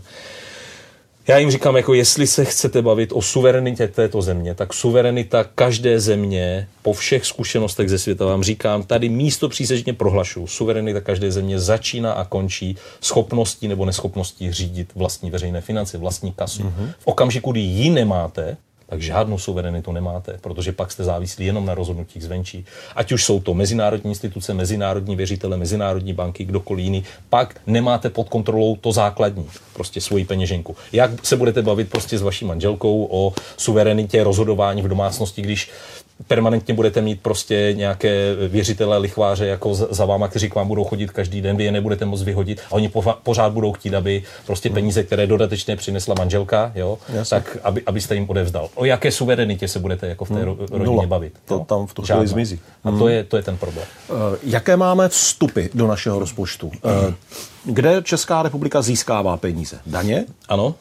Já 1.27 1.37
jim 1.37 1.51
říkám, 1.51 1.77
jako 1.77 1.93
jestli 1.93 2.27
se 2.27 2.45
chcete 2.45 2.81
bavit 2.81 3.11
o 3.13 3.21
suverenitě 3.21 3.87
této 3.87 4.21
země, 4.21 4.55
tak 4.55 4.73
suverenita 4.73 5.43
každé 5.43 5.99
země 5.99 6.67
po 6.81 6.93
všech 6.93 7.25
zkušenostech 7.25 7.89
ze 7.89 7.97
světa 7.99 8.25
vám 8.25 8.43
říkám, 8.43 8.83
tady 8.83 9.09
místo 9.09 9.49
přísežně 9.49 9.93
prohlašu, 9.93 10.47
suverenita 10.47 11.01
každé 11.01 11.31
země 11.31 11.59
začíná 11.59 12.11
a 12.11 12.25
končí 12.25 12.77
schopností 13.01 13.67
nebo 13.67 13.85
neschopností 13.85 14.51
řídit 14.51 14.89
vlastní 14.95 15.31
veřejné 15.31 15.61
finance, 15.61 15.97
vlastní 15.97 16.31
kasu. 16.31 16.63
Mm-hmm. 16.63 16.93
V 16.99 17.07
okamžiku, 17.07 17.51
kdy 17.51 17.59
ji 17.59 17.89
nemáte, 17.89 18.57
tak 18.89 19.01
žádnou 19.01 19.37
suverenitu 19.37 19.91
nemáte, 19.91 20.37
protože 20.41 20.71
pak 20.71 20.91
jste 20.91 21.03
závislí 21.03 21.45
jenom 21.45 21.65
na 21.65 21.75
rozhodnutích 21.75 22.23
zvenčí. 22.23 22.65
Ať 22.95 23.11
už 23.11 23.25
jsou 23.25 23.39
to 23.39 23.53
mezinárodní 23.53 24.11
instituce, 24.11 24.53
mezinárodní 24.53 25.15
věřitele, 25.15 25.57
mezinárodní 25.57 26.13
banky, 26.13 26.45
kdokoliv 26.45 26.83
jiný, 26.83 27.03
pak 27.29 27.61
nemáte 27.67 28.09
pod 28.09 28.29
kontrolou 28.29 28.75
to 28.75 28.91
základní, 28.91 29.49
prostě 29.73 30.01
svoji 30.01 30.25
peněženku. 30.25 30.75
Jak 30.91 31.25
se 31.25 31.35
budete 31.35 31.61
bavit 31.61 31.89
prostě 31.89 32.17
s 32.17 32.21
vaší 32.21 32.45
manželkou 32.45 33.07
o 33.11 33.33
suverenitě 33.57 34.23
rozhodování 34.23 34.81
v 34.81 34.87
domácnosti, 34.87 35.41
když 35.41 35.69
permanentně 36.27 36.73
budete 36.73 37.01
mít 37.01 37.21
prostě 37.21 37.73
nějaké 37.77 38.35
věřitele, 38.47 38.97
lichváře 38.97 39.45
jako 39.45 39.75
za 39.75 40.05
váma, 40.05 40.27
kteří 40.27 40.49
k 40.49 40.55
vám 40.55 40.67
budou 40.67 40.83
chodit 40.83 41.11
každý 41.11 41.41
den, 41.41 41.57
vy 41.57 41.63
je 41.63 41.71
nebudete 41.71 42.05
moc 42.05 42.23
vyhodit 42.23 42.61
a 42.67 42.71
oni 42.71 42.91
pořád 43.23 43.53
budou 43.53 43.71
chtít, 43.71 43.93
aby 43.93 44.23
prostě 44.45 44.69
peníze, 44.69 45.03
které 45.03 45.27
dodatečně 45.27 45.75
přinesla 45.75 46.15
manželka, 46.17 46.71
jo, 46.75 46.97
tak 47.29 47.57
aby, 47.63 47.83
abyste 47.85 48.15
jim 48.15 48.29
odevzdal. 48.29 48.69
O 48.75 48.85
jaké 48.85 49.11
suverenitě 49.11 49.67
se 49.67 49.79
budete 49.79 50.07
jako 50.07 50.25
v 50.25 50.29
té 50.29 50.35
hmm. 50.35 50.43
rodině 50.71 50.85
Nula. 50.85 51.05
bavit? 51.05 51.33
To 51.45 51.53
jo? 51.53 51.65
tam 51.67 51.87
v 51.87 51.93
tu 51.93 52.01
chvíli 52.01 52.27
zmizí. 52.27 52.59
A 52.83 52.91
to 52.91 53.07
je, 53.07 53.23
to 53.23 53.37
je 53.37 53.43
ten 53.43 53.57
problém. 53.57 53.85
Uh, 54.09 54.15
jaké 54.43 54.77
máme 54.77 55.09
vstupy 55.09 55.65
do 55.73 55.87
našeho 55.87 56.19
rozpočtu? 56.19 56.67
Uh, 56.67 57.13
kde 57.63 58.01
Česká 58.03 58.43
republika 58.43 58.81
získává 58.81 59.37
peníze? 59.37 59.79
Daně? 59.85 60.25
Ano. 60.49 60.75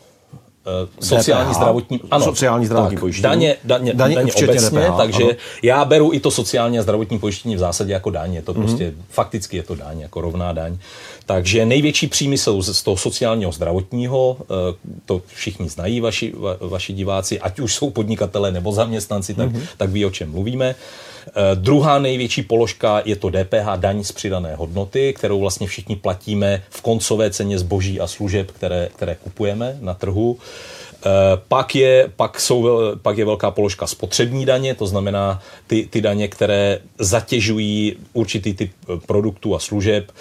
Eh, 0.67 0.89
sociální 1.01 1.51
DPH, 1.51 1.57
zdravotní, 1.57 2.01
ano, 2.11 2.25
sociální 2.25 2.67
zdravotní 2.67 2.97
tak, 2.97 3.01
pojištění. 3.01 3.23
Daně, 3.23 3.57
daně, 3.65 3.95
daně, 3.95 4.15
daně 4.15 4.33
obecně, 4.33 4.71
DPH, 4.71 4.97
takže 4.97 5.25
ano. 5.25 5.33
já 5.63 5.85
beru 5.85 6.13
i 6.13 6.21
to 6.21 6.31
sociální 6.31 6.79
a 6.79 6.83
zdravotní 6.83 7.19
pojištění 7.19 7.57
v 7.57 7.59
zásadě 7.59 7.93
jako 7.93 8.11
daň. 8.11 8.35
Je 8.35 8.43
to 8.43 8.53
mm-hmm. 8.53 8.57
prostě, 8.57 8.93
fakticky 9.11 9.57
je 9.57 9.63
to 9.63 9.75
daň, 9.75 10.01
jako 10.01 10.21
rovná 10.21 10.53
daň. 10.53 10.79
Takže 11.27 11.67
největší 11.67 12.07
příjmy 12.07 12.39
jsou 12.39 12.63
z 12.63 12.83
toho 12.83 12.97
sociálního 12.97 13.53
zdravotního, 13.53 14.37
eh, 14.41 14.75
to 15.07 15.23
všichni 15.27 15.69
znají 15.69 16.01
vaši, 16.01 16.33
va, 16.37 16.57
vaši 16.61 16.93
diváci, 16.93 17.41
ať 17.41 17.61
už 17.61 17.75
jsou 17.75 17.91
podnikatelé 17.91 18.53
nebo 18.53 18.73
zaměstnanci, 18.73 19.35
tak, 19.35 19.51
mm-hmm. 19.51 19.63
tak 19.77 19.91
ví, 19.91 20.07
o 20.07 20.11
čem 20.11 20.31
mluvíme. 20.31 20.69
Uh, 20.71 21.16
druhá 21.55 21.99
největší 21.99 22.43
položka 22.43 23.03
je 23.05 23.17
to 23.17 23.31
DPH, 23.31 23.77
daň 23.77 24.05
z 24.05 24.13
přidané 24.13 24.55
hodnoty, 24.57 25.13
kterou 25.13 25.41
vlastně 25.41 25.67
všichni 25.67 25.97
platíme 25.97 26.63
v 26.71 26.83
koncové 26.83 27.31
ceně 27.31 27.59
zboží 27.59 28.01
a 28.01 28.07
služeb, 28.07 28.51
které, 28.51 28.89
které 28.97 29.15
kupujeme 29.15 29.79
na 29.81 29.95
trhu. 29.95 30.31
Uh, 30.33 31.13
pak 31.49 31.75
je, 31.75 32.13
pak, 32.17 32.41
jsou, 32.41 32.81
pak 33.03 33.19
je 33.19 33.25
velká 33.25 33.51
položka 33.51 33.87
spotřební 33.87 34.47
daně, 34.47 34.75
to 34.75 34.87
znamená 34.87 35.41
ty, 35.67 35.87
ty 35.91 36.01
daně, 36.01 36.29
které 36.29 36.79
zatěžují 36.99 37.97
určitý 38.13 38.55
typ 38.55 38.73
produktů 39.07 39.55
a 39.55 39.59
služeb, 39.59 40.13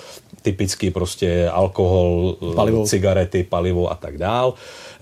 typicky 0.41 0.91
prostě 0.91 1.49
alkohol, 1.49 2.35
palivo. 2.55 2.85
cigarety, 2.85 3.43
palivo 3.43 3.91
a 3.91 3.95
tak 3.95 4.17
dál. 4.17 4.53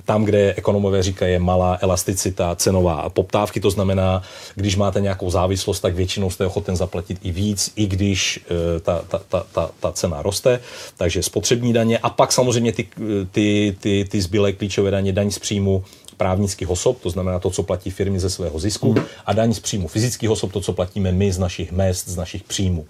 Tam, 0.05 0.23
kde 0.25 0.53
ekonomové 0.53 1.03
říkají, 1.03 1.33
je 1.33 1.39
malá 1.39 1.77
elasticita 1.81 2.55
cenová 2.55 3.09
poptávky, 3.09 3.59
to 3.59 3.71
znamená, 3.71 4.21
když 4.55 4.75
máte 4.75 5.01
nějakou 5.01 5.29
závislost, 5.29 5.79
tak 5.79 5.95
většinou 5.95 6.29
jste 6.29 6.45
ochoten 6.45 6.75
zaplatit 6.75 7.17
i 7.23 7.31
víc, 7.31 7.71
i 7.75 7.85
když 7.85 8.39
e, 8.77 8.79
ta, 8.79 9.01
ta, 9.07 9.21
ta, 9.29 9.45
ta, 9.51 9.69
ta 9.79 9.91
cena 9.91 10.21
roste. 10.21 10.59
Takže 10.97 11.23
spotřební 11.23 11.73
daně 11.73 11.97
a 11.97 12.09
pak 12.09 12.31
samozřejmě 12.31 12.71
ty, 12.71 12.87
ty, 13.31 13.75
ty, 13.79 14.05
ty 14.09 14.21
zbylé 14.21 14.53
klíčové 14.53 14.91
daně, 14.91 15.13
daň 15.13 15.31
z 15.31 15.39
příjmu, 15.39 15.83
právnických 16.17 16.69
osob, 16.69 17.01
to 17.01 17.09
znamená 17.09 17.39
to, 17.39 17.49
co 17.49 17.63
platí 17.63 17.91
firmy 17.91 18.19
ze 18.19 18.29
svého 18.29 18.59
zisku, 18.59 18.93
mm. 18.93 19.03
a 19.25 19.33
daň 19.33 19.53
z 19.53 19.59
příjmu 19.59 19.87
fyzických 19.87 20.29
osob, 20.29 20.51
to, 20.51 20.61
co 20.61 20.73
platíme 20.73 21.11
my 21.11 21.31
z 21.31 21.39
našich 21.39 21.71
mest, 21.71 22.09
z 22.09 22.15
našich 22.15 22.43
příjmů. 22.43 22.85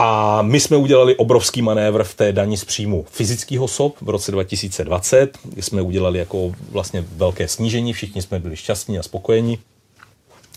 A 0.00 0.42
my 0.42 0.60
jsme 0.60 0.76
udělali 0.76 1.16
obrovský 1.16 1.62
manévr 1.62 2.04
v 2.04 2.14
té 2.14 2.32
daní 2.32 2.56
z 2.56 2.64
příjmu 2.64 3.06
fyzických 3.10 3.60
osob 3.60 3.96
v 4.00 4.08
roce 4.08 4.32
2020, 4.32 5.38
kdy 5.44 5.62
jsme 5.62 5.82
udělali 5.82 6.18
jako 6.18 6.52
vlastně 6.70 7.04
velké 7.16 7.48
snížení, 7.48 7.92
všichni 7.92 8.22
jsme 8.22 8.38
byli 8.38 8.56
šťastní 8.56 8.98
a 8.98 9.02
spokojení. 9.02 9.58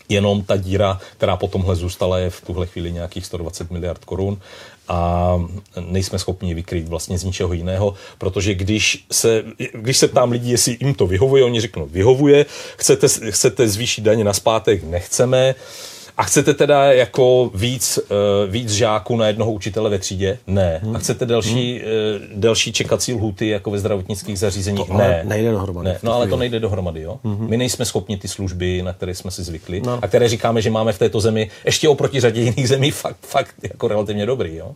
Jenom 0.10 0.44
ta 0.44 0.58
díra, 0.58 1.00
která 1.18 1.38
po 1.38 1.48
tomhle 1.48 1.76
zůstala, 1.76 2.20
je 2.20 2.30
v 2.30 2.42
tuhle 2.42 2.68
chvíli 2.68 2.92
nějakých 2.92 3.26
120 3.26 3.72
miliard 3.72 4.06
korun 4.06 4.40
a 4.88 5.40
nejsme 5.80 6.20
schopni 6.20 6.50
ji 6.50 6.54
vykrýt 6.54 6.88
vlastně 6.88 7.18
z 7.18 7.24
ničeho 7.24 7.54
jiného, 7.54 7.94
protože 8.18 8.56
když 8.56 9.06
se, 9.12 9.44
když 9.74 9.98
se 9.98 10.08
ptám 10.08 10.32
lidí, 10.32 10.52
jestli 10.52 10.78
jim 10.80 10.94
to 10.94 11.08
vyhovuje, 11.08 11.44
oni 11.44 11.62
řeknou, 11.62 11.86
vyhovuje, 11.86 12.46
chcete, 12.78 13.08
chcete 13.32 13.68
zvýšit 13.68 14.02
daně 14.02 14.24
na 14.24 14.34
zpátek, 14.34 14.84
nechceme, 14.84 15.56
a 16.18 16.24
chcete 16.24 16.54
teda 16.54 16.94
jako 16.94 17.52
víc, 17.54 17.98
uh, 17.98 18.52
víc 18.52 18.72
žáků 18.72 19.18
na 19.18 19.28
jednoho 19.28 19.52
učitele 19.52 19.90
ve 19.90 20.00
třídě? 20.00 20.38
Ne. 20.48 20.80
Hmm. 20.84 20.96
A 20.96 21.00
chcete 21.00 21.26
delší, 21.26 21.80
hmm. 21.80 21.88
uh, 22.34 22.40
delší 22.40 22.74
čekací 22.74 23.14
lhuty 23.14 23.48
jako 23.48 23.72
ve 23.72 23.80
zdravotnických 23.80 24.40
zařízeních? 24.40 24.88
To 24.88 24.94
ne. 24.94 25.22
nejde 25.24 25.52
dohromady. 25.52 25.90
Ne. 25.90 26.00
No 26.04 26.14
ale 26.14 26.28
to 26.28 26.38
nejde 26.38 26.60
dohromady, 26.60 27.02
jo. 27.02 27.18
Hmm. 27.24 27.50
My 27.50 27.58
nejsme 27.58 27.86
schopni 27.86 28.18
ty 28.18 28.28
služby, 28.28 28.82
na 28.82 28.94
které 28.94 29.16
jsme 29.16 29.32
si 29.32 29.44
zvykli 29.44 29.82
no. 29.86 30.00
a 30.02 30.08
které 30.08 30.30
říkáme, 30.30 30.62
že 30.62 30.70
máme 30.70 30.94
v 30.94 31.00
této 31.00 31.20
zemi 31.20 31.50
ještě 31.66 31.90
oproti 31.90 32.20
řadě 32.20 32.42
jiných 32.42 32.68
zemí 32.68 32.92
fakt, 32.92 33.18
fakt 33.22 33.56
jako 33.64 33.88
relativně 33.88 34.26
dobrý, 34.26 34.56
jo 34.56 34.72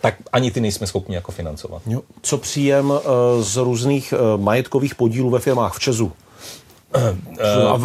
tak 0.00 0.14
ani 0.32 0.50
ty 0.50 0.60
nejsme 0.60 0.86
schopni 0.86 1.14
jako 1.14 1.32
financovat. 1.32 1.82
Jo. 1.86 2.00
Co 2.22 2.38
příjem 2.38 2.90
uh, 2.90 2.98
z 3.40 3.56
různých 3.56 4.14
majetkových 4.36 4.94
podílů 4.94 5.30
ve 5.30 5.38
firmách 5.38 5.74
v 5.74 5.80
Česu? 5.80 6.12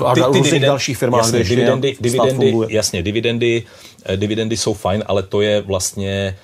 A, 0.06 0.14
ty, 0.16 0.22
ty 0.22 0.42
dividen, 0.42 0.62
dalších 0.62 0.98
firmách, 0.98 1.22
jasně, 1.22 1.44
dividendy, 1.44 1.98
dividendy, 2.00 2.54
jasně, 2.70 3.04
dividendy, 3.04 3.64
eh, 4.06 4.18
dividendy 4.18 4.58
jsou 4.58 4.74
fajn, 4.74 5.04
ale 5.06 5.24
to 5.24 5.42
je 5.42 5.62
vlastně 5.62 6.38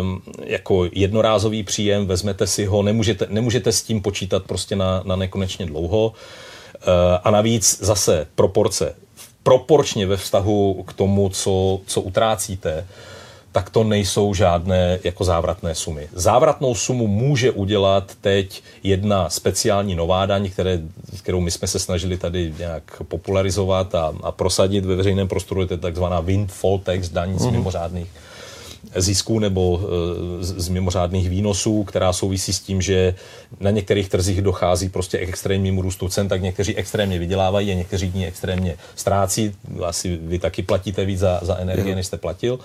um, 0.00 0.22
jako 0.44 0.88
jednorázový 0.92 1.62
příjem, 1.62 2.06
vezmete 2.06 2.46
si 2.46 2.64
ho, 2.64 2.82
nemůžete, 2.82 3.26
nemůžete 3.30 3.72
s 3.72 3.82
tím 3.82 4.02
počítat 4.02 4.42
prostě 4.44 4.76
na, 4.76 5.02
na 5.04 5.16
nekonečně 5.16 5.66
dlouho. 5.66 6.06
Uh, 6.06 6.92
a 7.24 7.30
navíc 7.30 7.78
zase 7.80 8.26
proporce. 8.34 8.94
Proporčně 9.42 10.06
ve 10.06 10.16
vztahu 10.16 10.84
k 10.86 10.92
tomu, 10.92 11.28
co, 11.28 11.80
co 11.86 12.00
utrácíte, 12.00 12.86
tak 13.52 13.70
to 13.70 13.84
nejsou 13.84 14.34
žádné 14.34 14.98
jako 15.04 15.24
závratné 15.24 15.74
sumy. 15.74 16.08
Závratnou 16.12 16.74
sumu 16.74 17.06
může 17.06 17.50
udělat 17.50 18.12
teď 18.20 18.62
jedna 18.82 19.30
speciální 19.30 19.94
nová 19.94 20.26
daň, 20.26 20.50
které, 20.50 20.80
kterou 21.22 21.40
my 21.40 21.50
jsme 21.50 21.68
se 21.68 21.78
snažili 21.78 22.16
tady 22.16 22.54
nějak 22.58 23.02
popularizovat 23.08 23.94
a, 23.94 24.14
a 24.22 24.32
prosadit 24.32 24.84
ve 24.84 24.96
veřejném 24.96 25.28
prostoru, 25.28 25.60
je 25.60 25.66
to 25.66 25.76
takzvaná 25.76 26.20
windfall 26.20 26.78
tax, 26.78 27.08
daň 27.08 27.38
z 27.38 27.44
mhm. 27.44 27.52
mimořádných 27.54 28.08
zisků 28.96 29.38
nebo 29.38 29.80
e, 30.40 30.44
z, 30.44 30.54
z 30.56 30.68
mimořádných 30.68 31.30
výnosů, 31.30 31.84
která 31.84 32.12
souvisí 32.12 32.52
s 32.52 32.60
tím, 32.60 32.82
že 32.82 33.14
na 33.60 33.70
některých 33.70 34.08
trzích 34.08 34.42
dochází 34.42 34.88
prostě 34.88 35.18
k 35.18 35.28
extrémnímu 35.28 35.82
růstu 35.82 36.08
cen, 36.08 36.28
tak 36.28 36.42
někteří 36.42 36.76
extrémně 36.76 37.18
vydělávají 37.18 37.72
a 37.72 37.74
někteří 37.74 38.10
dní 38.10 38.26
extrémně 38.26 38.76
ztrácí. 38.96 39.54
Asi 39.84 40.18
vy 40.22 40.38
taky 40.38 40.62
platíte 40.62 41.04
víc 41.04 41.18
za, 41.18 41.40
za 41.42 41.56
energie, 41.56 41.94
než 41.94 42.06
jste 42.06 42.16
platil. 42.16 42.54
Uh, 42.54 42.60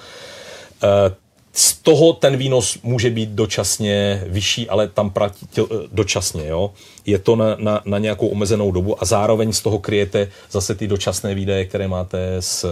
z 1.55 1.73
toho 1.73 2.13
ten 2.13 2.37
výnos 2.37 2.77
může 2.83 3.09
být 3.09 3.29
dočasně 3.29 4.23
vyšší, 4.27 4.69
ale 4.69 4.87
tam 4.87 5.09
platí 5.09 5.47
eh, 5.57 5.63
dočasně. 5.91 6.47
Jo? 6.47 6.71
Je 7.05 7.19
to 7.19 7.35
na, 7.35 7.55
na, 7.59 7.81
na 7.85 7.97
nějakou 7.97 8.27
omezenou 8.27 8.71
dobu 8.71 9.03
a 9.03 9.05
zároveň 9.05 9.53
z 9.53 9.61
toho 9.61 9.79
kryjete 9.79 10.27
zase 10.51 10.75
ty 10.75 10.87
dočasné 10.87 11.35
výdaje, 11.35 11.65
které 11.65 11.87
máte 11.87 12.35
s, 12.39 12.65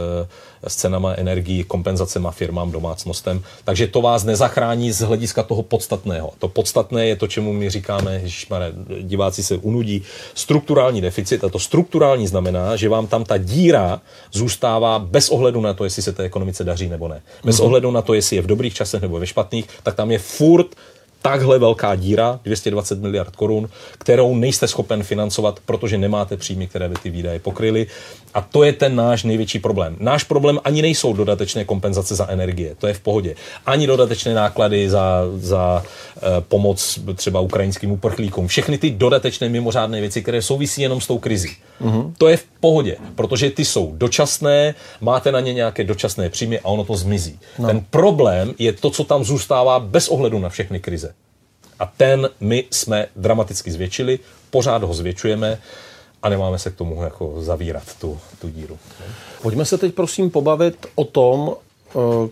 s 0.68 0.76
cenama 0.76 1.14
energií, 1.14 1.64
kompenzacema 1.64 2.32
firmám, 2.32 2.72
domácnostem. 2.72 3.44
Takže 3.64 3.88
to 3.88 4.02
vás 4.02 4.24
nezachrání 4.24 4.92
z 4.92 5.02
hlediska 5.02 5.44
toho 5.44 5.64
podstatného. 5.64 6.32
To 6.40 6.48
podstatné 6.48 7.08
je 7.08 7.16
to, 7.16 7.28
čemu 7.28 7.54
my 7.54 7.70
říkáme, 7.70 8.22
že 8.24 8.48
diváci 9.02 9.44
se 9.44 9.58
unudí, 9.58 10.04
strukturální 10.34 11.02
deficit. 11.02 11.44
A 11.44 11.50
to 11.50 11.60
strukturální 11.60 12.28
znamená, 12.28 12.76
že 12.76 12.90
vám 12.90 13.08
tam 13.08 13.24
ta 13.24 13.38
díra 13.38 14.02
zůstává 14.32 15.00
bez 15.00 15.30
ohledu 15.30 15.62
na 15.62 15.74
to, 15.74 15.84
jestli 15.84 16.02
se 16.02 16.12
té 16.14 16.24
ekonomice 16.24 16.64
daří 16.64 16.90
nebo 16.90 17.08
ne. 17.08 17.22
Bez 17.44 17.56
mm-hmm. 17.56 17.64
ohledu 17.64 17.92
na 17.92 18.02
to, 18.02 18.14
jestli 18.14 18.36
je 18.36 18.42
v 18.42 18.48
dobrých 18.48 18.74
časech 18.74 19.02
nebo 19.02 19.20
ve 19.20 19.28
špatných, 19.28 19.66
tak 19.84 19.96
tam 19.96 20.12
je 20.12 20.20
furt 20.20 20.76
takhle 21.22 21.60
velká 21.60 21.96
díra, 21.96 22.40
220 22.44 23.00
miliard 23.00 23.36
korun, 23.36 23.70
kterou 23.98 24.36
nejste 24.36 24.68
schopen 24.68 25.04
financovat, 25.04 25.60
protože 25.66 25.98
nemáte 25.98 26.38
příjmy, 26.38 26.68
které 26.68 26.90
by 26.90 26.96
ty 26.96 27.10
výdaje 27.10 27.40
pokryly. 27.40 27.88
A 28.34 28.42
to 28.42 28.64
je 28.64 28.74
ten 28.74 28.96
náš 28.96 29.24
největší 29.24 29.60
problém. 29.60 29.96
Náš 30.00 30.24
problém 30.24 30.60
ani 30.64 30.82
nejsou 30.82 31.14
dodatečné 31.14 31.66
kompenzace 31.66 32.16
za 32.16 32.28
energie, 32.30 32.76
to 32.76 32.88
je 32.88 32.94
v 32.94 33.00
pohodě. 33.00 33.36
Ani 33.66 33.88
dodatečné 33.88 34.34
náklady 34.34 34.90
za, 34.90 35.24
za 35.38 35.84
uh, 35.84 36.22
pomoc 36.40 37.00
třeba 37.16 37.40
ukrajinským 37.40 37.92
uprchlíkům. 37.92 38.48
Všechny 38.48 38.78
ty 38.78 38.90
dodatečné 38.92 39.50
mimořádné 39.50 40.02
věci, 40.02 40.22
které 40.22 40.42
souvisí 40.42 40.82
jenom 40.82 41.02
s 41.02 41.08
tou 41.08 41.18
krizí. 41.18 41.56
Mm-hmm. 41.82 42.14
To 42.18 42.28
je 42.28 42.38
v 42.38 42.46
pohodě, 42.60 42.98
protože 43.16 43.50
ty 43.50 43.66
jsou 43.66 43.92
dočasné, 43.96 44.76
máte 45.02 45.32
na 45.32 45.40
ně 45.40 45.54
nějaké 45.54 45.84
dočasné 45.84 46.30
příjmy 46.30 46.60
a 46.60 46.66
ono 46.66 46.84
to 46.84 46.96
zmizí. 46.96 47.40
No. 47.60 47.68
Ten 47.68 47.86
problém 47.90 48.54
je 48.60 48.74
to, 48.74 48.90
co 48.90 49.04
tam 49.04 49.24
zůstává 49.24 49.80
bez 49.80 50.08
ohledu 50.08 50.40
na 50.40 50.50
všechny 50.50 50.80
krize. 50.80 51.14
A 51.80 51.86
ten 51.98 52.30
my 52.40 52.64
jsme 52.72 53.08
dramaticky 53.16 53.72
zvětšili, 53.72 54.20
pořád 54.50 54.84
ho 54.84 54.94
zvětšujeme 54.94 55.58
a 56.24 56.30
nemáme 56.30 56.60
se 56.60 56.72
k 56.72 56.76
tomu 56.76 57.04
jako 57.04 57.34
zavírat 57.38 57.96
tu, 58.02 58.20
tu 58.42 58.50
díru. 58.50 58.80
Pojďme 59.42 59.66
se 59.66 59.78
teď 59.78 59.94
prosím 59.94 60.30
pobavit 60.30 60.86
o 60.96 61.04
tom, 61.04 61.56
eh, 61.90 62.30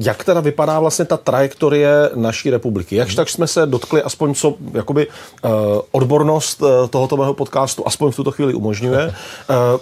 jak 0.00 0.24
teda 0.24 0.40
vypadá 0.40 0.80
vlastně 0.80 1.04
ta 1.04 1.16
trajektorie 1.16 2.10
naší 2.14 2.50
republiky? 2.50 2.96
Jakž 2.96 3.14
tak 3.14 3.28
jsme 3.28 3.46
se 3.46 3.66
dotkli 3.66 4.02
aspoň 4.02 4.34
co 4.34 4.54
jakoby 4.74 5.06
uh, 5.06 5.50
odbornost 5.92 6.62
uh, 6.62 6.68
tohoto 6.90 7.16
mého 7.16 7.34
podcastu 7.34 7.82
aspoň 7.86 8.12
v 8.12 8.16
tuto 8.16 8.30
chvíli 8.30 8.54
umožňuje. 8.54 9.14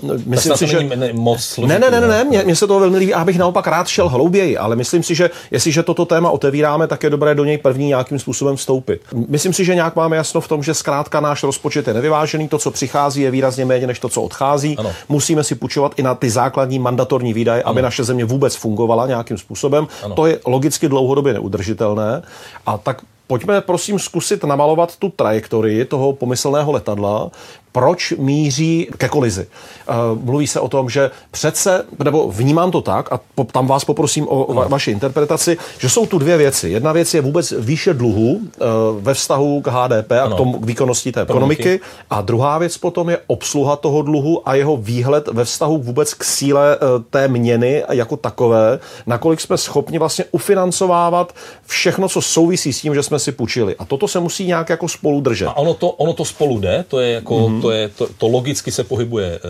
Uh, 0.03 0.21
myslím 0.27 0.57
si, 0.57 0.67
že... 0.67 0.83
Ne, 0.83 1.13
moc 1.13 1.59
ne, 1.59 1.79
ne, 1.79 1.91
ne, 1.91 2.01
ne, 2.01 2.25
mně, 2.25 2.43
mně 2.43 2.57
se 2.57 2.67
to 2.67 2.81
velmi 2.81 2.99
líbí, 2.99 3.15
abych 3.15 3.39
naopak 3.39 3.67
rád 3.67 3.89
šel 3.89 4.09
hlouběji, 4.09 4.59
ale 4.59 4.77
myslím 4.77 5.03
si, 5.03 5.15
že 5.15 5.31
jestliže 5.51 5.83
toto 5.83 6.05
téma 6.05 6.31
otevíráme, 6.31 6.87
tak 6.87 7.03
je 7.03 7.11
dobré 7.11 7.35
do 7.35 7.45
něj 7.45 7.59
první 7.59 7.87
nějakým 7.87 8.19
způsobem 8.19 8.57
vstoupit. 8.57 9.01
Myslím 9.29 9.53
si, 9.53 9.65
že 9.65 9.75
nějak 9.75 9.97
máme 9.97 10.17
jasno 10.17 10.41
v 10.41 10.49
tom, 10.49 10.63
že 10.63 10.75
zkrátka 10.75 11.21
náš 11.21 11.43
rozpočet 11.43 11.89
je 11.89 11.95
nevyvážený, 11.95 12.49
to, 12.49 12.59
co 12.59 12.71
přichází, 12.71 13.23
je 13.23 13.31
výrazně 13.31 13.65
méně 13.65 13.87
než 13.87 13.99
to, 13.99 14.09
co 14.09 14.23
odchází. 14.23 14.77
Ano. 14.79 14.93
Musíme 15.09 15.45
si 15.45 15.55
půjčovat 15.55 15.93
i 15.97 16.03
na 16.03 16.15
ty 16.15 16.31
základní 16.31 16.79
mandatorní 16.79 17.35
výdaje, 17.35 17.63
aby 17.63 17.83
naše 17.83 18.05
země 18.05 18.25
vůbec 18.25 18.57
fungovala 18.57 19.07
nějakým 19.07 19.39
způsobem. 19.39 19.87
Ano. 20.05 20.15
To 20.15 20.27
je 20.27 20.41
logicky 20.47 20.89
dlouhodobě 20.89 21.33
neudržitelné. 21.35 22.23
A 22.67 22.79
tak 22.79 23.03
Pojďme 23.27 23.61
prosím 23.61 23.99
zkusit 23.99 24.45
namalovat 24.45 24.97
tu 24.97 25.09
trajektorii 25.09 25.85
toho 25.85 26.13
pomyslného 26.13 26.73
letadla, 26.73 27.31
proč 27.75 28.15
míří 28.19 28.89
ke 28.99 29.09
kolizi. 29.09 29.47
Eh, 29.89 29.93
mluví 30.15 30.47
se 30.47 30.61
o 30.61 30.69
tom, 30.69 30.91
že 30.91 31.11
přece, 31.31 31.85
nebo 32.05 32.29
vnímám 32.29 32.71
to 32.71 32.81
tak, 32.81 33.13
a 33.13 33.21
tam 33.53 33.67
vás 33.67 33.85
poprosím 33.85 34.29
o 34.29 34.55
va- 34.55 34.69
vaši 34.69 34.91
interpretaci, 34.91 35.57
že 35.79 35.89
jsou 35.89 36.07
tu 36.07 36.19
dvě 36.19 36.37
věci. 36.37 36.69
Jedna 36.69 36.93
věc 36.93 37.15
je 37.15 37.21
vůbec 37.21 37.55
výše 37.59 37.95
dluhu 37.95 38.41
eh, 38.43 38.65
ve 39.01 39.15
vztahu 39.15 39.61
k 39.61 39.69
HDP 39.69 40.13
a 40.13 40.29
k, 40.29 40.35
tomu, 40.35 40.59
k 40.59 40.67
výkonnosti 40.67 41.13
té 41.13 41.23
ekonomiky. 41.23 41.81
A 42.11 42.21
druhá 42.21 42.59
věc 42.59 42.79
potom 42.79 43.11
je 43.11 43.19
obsluha 43.27 43.77
toho 43.77 44.03
dluhu 44.03 44.49
a 44.49 44.55
jeho 44.55 44.77
výhled 44.77 45.29
ve 45.29 45.45
vztahu 45.45 45.79
vůbec 45.79 46.15
k 46.15 46.25
síle 46.25 46.77
eh, 46.77 46.79
té 47.11 47.29
měny 47.29 47.83
jako 47.91 48.17
takové, 48.17 48.79
nakolik 49.07 49.41
jsme 49.41 49.59
schopni 49.59 49.99
vlastně 49.99 50.25
ufinancovávat 50.31 51.35
všechno, 51.67 52.09
co 52.09 52.23
souvisí 52.23 52.73
s 52.73 52.81
tím, 52.81 52.95
že 52.95 53.03
jsme 53.03 53.19
si 53.19 53.33
půjčili. 53.33 53.77
A 53.79 53.85
toto 53.85 54.09
se 54.09 54.21
musí 54.21 54.47
nějak 54.47 54.71
jako 54.71 54.89
spolu 54.89 55.21
držet. 55.21 55.47
A 55.47 55.57
ono 55.57 55.75
to, 55.75 55.91
ono 55.91 56.13
to 56.13 56.25
spolu 56.25 56.61
jde, 56.61 56.85
to 56.89 57.01
je 57.01 57.13
jako 57.13 57.35
mm-hmm 57.35 57.64
to, 57.65 57.71
je, 57.71 57.89
to, 57.89 58.09
to 58.19 58.29
logicky 58.29 58.73
se 58.73 58.85
pohybuje 58.85 59.27
e, 59.27 59.41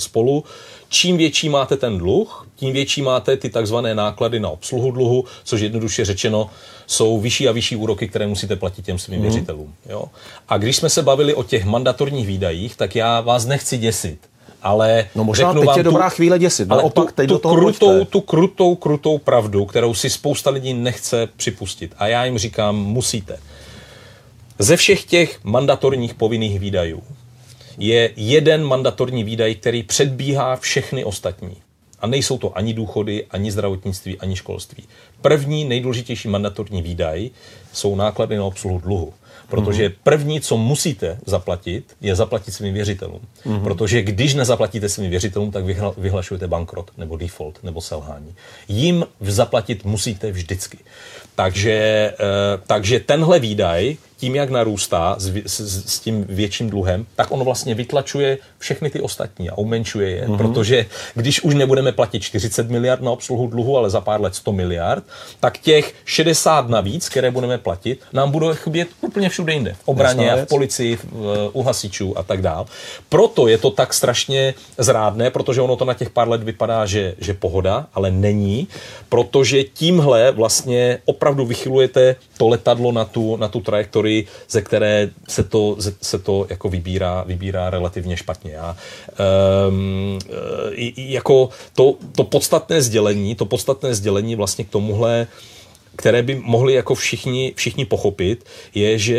spolu. 0.00 0.44
Čím 0.88 1.16
větší 1.16 1.48
máte 1.48 1.76
ten 1.76 1.98
dluh, 1.98 2.46
tím 2.56 2.72
větší 2.72 3.02
máte 3.02 3.36
ty 3.36 3.50
takzvané 3.50 3.94
náklady 3.94 4.40
na 4.40 4.48
obsluhu 4.48 4.90
dluhu, 4.90 5.24
což 5.44 5.60
jednoduše 5.60 6.04
řečeno 6.04 6.50
jsou 6.86 7.20
vyšší 7.20 7.48
a 7.48 7.52
vyšší 7.52 7.76
úroky, 7.76 8.08
které 8.08 8.26
musíte 8.26 8.56
platit 8.56 8.84
těm 8.84 8.98
svým 8.98 9.18
mm. 9.18 9.22
věřitelům. 9.22 9.74
Jo? 9.88 10.04
A 10.48 10.58
když 10.58 10.76
jsme 10.76 10.90
se 10.90 11.02
bavili 11.02 11.34
o 11.34 11.42
těch 11.42 11.64
mandatorních 11.64 12.26
výdajích, 12.26 12.76
tak 12.76 12.96
já 12.96 13.20
vás 13.20 13.46
nechci 13.46 13.78
děsit. 13.78 14.18
Ale 14.62 15.06
no 15.14 15.24
možná 15.24 15.54
teď 15.54 15.76
je 15.76 15.82
dobrá 15.82 16.10
tu, 16.10 16.16
chvíle 16.16 16.38
děsit, 16.38 16.70
ale 16.70 16.82
opak 16.82 17.12
teď 17.12 17.28
tu, 17.28 17.34
do 17.34 17.38
toho 17.38 17.54
krutou, 17.54 18.04
tu 18.04 18.20
krutou, 18.20 18.74
krutou 18.74 19.18
pravdu, 19.18 19.64
kterou 19.64 19.94
si 19.94 20.10
spousta 20.10 20.50
lidí 20.50 20.74
nechce 20.74 21.28
připustit. 21.36 21.94
A 21.98 22.06
já 22.06 22.24
jim 22.24 22.38
říkám, 22.38 22.76
musíte. 22.76 23.38
Ze 24.58 24.76
všech 24.76 25.04
těch 25.04 25.44
mandatorních 25.44 26.14
povinných 26.14 26.60
výdajů 26.60 27.02
je 27.78 28.10
jeden 28.16 28.64
mandatorní 28.64 29.24
výdaj, 29.24 29.54
který 29.54 29.82
předbíhá 29.82 30.56
všechny 30.56 31.04
ostatní. 31.04 31.56
A 32.00 32.06
nejsou 32.06 32.38
to 32.38 32.58
ani 32.58 32.74
důchody, 32.74 33.26
ani 33.30 33.52
zdravotnictví, 33.52 34.18
ani 34.18 34.36
školství. 34.36 34.84
První 35.22 35.64
nejdůležitější 35.64 36.28
mandatorní 36.28 36.82
výdaj 36.82 37.30
jsou 37.72 37.96
náklady 37.96 38.36
na 38.36 38.44
obsluhu 38.44 38.78
dluhu. 38.78 39.14
Protože 39.48 39.92
první, 40.02 40.40
co 40.40 40.56
musíte 40.56 41.18
zaplatit, 41.26 41.96
je 42.00 42.14
zaplatit 42.14 42.52
svým 42.52 42.74
věřitelům. 42.74 43.20
Mm-hmm. 43.46 43.62
Protože 43.62 44.02
když 44.02 44.34
nezaplatíte 44.34 44.88
svým 44.88 45.10
věřitelům, 45.10 45.50
tak 45.50 45.64
vyhla, 45.64 45.94
vyhlašujete 45.98 46.46
bankrot 46.46 46.90
nebo 46.96 47.16
default 47.16 47.64
nebo 47.64 47.80
selhání. 47.80 48.34
Jim 48.68 49.06
zaplatit 49.20 49.84
musíte 49.84 50.32
vždycky. 50.32 50.78
Takže, 51.34 51.72
eh, 51.72 52.14
takže 52.66 53.00
tenhle 53.00 53.38
výdaj 53.38 53.96
tím, 54.18 54.34
jak 54.34 54.50
narůstá 54.50 55.16
s, 55.18 55.32
s, 55.46 55.60
s 55.94 56.00
tím 56.00 56.24
větším 56.28 56.70
dluhem, 56.70 57.06
tak 57.16 57.30
on 57.30 57.44
vlastně 57.44 57.74
vytlačuje 57.74 58.38
všechny 58.58 58.90
ty 58.90 59.00
ostatní 59.00 59.50
a 59.50 59.58
umenšuje 59.58 60.10
je. 60.10 60.26
Mm-hmm. 60.26 60.36
Protože 60.36 60.86
když 61.14 61.40
už 61.40 61.54
nebudeme 61.54 61.92
platit 61.92 62.20
40 62.20 62.70
miliard 62.70 63.02
na 63.02 63.10
obsluhu 63.10 63.46
dluhu, 63.46 63.76
ale 63.76 63.90
za 63.90 64.00
pár 64.00 64.20
let 64.20 64.34
100 64.34 64.52
miliard, 64.52 65.04
tak 65.40 65.58
těch 65.58 65.94
60 66.04 66.68
navíc, 66.68 67.08
které 67.08 67.30
budeme 67.30 67.58
platit, 67.58 68.00
nám 68.12 68.30
budou 68.30 68.54
chybět 68.54 68.88
úplně 69.00 69.28
všude 69.28 69.52
jinde. 69.52 69.72
V 69.72 69.88
obraně, 69.88 70.32
v 70.36 70.46
policii, 70.46 70.96
v, 70.96 71.04
u 71.52 71.62
hasičů 71.62 72.18
a 72.18 72.22
tak 72.22 72.42
dál. 72.42 72.66
Proto 73.08 73.48
je 73.48 73.58
to 73.58 73.70
tak 73.70 73.94
strašně 73.94 74.54
zrádné, 74.78 75.30
protože 75.30 75.60
ono 75.60 75.76
to 75.76 75.84
na 75.84 75.94
těch 75.94 76.10
pár 76.10 76.28
let 76.28 76.42
vypadá, 76.42 76.86
že, 76.86 77.14
že 77.18 77.34
pohoda, 77.34 77.86
ale 77.94 78.10
není, 78.10 78.68
protože 79.08 79.64
tímhle 79.64 80.32
vlastně 80.32 80.98
opravdu 81.04 81.46
vychylujete 81.46 82.16
to 82.38 82.48
letadlo 82.48 82.92
na 82.92 83.04
tu, 83.04 83.36
na 83.36 83.48
tu 83.48 83.60
trajektorii 83.60 84.07
historii, 84.08 84.26
ze 84.48 84.62
které 84.62 85.10
se 85.28 85.44
to, 85.44 85.76
se 86.02 86.18
to 86.18 86.46
jako 86.50 86.68
vybírá, 86.68 87.24
vybírá 87.26 87.70
relativně 87.70 88.16
špatně. 88.16 88.52
Já, 88.52 88.76
um, 89.68 90.18
jako 90.96 91.48
to, 91.74 91.96
to 92.16 92.24
podstatné 92.24 92.82
sdělení, 92.82 93.34
to 93.34 93.46
podstatné 93.46 93.94
sdělení 93.94 94.36
vlastně 94.36 94.64
k 94.64 94.70
tomuhle, 94.70 95.26
které 95.96 96.22
by 96.22 96.34
mohli 96.34 96.74
jako 96.74 96.94
všichni, 96.94 97.52
všichni 97.56 97.84
pochopit, 97.84 98.44
je, 98.74 98.98
že 98.98 99.18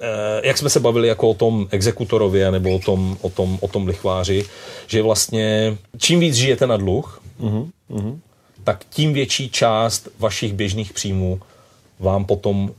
eh, 0.00 0.40
jak 0.42 0.58
jsme 0.58 0.70
se 0.70 0.80
bavili 0.80 1.08
jako 1.08 1.30
o 1.30 1.34
tom 1.34 1.68
exekutorovi 1.70 2.50
nebo 2.50 2.74
o 2.74 2.78
tom, 2.78 3.16
o 3.22 3.30
tom, 3.30 3.58
o 3.60 3.68
tom 3.68 3.86
lichváři, 3.86 4.44
že 4.86 5.02
vlastně 5.02 5.76
čím 5.98 6.20
víc 6.20 6.34
žijete 6.34 6.66
na 6.66 6.76
dluh, 6.76 7.22
mm-hmm. 7.40 8.18
tak 8.64 8.84
tím 8.90 9.12
větší 9.12 9.50
část 9.50 10.08
vašich 10.18 10.52
běžných 10.52 10.92
příjmů 10.92 11.40
vám 12.00 12.24
potom 12.24 12.64
uh, 12.64 12.70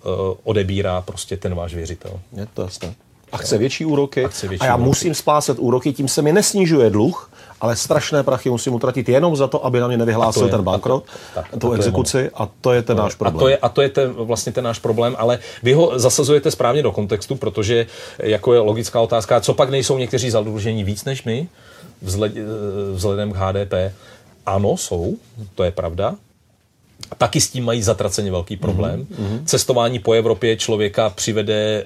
odebírá 0.43 1.01
prostě 1.01 1.37
ten 1.37 1.55
váš 1.55 1.73
věřitel. 1.73 2.19
Je 2.37 2.47
to 2.53 2.61
jasné. 2.61 2.95
A 3.31 3.37
chce 3.37 3.57
větší 3.57 3.85
úroky. 3.85 4.25
A, 4.25 4.27
chce 4.27 4.47
větší 4.47 4.61
a 4.61 4.65
já 4.65 4.75
úroky. 4.75 4.87
musím 4.87 5.13
splácet 5.13 5.59
úroky, 5.59 5.93
tím 5.93 6.07
se 6.07 6.21
mi 6.21 6.33
nesnižuje 6.33 6.89
dluh, 6.89 7.31
ale 7.61 7.75
strašné 7.75 8.23
prachy 8.23 8.49
musím 8.49 8.73
utratit 8.73 9.09
jenom 9.09 9.35
za 9.35 9.47
to, 9.47 9.65
aby 9.65 9.79
na 9.79 9.87
mě 9.87 9.97
nevyhlásil 9.97 10.45
je, 10.45 10.51
ten 10.51 10.61
bankrot, 10.61 11.03
tu 11.59 11.71
exekuci 11.71 12.29
a 12.33 12.49
to 12.61 12.73
je 12.73 12.81
ten 12.81 12.97
to 12.97 13.03
náš 13.03 13.15
problém. 13.15 13.37
A 13.37 13.39
to 13.39 13.47
je, 13.47 13.57
a 13.57 13.69
to 13.69 13.81
je 13.81 13.89
ten, 13.89 14.11
vlastně 14.11 14.51
ten 14.51 14.63
náš 14.63 14.79
problém, 14.79 15.15
ale 15.17 15.39
vy 15.63 15.73
ho 15.73 15.99
zasazujete 15.99 16.51
správně 16.51 16.83
do 16.83 16.91
kontextu, 16.91 17.35
protože 17.35 17.85
jako 18.19 18.53
je 18.53 18.59
logická 18.59 19.01
otázka, 19.01 19.41
co 19.41 19.53
pak 19.53 19.69
nejsou 19.69 19.97
někteří 19.97 20.29
zadlužení 20.29 20.83
víc 20.83 21.05
než 21.05 21.23
my 21.23 21.47
vzhled, 22.01 22.33
eh, 22.37 22.41
vzhledem 22.93 23.31
k 23.31 23.35
HDP? 23.35 23.73
Ano, 24.45 24.77
jsou, 24.77 25.15
to 25.55 25.63
je 25.63 25.71
pravda, 25.71 26.15
taky 27.17 27.41
s 27.41 27.49
tím 27.49 27.65
mají 27.65 27.81
zatraceně 27.81 28.31
velký 28.31 28.57
problém. 28.57 29.05
Mm-hmm. 29.05 29.45
Cestování 29.45 29.99
po 29.99 30.13
Evropě 30.13 30.57
člověka 30.57 31.09
přivede 31.09 31.85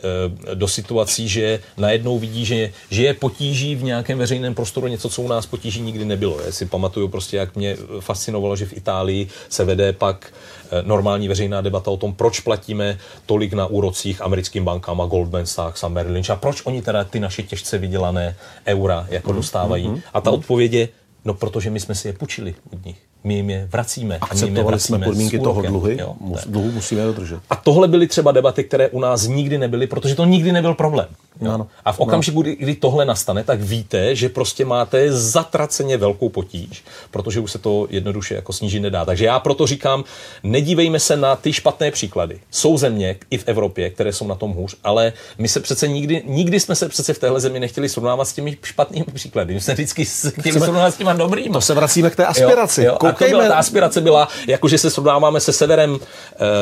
e, 0.52 0.56
do 0.56 0.68
situací, 0.68 1.30
že 1.30 1.60
najednou 1.78 2.20
vidí, 2.20 2.46
že, 2.46 2.72
že 2.90 3.04
je 3.04 3.14
potíží 3.14 3.76
v 3.76 3.84
nějakém 3.84 4.18
veřejném 4.18 4.56
prostoru 4.56 4.88
něco, 4.88 5.10
co 5.10 5.22
u 5.22 5.28
nás 5.28 5.46
potíží 5.46 5.82
nikdy 5.82 6.06
nebylo. 6.06 6.42
Já 6.42 6.52
si 6.52 6.66
pamatuju 6.66 7.08
prostě, 7.08 7.38
jak 7.38 7.56
mě 7.56 7.78
fascinovalo, 8.00 8.56
že 8.56 8.66
v 8.66 8.78
Itálii 8.78 9.28
se 9.50 9.66
vede 9.66 9.94
pak 9.94 10.34
e, 10.72 10.84
normální 10.84 11.28
veřejná 11.28 11.62
debata 11.62 11.92
o 11.92 11.98
tom, 11.98 12.14
proč 12.14 12.40
platíme 12.40 12.98
tolik 13.26 13.54
na 13.54 13.66
úrocích 13.66 14.22
americkým 14.22 14.66
bankám 14.66 15.02
a 15.02 15.06
Goldman 15.06 15.46
Sachs 15.46 15.84
a 15.84 15.88
Merrill 15.88 16.14
Lynch 16.14 16.30
a 16.30 16.36
proč 16.36 16.62
oni 16.66 16.82
teda 16.82 17.04
ty 17.04 17.20
naše 17.20 17.44
těžce 17.44 17.78
vydělané 17.78 18.36
eura 18.68 19.08
jako 19.10 19.32
mm-hmm. 19.32 19.36
dostávají. 19.36 19.88
Mm-hmm. 19.88 20.02
A 20.14 20.22
ta 20.22 20.32
odpověď 20.32 20.74
je, 20.74 20.90
no 21.26 21.34
protože 21.34 21.70
my 21.70 21.80
jsme 21.80 21.96
si 21.96 22.08
je 22.08 22.14
půjčili 22.14 22.56
od 22.74 22.86
nich 22.86 23.09
my 23.24 23.34
jim 23.34 23.50
je 23.50 23.68
vracíme. 23.72 24.18
Akceptovali 24.22 24.76
a 24.76 24.80
jsme 24.80 25.00
podmínky 25.00 25.40
toho 25.40 25.62
dluhy, 25.62 25.98
jo, 26.00 26.16
dluhu 26.46 26.72
musíme 26.72 27.04
dodržet. 27.04 27.40
A 27.50 27.56
tohle 27.56 27.88
byly 27.88 28.08
třeba 28.08 28.32
debaty, 28.32 28.64
které 28.64 28.90
u 28.90 29.00
nás 29.00 29.28
nikdy 29.28 29.58
nebyly, 29.58 29.88
protože 29.88 30.16
to 30.16 30.26
nikdy 30.26 30.52
nebyl 30.52 30.74
problém. 30.74 31.08
Ano. 31.54 31.68
A 31.86 31.92
v 31.92 32.00
okamžiku, 32.00 32.42
kdy, 32.42 32.56
kdy 32.56 32.76
tohle 32.76 33.06
nastane, 33.06 33.44
tak 33.44 33.62
víte, 33.62 34.16
že 34.16 34.30
prostě 34.30 34.66
máte 34.66 35.14
zatraceně 35.14 35.98
velkou 35.98 36.30
potíž, 36.30 36.84
protože 37.12 37.40
už 37.40 37.52
se 37.52 37.58
to 37.60 37.88
jednoduše 37.90 38.36
jako 38.36 38.54
snížit 38.54 38.80
nedá. 38.80 39.06
Takže 39.06 39.26
já 39.26 39.40
proto 39.40 39.68
říkám, 39.68 40.04
nedívejme 40.44 41.00
se 41.00 41.18
na 41.18 41.36
ty 41.36 41.54
špatné 41.54 41.92
příklady. 41.92 42.40
Jsou 42.52 42.78
země 42.78 43.16
i 43.30 43.38
v 43.38 43.44
Evropě, 43.48 43.90
které 43.90 44.14
jsou 44.14 44.28
na 44.28 44.36
tom 44.36 44.52
hůř, 44.52 44.76
ale 44.84 45.14
my 45.38 45.48
se 45.48 45.60
přece 45.60 45.88
nikdy, 45.88 46.24
nikdy 46.26 46.60
jsme 46.60 46.76
se 46.76 46.90
přece 46.90 47.14
v 47.14 47.20
téhle 47.20 47.40
zemi 47.40 47.60
nechtěli 47.60 47.90
srovnávat 47.90 48.28
s 48.28 48.34
těmi 48.34 48.58
špatnými 48.64 49.06
příklady. 49.14 49.54
My 49.54 49.62
jsme 49.62 49.74
vždycky 49.74 50.06
chtěli 50.40 50.60
srovnávat 50.60 50.94
s 50.94 50.98
těmi 50.98 51.12
dobrými. 51.18 51.54
To 51.54 51.62
se 51.62 51.74
vracíme 51.74 52.10
k 52.10 52.16
té 52.16 52.26
aspiraci. 52.26 52.84
Jo, 52.84 52.98
jo. 53.04 53.09
To 53.14 53.26
byla, 53.26 53.48
ta 53.48 53.56
aspirace 53.56 54.02
byla, 54.02 54.28
jako 54.48 54.68
že 54.68 54.78
se 54.78 54.90
srovnáváme 54.90 55.40
se 55.40 55.54
severem, 55.54 56.00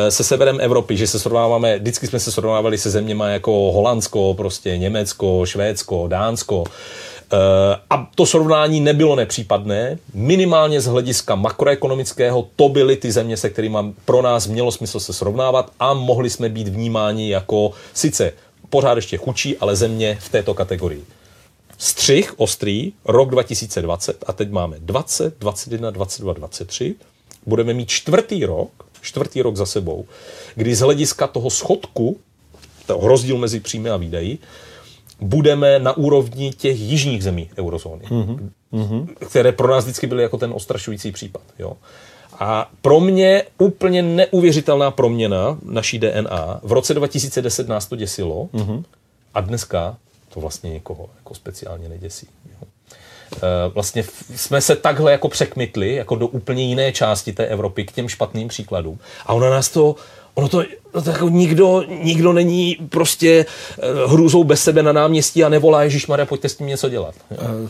eh, 0.07 0.11
se 0.11 0.23
severem 0.23 0.57
Evropy, 0.61 0.97
že 0.97 1.07
se 1.07 1.19
srovnáváme, 1.19 1.79
vždycky 1.79 2.07
jsme 2.07 2.19
se 2.19 2.31
srovnávali 2.31 2.77
se 2.77 2.89
zeměma 2.89 3.27
jako 3.27 3.51
Holandsko, 3.51 4.33
prostě 4.33 4.77
Německo, 4.77 5.45
Švédsko, 5.45 6.07
Dánsko 6.07 6.63
a 7.89 8.09
to 8.15 8.25
srovnání 8.25 8.79
nebylo 8.79 9.15
nepřípadné. 9.15 9.97
Minimálně 10.13 10.81
z 10.81 10.85
hlediska 10.85 11.35
makroekonomického 11.35 12.47
to 12.55 12.69
byly 12.69 12.95
ty 12.95 13.11
země, 13.11 13.37
se 13.37 13.49
kterými 13.49 13.77
pro 14.05 14.21
nás 14.21 14.47
mělo 14.47 14.71
smysl 14.71 14.99
se 14.99 15.13
srovnávat 15.13 15.71
a 15.79 15.93
mohli 15.93 16.29
jsme 16.29 16.49
být 16.49 16.67
vnímáni 16.67 17.29
jako 17.29 17.71
sice 17.93 18.33
pořád 18.69 18.95
ještě 18.95 19.17
chudší, 19.17 19.57
ale 19.57 19.75
země 19.75 20.17
v 20.21 20.29
této 20.29 20.53
kategorii. 20.53 21.03
Střih 21.77 22.39
ostrý, 22.39 22.93
rok 23.05 23.29
2020 23.29 24.23
a 24.27 24.33
teď 24.33 24.51
máme 24.51 24.77
20, 24.79 25.39
21, 25.39 25.89
22, 25.91 26.33
23. 26.33 26.95
Budeme 27.45 27.73
mít 27.73 27.89
čtvrtý 27.89 28.45
rok, 28.45 28.69
čtvrtý 29.01 29.41
rok 29.41 29.55
za 29.55 29.65
sebou, 29.65 30.05
kdy 30.55 30.75
z 30.75 30.79
hlediska 30.79 31.27
toho 31.27 31.49
schodku, 31.49 32.17
toho 32.85 33.07
rozdíl 33.07 33.37
mezi 33.37 33.59
příjmy 33.59 33.89
a 33.89 33.97
výdaji, 33.97 34.37
budeme 35.19 35.79
na 35.79 35.97
úrovni 35.97 36.51
těch 36.51 36.79
jižních 36.79 37.23
zemí 37.23 37.49
eurozóny, 37.57 38.05
mm-hmm. 38.05 39.07
které 39.27 39.51
pro 39.51 39.67
nás 39.67 39.83
vždycky 39.83 40.07
byly 40.07 40.23
jako 40.23 40.37
ten 40.37 40.51
ostrašující 40.53 41.11
případ. 41.11 41.41
Jo. 41.59 41.73
A 42.39 42.71
pro 42.81 42.99
mě 42.99 43.43
úplně 43.57 44.01
neuvěřitelná 44.01 44.91
proměna 44.91 45.57
naší 45.63 45.99
DNA. 45.99 46.59
V 46.63 46.71
roce 46.71 46.93
2010 46.93 47.67
nás 47.67 47.87
to 47.87 47.95
děsilo 47.95 48.49
mm-hmm. 48.53 48.83
a 49.33 49.41
dneska 49.41 49.97
to 50.37 50.41
vlastně 50.41 50.69
někoho 50.69 51.09
jako 51.17 51.35
speciálně 51.35 51.89
neděsí. 51.89 52.27
Jo. 52.45 52.67
E, 53.43 53.69
vlastně 53.69 54.03
jsme 54.35 54.61
se 54.61 54.75
takhle 54.75 55.11
jako 55.11 55.29
překmitli 55.29 55.95
jako 55.95 56.15
do 56.15 56.27
úplně 56.27 56.63
jiné 56.63 56.91
části 56.91 57.33
té 57.33 57.45
Evropy 57.45 57.85
k 57.85 57.91
těm 57.91 58.09
špatným 58.09 58.47
příkladům. 58.47 58.99
A 59.25 59.33
ona 59.33 59.49
nás 59.49 59.69
to 59.69 59.95
ono 60.37 60.47
to, 60.47 60.63
no 60.95 61.01
to 61.01 61.09
jako 61.09 61.29
nikdo, 61.29 61.83
nikdo 62.03 62.33
není 62.33 62.77
prostě 62.89 63.45
uh, 64.05 64.11
hrůzou 64.11 64.43
bez 64.43 64.63
sebe 64.63 64.83
na 64.83 64.91
náměstí 64.91 65.43
a 65.43 65.49
nevolá 65.49 65.83
Ježíš 65.83 66.07
Maria, 66.07 66.25
pojďte 66.25 66.49
s 66.49 66.55
tím 66.55 66.67
něco 66.67 66.89
dělat. 66.89 67.15
Uh, 67.29 67.69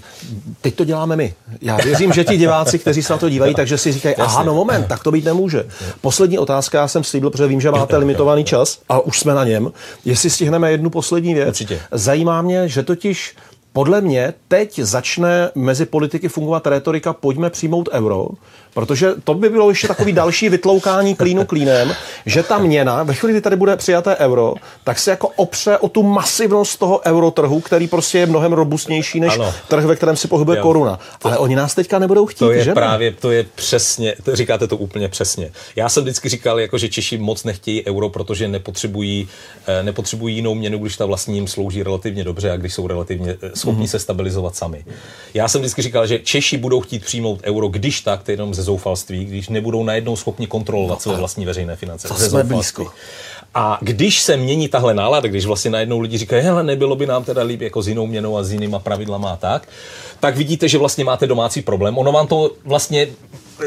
teď 0.61 0.75
to 0.75 0.85
děláme 0.85 1.15
my. 1.15 1.33
Já 1.61 1.77
věřím, 1.77 2.13
že 2.13 2.23
ti 2.23 2.37
diváci, 2.37 2.79
kteří 2.79 3.03
se 3.03 3.13
na 3.13 3.19
to 3.19 3.29
dívají, 3.29 3.55
takže 3.55 3.77
si 3.77 3.91
říkají, 3.91 4.15
aha, 4.15 4.43
no 4.43 4.53
moment, 4.53 4.87
tak 4.87 5.03
to 5.03 5.11
být 5.11 5.25
nemůže. 5.25 5.65
Poslední 6.01 6.39
otázka, 6.39 6.77
já 6.77 6.87
jsem 6.87 7.03
slíbil, 7.03 7.29
protože 7.29 7.47
vím, 7.47 7.61
že 7.61 7.71
máte 7.71 7.97
limitovaný 8.07 8.43
čas 8.43 8.79
a 8.89 8.99
už 8.99 9.19
jsme 9.19 9.33
na 9.33 9.45
něm. 9.45 9.71
Jestli 10.05 10.29
stihneme 10.29 10.71
jednu 10.71 10.89
poslední 10.89 11.33
věc. 11.33 11.47
Určitě. 11.47 11.79
Zajímá 11.91 12.41
mě, 12.41 12.69
že 12.69 12.83
totiž 12.83 13.35
podle 13.77 14.01
mě 14.01 14.33
teď 14.47 14.79
začne 14.79 15.51
mezi 15.55 15.85
politiky 15.85 16.27
fungovat 16.27 16.67
retorika 16.67 17.13
pojďme 17.13 17.49
přijmout 17.49 17.89
euro, 17.91 18.27
protože 18.73 19.13
to 19.23 19.33
by 19.33 19.49
bylo 19.49 19.69
ještě 19.69 19.87
takový 19.87 20.13
další 20.13 20.49
vytloukání 20.49 21.15
klínu 21.15 21.45
klínem, 21.45 21.95
že 22.25 22.43
ta 22.43 22.57
měna, 22.57 23.03
ve 23.03 23.13
chvíli, 23.13 23.33
kdy 23.33 23.41
tady 23.41 23.55
bude 23.55 23.75
přijaté 23.75 24.15
euro, 24.15 24.53
tak 24.83 24.99
se 24.99 25.11
jako 25.11 25.27
opře 25.35 25.77
o 25.77 25.89
tu 25.89 26.03
masivnost 26.03 26.79
toho 26.79 27.01
eurotrhu, 27.05 27.59
který 27.59 27.87
prostě 27.87 28.17
je 28.17 28.25
mnohem 28.25 28.53
robustnější 28.53 29.19
než 29.19 29.33
ano. 29.33 29.53
trh, 29.67 29.85
ve 29.85 29.95
kterém 29.95 30.15
si 30.15 30.27
pohybuje 30.27 30.57
jo. 30.57 30.63
koruna. 30.63 30.99
Ale 31.23 31.37
oni 31.37 31.55
nás 31.55 31.75
teďka 31.75 31.99
nebudou 31.99 32.25
chtít, 32.25 32.39
To 32.39 32.51
je 32.51 32.63
že 32.63 32.73
právě, 32.73 33.11
to 33.11 33.31
je 33.31 33.45
přesně, 33.55 34.15
to 34.23 34.35
říkáte 34.35 34.67
to 34.67 34.77
úplně 34.77 35.09
přesně. 35.09 35.51
Já 35.75 35.89
jsem 35.89 36.03
vždycky 36.03 36.29
říkal, 36.29 36.59
jako, 36.59 36.77
že 36.77 36.89
Češi 36.89 37.17
moc 37.17 37.43
nechtějí 37.43 37.85
euro, 37.85 38.09
protože 38.09 38.47
nepotřebují, 38.47 39.27
eh, 39.67 39.83
nepotřebují 39.83 40.35
jinou 40.35 40.55
měnu, 40.55 40.79
když 40.79 40.97
ta 40.97 41.05
vlastní 41.05 41.35
jim 41.35 41.47
slouží 41.47 41.83
relativně 41.83 42.23
dobře 42.23 42.51
a 42.51 42.57
když 42.57 42.73
jsou 42.73 42.87
relativně 42.87 43.37
eh, 43.41 43.51
schopní 43.55 43.85
mm-hmm. 43.85 43.89
se 43.89 43.99
stabilizovat 43.99 44.55
sami. 44.55 44.85
Já 45.33 45.47
jsem 45.47 45.61
vždycky 45.61 45.81
říkal, 45.81 46.07
že 46.07 46.19
Češi 46.19 46.57
budou 46.57 46.81
chtít 46.81 47.05
přijmout 47.05 47.39
euro, 47.43 47.67
když 47.67 48.01
tak, 48.01 48.23
to 48.23 48.31
jenom 48.31 48.53
ze 48.57 48.63
zoufalství, 48.63 49.25
když 49.25 49.49
nebudou 49.49 49.83
najednou 49.83 50.15
schopni 50.15 50.47
kontrolovat 50.47 50.97
no, 50.97 51.01
své 51.01 51.15
vlastní 51.15 51.45
veřejné 51.45 51.75
finance. 51.75 52.07
To 52.07 52.13
jsme 52.13 52.43
blízko. 52.43 52.91
A 53.53 53.77
když 53.81 54.21
se 54.21 54.37
mění 54.37 54.67
tahle 54.67 54.93
nálada, 54.93 55.29
když 55.29 55.45
vlastně 55.45 55.71
najednou 55.71 55.99
lidi 55.99 56.17
říkají, 56.17 56.43
hele, 56.43 56.63
nebylo 56.63 56.95
by 56.95 57.05
nám 57.05 57.23
teda 57.23 57.43
líp 57.43 57.61
jako 57.61 57.81
s 57.81 57.87
jinou 57.87 58.07
měnou 58.07 58.37
a 58.37 58.43
s 58.43 58.51
jinýma 58.51 58.79
pravidlama 58.79 59.29
a 59.29 59.35
tak, 59.35 59.67
tak 60.19 60.37
vidíte, 60.37 60.67
že 60.67 60.77
vlastně 60.77 61.05
máte 61.05 61.27
domácí 61.27 61.61
problém. 61.61 61.97
Ono 61.97 62.11
vám 62.11 62.27
to 62.27 62.51
vlastně 62.65 63.07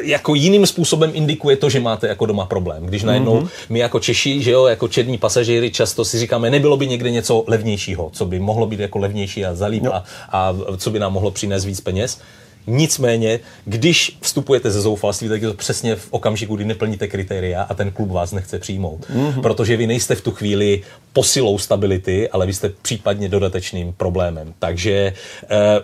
jako 0.03 0.34
jiným 0.34 0.66
způsobem 0.66 1.11
indikuje 1.14 1.57
to, 1.57 1.70
že 1.70 1.80
máte 1.80 2.09
jako 2.09 2.26
doma 2.26 2.47
problém. 2.47 2.86
Když 2.86 3.03
najednou 3.03 3.41
mm-hmm. 3.41 3.49
my 3.68 3.78
jako 3.78 4.01
Češi, 4.01 4.43
že 4.43 4.51
jo, 4.51 4.66
jako 4.66 4.88
černí 4.88 5.18
pasažéři 5.18 5.70
často 5.70 6.05
si 6.05 6.18
říkáme, 6.18 6.51
nebylo 6.51 6.76
by 6.76 6.86
někde 6.86 7.11
něco 7.11 7.45
levnějšího, 7.47 8.11
co 8.12 8.24
by 8.24 8.38
mohlo 8.38 8.66
být 8.66 8.80
jako 8.80 8.99
levnější 8.99 9.45
a 9.45 9.55
zalíp 9.55 9.82
no. 9.82 9.95
a, 9.95 10.05
a 10.28 10.55
co 10.76 10.91
by 10.91 10.99
nám 10.99 11.12
mohlo 11.12 11.30
přinést 11.30 11.64
víc 11.64 11.80
peněz. 11.80 12.20
Nicméně, 12.67 13.41
když 13.65 14.19
vstupujete 14.21 14.71
ze 14.71 14.81
zoufalství, 14.81 15.29
tak 15.29 15.43
je 15.43 15.49
to 15.49 15.55
přesně 15.55 15.97
v 15.97 16.09
okamžiku, 16.11 16.57
kdy 16.57 16.65
neplníte 16.65 17.09
kritéria 17.09 17.63
a 17.63 17.75
ten 17.75 17.91
klub 17.91 18.11
vás 18.11 18.33
nechce 18.33 18.59
přijmout. 18.59 19.07
Mm-hmm. 19.11 19.41
Protože 19.43 19.77
vy 19.77 19.87
nejste 19.87 20.15
v 20.15 20.21
tu 20.21 20.31
chvíli 20.31 20.83
posilou 21.13 21.59
stability, 21.59 22.29
ale 22.29 22.47
vy 22.47 22.55
jste 22.55 22.69
případně 22.69 23.29
dodatečným 23.29 23.93
problémem. 23.93 24.55
Takže 24.59 25.13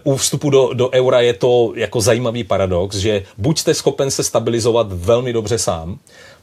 uh, 0.04 0.12
u 0.12 0.16
vstupu 0.16 0.50
do, 0.50 0.70
do 0.74 0.90
eura 0.90 1.20
je 1.20 1.32
to 1.32 1.72
jako 1.76 2.00
zajímavý 2.00 2.44
paradox, 2.44 2.96
že 2.96 3.22
buď 3.38 3.58
jste 3.58 3.74
schopen 3.74 4.10
se 4.10 4.24
stabilizovat 4.24 4.86
velmi 4.92 5.32
dobře 5.32 5.58
sám, 5.58 5.98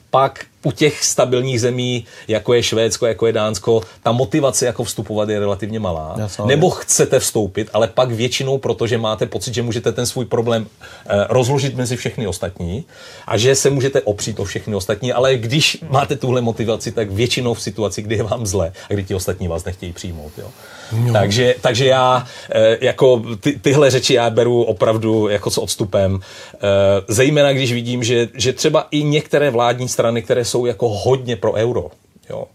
pak 0.09 0.45
u 0.63 0.71
těch 0.71 1.03
stabilních 1.03 1.61
zemí, 1.61 2.05
jako 2.27 2.53
je 2.53 2.63
Švédsko, 2.63 3.05
jako 3.05 3.27
je 3.27 3.33
Dánsko, 3.33 3.81
ta 4.03 4.11
motivace 4.11 4.65
jako 4.65 4.83
vstupovat 4.83 5.29
je 5.29 5.39
relativně 5.39 5.79
malá. 5.79 6.15
Nebo 6.45 6.69
chcete 6.69 7.19
vstoupit, 7.19 7.69
ale 7.73 7.87
pak 7.87 8.11
většinou, 8.11 8.57
protože 8.57 8.97
máte 8.97 9.25
pocit, 9.25 9.53
že 9.53 9.61
můžete 9.61 9.91
ten 9.91 10.05
svůj 10.05 10.25
problém 10.25 10.67
eh, 11.05 11.25
rozložit 11.29 11.75
mezi 11.75 11.95
všechny 11.97 12.27
ostatní 12.27 12.85
a 13.27 13.37
že 13.37 13.55
se 13.55 13.69
můžete 13.69 14.01
opřít 14.01 14.39
o 14.39 14.45
všechny 14.45 14.75
ostatní, 14.75 15.13
ale 15.13 15.35
když 15.35 15.77
máte 15.89 16.15
tuhle 16.15 16.41
motivaci, 16.41 16.91
tak 16.91 17.11
většinou 17.11 17.53
v 17.53 17.61
situaci, 17.61 18.01
kdy 18.01 18.15
je 18.15 18.23
vám 18.23 18.45
zle 18.45 18.71
a 18.89 18.93
kdy 18.93 19.03
ti 19.03 19.15
ostatní 19.15 19.47
vás 19.47 19.65
nechtějí 19.65 19.93
přijmout. 19.93 20.31
Jo. 20.37 20.47
No. 20.91 21.13
Takže, 21.13 21.55
takže 21.61 21.85
já 21.85 22.27
eh, 22.51 22.77
jako 22.81 23.23
ty, 23.39 23.59
tyhle 23.59 23.89
řeči 23.89 24.13
já 24.13 24.29
beru 24.29 24.63
opravdu 24.63 25.27
jako 25.27 25.51
s 25.51 25.57
odstupem. 25.57 26.19
Eh, 26.55 26.59
zejména 27.07 27.53
když 27.53 27.73
vidím, 27.73 28.03
že, 28.03 28.27
že 28.33 28.53
třeba 28.53 28.87
i 28.91 29.03
některé 29.03 29.49
vládní 29.49 29.87
strany, 29.87 30.21
které 30.21 30.45
jsou 30.53 30.65
jako 30.65 30.89
hodně 30.89 31.35
pro 31.35 31.53
euro, 31.53 31.91
jo, 32.29 32.45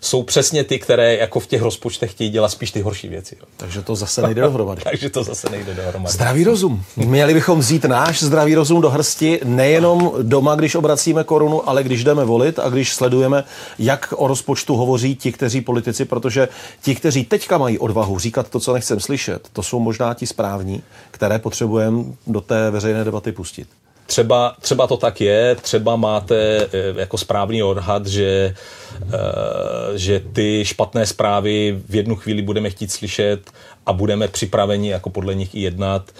jsou 0.00 0.22
přesně 0.22 0.64
ty, 0.64 0.78
které 0.78 1.16
jako 1.16 1.40
v 1.40 1.46
těch 1.46 1.62
rozpočtech 1.62 2.10
chtějí 2.10 2.30
dělat 2.30 2.48
spíš 2.48 2.70
ty 2.70 2.80
horší 2.80 3.08
věci. 3.08 3.36
Jo. 3.40 3.46
Takže 3.56 3.82
to 3.82 3.96
zase 3.96 4.22
nejde 4.22 4.40
dohromady. 4.40 4.82
Takže 4.90 5.10
to 5.10 5.24
zase 5.24 5.50
nejde 5.50 5.74
dohromady. 5.74 6.12
Zdravý 6.12 6.44
rozum. 6.44 6.84
Měli 6.96 7.34
bychom 7.34 7.58
vzít 7.58 7.84
náš 7.84 8.22
zdravý 8.22 8.54
rozum 8.54 8.80
do 8.80 8.90
hrsti 8.90 9.40
nejenom 9.44 10.12
doma, 10.22 10.54
když 10.54 10.74
obracíme 10.74 11.24
korunu, 11.24 11.68
ale 11.68 11.82
když 11.82 12.04
jdeme 12.04 12.24
volit 12.24 12.58
a 12.58 12.68
když 12.68 12.94
sledujeme, 12.94 13.44
jak 13.78 14.14
o 14.16 14.26
rozpočtu 14.26 14.76
hovoří 14.76 15.16
ti, 15.16 15.32
kteří 15.32 15.60
politici, 15.60 16.04
protože 16.04 16.48
ti, 16.82 16.94
kteří 16.94 17.24
teďka 17.24 17.58
mají 17.58 17.78
odvahu 17.78 18.18
říkat 18.18 18.48
to, 18.48 18.60
co 18.60 18.72
nechcem 18.72 19.00
slyšet, 19.00 19.48
to 19.52 19.62
jsou 19.62 19.80
možná 19.80 20.14
ti 20.14 20.26
správní, 20.26 20.82
které 21.10 21.38
potřebujeme 21.38 22.04
do 22.26 22.40
té 22.40 22.70
veřejné 22.70 23.04
debaty 23.04 23.32
pustit. 23.32 23.68
Třeba, 24.06 24.56
třeba 24.60 24.86
to 24.86 24.96
tak 24.96 25.20
je, 25.20 25.54
třeba 25.54 25.96
máte 25.96 26.68
eh, 26.72 27.00
jako 27.00 27.18
správný 27.18 27.62
odhad, 27.62 28.06
že, 28.06 28.54
eh, 29.02 29.98
že 29.98 30.20
ty 30.32 30.64
špatné 30.64 31.06
zprávy 31.06 31.80
v 31.88 31.94
jednu 31.94 32.16
chvíli 32.16 32.42
budeme 32.42 32.70
chtít 32.70 32.92
slyšet 32.92 33.50
a 33.86 33.92
budeme 33.92 34.28
připraveni 34.28 34.90
jako 34.90 35.10
podle 35.10 35.34
nich 35.34 35.54
i 35.54 35.60
jednat. 35.60 36.10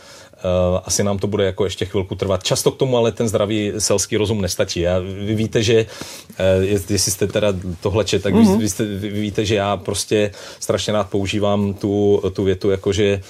Uh, 0.44 0.80
asi 0.84 1.04
nám 1.04 1.18
to 1.18 1.26
bude 1.26 1.44
jako 1.44 1.64
ještě 1.64 1.84
chvilku 1.84 2.14
trvat. 2.14 2.44
Často 2.44 2.70
k 2.70 2.76
tomu 2.76 2.96
ale 2.96 3.12
ten 3.12 3.28
zdravý 3.28 3.72
selský 3.78 4.16
rozum 4.16 4.40
nestačí. 4.40 4.86
A 4.86 4.98
vy 4.98 5.34
víte, 5.34 5.62
že 5.62 5.86
uh, 6.30 6.64
jestli 6.64 6.98
jste 6.98 7.26
teda 7.26 7.48
tohle 7.80 8.04
čet, 8.04 8.22
tak 8.22 8.34
mm-hmm. 8.34 8.58
vy, 8.58 8.68
jste, 8.68 8.84
vy 8.84 9.10
víte, 9.10 9.44
že 9.44 9.54
já 9.54 9.76
prostě 9.76 10.30
strašně 10.60 10.92
rád 10.92 11.10
používám 11.10 11.74
tu, 11.74 12.22
tu 12.32 12.44
větu, 12.44 12.70
jako 12.70 12.92
že 12.92 13.20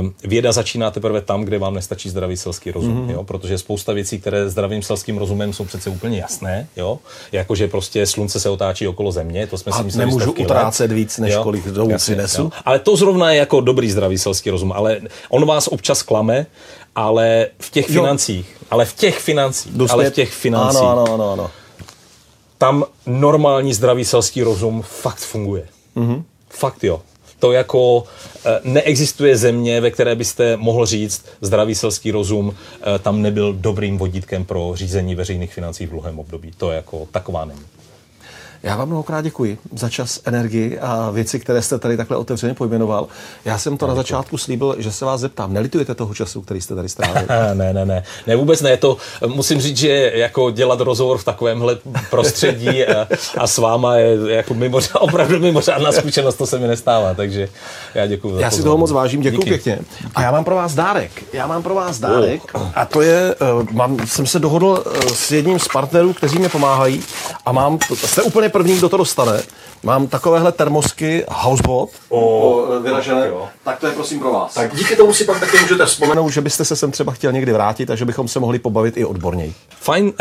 um, 0.00 0.14
věda 0.24 0.52
začíná 0.52 0.90
teprve 0.90 1.20
tam, 1.20 1.44
kde 1.44 1.58
vám 1.58 1.74
nestačí 1.74 2.08
zdravý 2.08 2.36
selský 2.36 2.70
rozum. 2.70 3.06
Mm-hmm. 3.06 3.10
Jo? 3.10 3.24
Protože 3.24 3.58
spousta 3.58 3.92
věcí, 3.92 4.20
které 4.20 4.50
zdravým 4.50 4.82
selským 4.82 5.18
rozumem 5.18 5.52
jsou 5.52 5.64
přece 5.64 5.90
úplně 5.90 6.18
jasné. 6.18 6.68
Jo? 6.76 6.98
Jakože 7.32 7.68
prostě 7.68 8.06
slunce 8.06 8.40
se 8.40 8.48
otáčí 8.48 8.88
okolo 8.88 9.12
země, 9.12 9.46
to 9.46 9.58
jsme 9.58 9.72
a 9.72 9.78
si 9.78 9.84
mysleli 9.84 10.06
nemůžu 10.06 10.32
utrácet 10.32 10.90
let. 10.90 10.96
víc, 10.96 11.18
než 11.18 11.34
jo? 11.34 11.42
kolik 11.42 11.64
dolů 11.64 11.98
si 11.98 12.16
nesu. 12.16 12.42
Jo? 12.42 12.50
Ale 12.64 12.78
to 12.78 12.96
zrovna 12.96 13.30
je 13.32 13.38
jako 13.38 13.60
dobrý 13.60 13.90
zdravý 13.90 14.18
selský 14.18 14.50
rozum, 14.50 14.72
ale 14.72 15.00
on 15.28 15.46
vás 15.46 15.68
občas 15.68 16.02
klame, 16.02 16.46
ale 16.94 17.46
v 17.58 17.70
těch 17.70 17.90
jo. 17.90 18.02
financích, 18.02 18.56
ale 18.70 18.84
v 18.84 18.94
těch 18.94 19.18
financích, 19.18 19.72
Dostět. 19.72 19.94
ale 19.94 20.10
v 20.10 20.14
těch 20.14 20.32
financích, 20.32 20.80
ano, 20.80 20.90
ano, 20.90 21.14
ano, 21.14 21.32
ano. 21.32 21.50
tam 22.58 22.84
normální 23.06 23.74
zdravý 23.74 24.04
selský 24.04 24.42
rozum 24.42 24.82
fakt 24.82 25.18
funguje. 25.18 25.66
Mm-hmm. 25.96 26.22
Fakt 26.48 26.84
jo. 26.84 27.02
To 27.38 27.52
jako 27.52 28.04
e, 28.46 28.60
neexistuje 28.64 29.36
země, 29.36 29.80
ve 29.80 29.90
které 29.90 30.14
byste 30.14 30.56
mohl 30.56 30.86
říct, 30.86 31.24
zdravý 31.40 31.74
selský 31.74 32.10
rozum 32.10 32.54
e, 32.94 32.98
tam 32.98 33.22
nebyl 33.22 33.52
dobrým 33.52 33.98
vodítkem 33.98 34.44
pro 34.44 34.72
řízení 34.74 35.14
veřejných 35.14 35.54
financí 35.54 35.86
v 35.86 35.90
dlouhém 35.90 36.18
období. 36.18 36.52
To 36.56 36.70
je 36.70 36.76
jako 36.76 37.08
taková 37.12 37.44
není. 37.44 37.60
Já 38.62 38.76
vám 38.76 38.88
mnohokrát 38.88 39.20
děkuji 39.20 39.58
za 39.74 39.88
čas, 39.88 40.20
energii 40.24 40.78
a 40.78 41.10
věci, 41.10 41.40
které 41.40 41.62
jste 41.62 41.78
tady 41.78 41.96
takhle 41.96 42.16
otevřeně 42.16 42.54
pojmenoval. 42.54 43.08
Já 43.44 43.58
jsem 43.58 43.76
to 43.76 43.86
na 43.86 43.94
začátku 43.94 44.38
slíbil, 44.38 44.76
že 44.78 44.92
se 44.92 45.04
vás 45.04 45.20
zeptám. 45.20 45.52
Nelitujete 45.52 45.94
toho 45.94 46.14
času, 46.14 46.42
který 46.42 46.60
jste 46.60 46.74
tady 46.74 46.88
strávili? 46.88 47.26
ne, 47.54 47.72
ne, 47.72 47.84
ne. 47.84 48.04
Ne, 48.26 48.36
vůbec 48.36 48.60
ne. 48.60 48.76
To 48.76 48.96
musím 49.26 49.60
říct, 49.60 49.76
že 49.76 50.12
jako 50.14 50.50
dělat 50.50 50.80
rozhovor 50.80 51.18
v 51.18 51.24
takovémhle 51.24 51.78
prostředí 52.10 52.86
a, 52.86 53.08
a 53.38 53.46
s 53.46 53.58
váma 53.58 53.96
je 53.96 54.34
jako 54.34 54.54
mimořád, 54.54 54.98
opravdu 54.98 55.38
mimořádná 55.38 55.92
zkušenost, 55.92 56.36
to 56.36 56.46
se 56.46 56.58
mi 56.58 56.68
nestává, 56.68 57.14
takže 57.14 57.48
já 57.94 58.06
děkuji. 58.06 58.38
Já 58.38 58.50
si 58.50 58.62
toho 58.62 58.78
moc 58.78 58.90
vážím, 58.90 59.20
děkuji 59.20 59.44
pěkně. 59.44 59.78
A 60.14 60.22
já 60.22 60.30
mám 60.30 60.44
pro 60.44 60.54
vás 60.54 60.74
dárek. 60.74 61.12
Já 61.32 61.46
mám 61.46 61.62
pro 61.62 61.74
vás 61.74 61.98
dárek 61.98 62.42
oh. 62.54 62.62
a 62.74 62.84
to 62.84 63.02
je, 63.02 63.34
uh, 63.34 63.66
mám, 63.72 64.06
jsem 64.06 64.26
se 64.26 64.38
dohodl 64.38 64.84
uh, 64.86 65.12
s 65.12 65.32
jedním 65.32 65.58
z 65.58 65.68
partnerů, 65.68 66.12
kteří 66.12 66.38
mi 66.38 66.48
pomáhají 66.48 67.02
a 67.46 67.52
mám, 67.52 67.78
jste 67.94 68.22
úplně 68.22 68.51
první, 68.52 68.76
kdo 68.76 68.88
to 68.88 68.96
dostane. 68.96 69.42
Mám 69.82 70.06
takovéhle 70.06 70.52
termosky 70.52 71.24
Housebot 71.28 71.90
oh, 72.08 72.82
vyražené, 72.82 73.30
tak 73.64 73.80
to 73.80 73.86
je 73.86 73.92
prosím 73.92 74.18
pro 74.18 74.32
vás. 74.32 74.54
Tak 74.54 74.76
díky 74.76 74.96
tomu 74.96 75.14
si 75.14 75.24
pak 75.24 75.40
taky 75.40 75.58
můžete 75.60 75.86
vzpomenout, 75.86 76.30
že 76.30 76.40
byste 76.40 76.64
se 76.64 76.76
sem 76.76 76.90
třeba 76.90 77.12
chtěl 77.12 77.32
někdy 77.32 77.52
vrátit 77.52 77.90
a 77.90 77.94
že 77.94 78.04
bychom 78.04 78.28
se 78.28 78.40
mohli 78.40 78.58
pobavit 78.58 78.96
i 78.96 79.04
odborněji. 79.04 79.54
Fajn, 79.80 80.06
uh, 80.06 80.12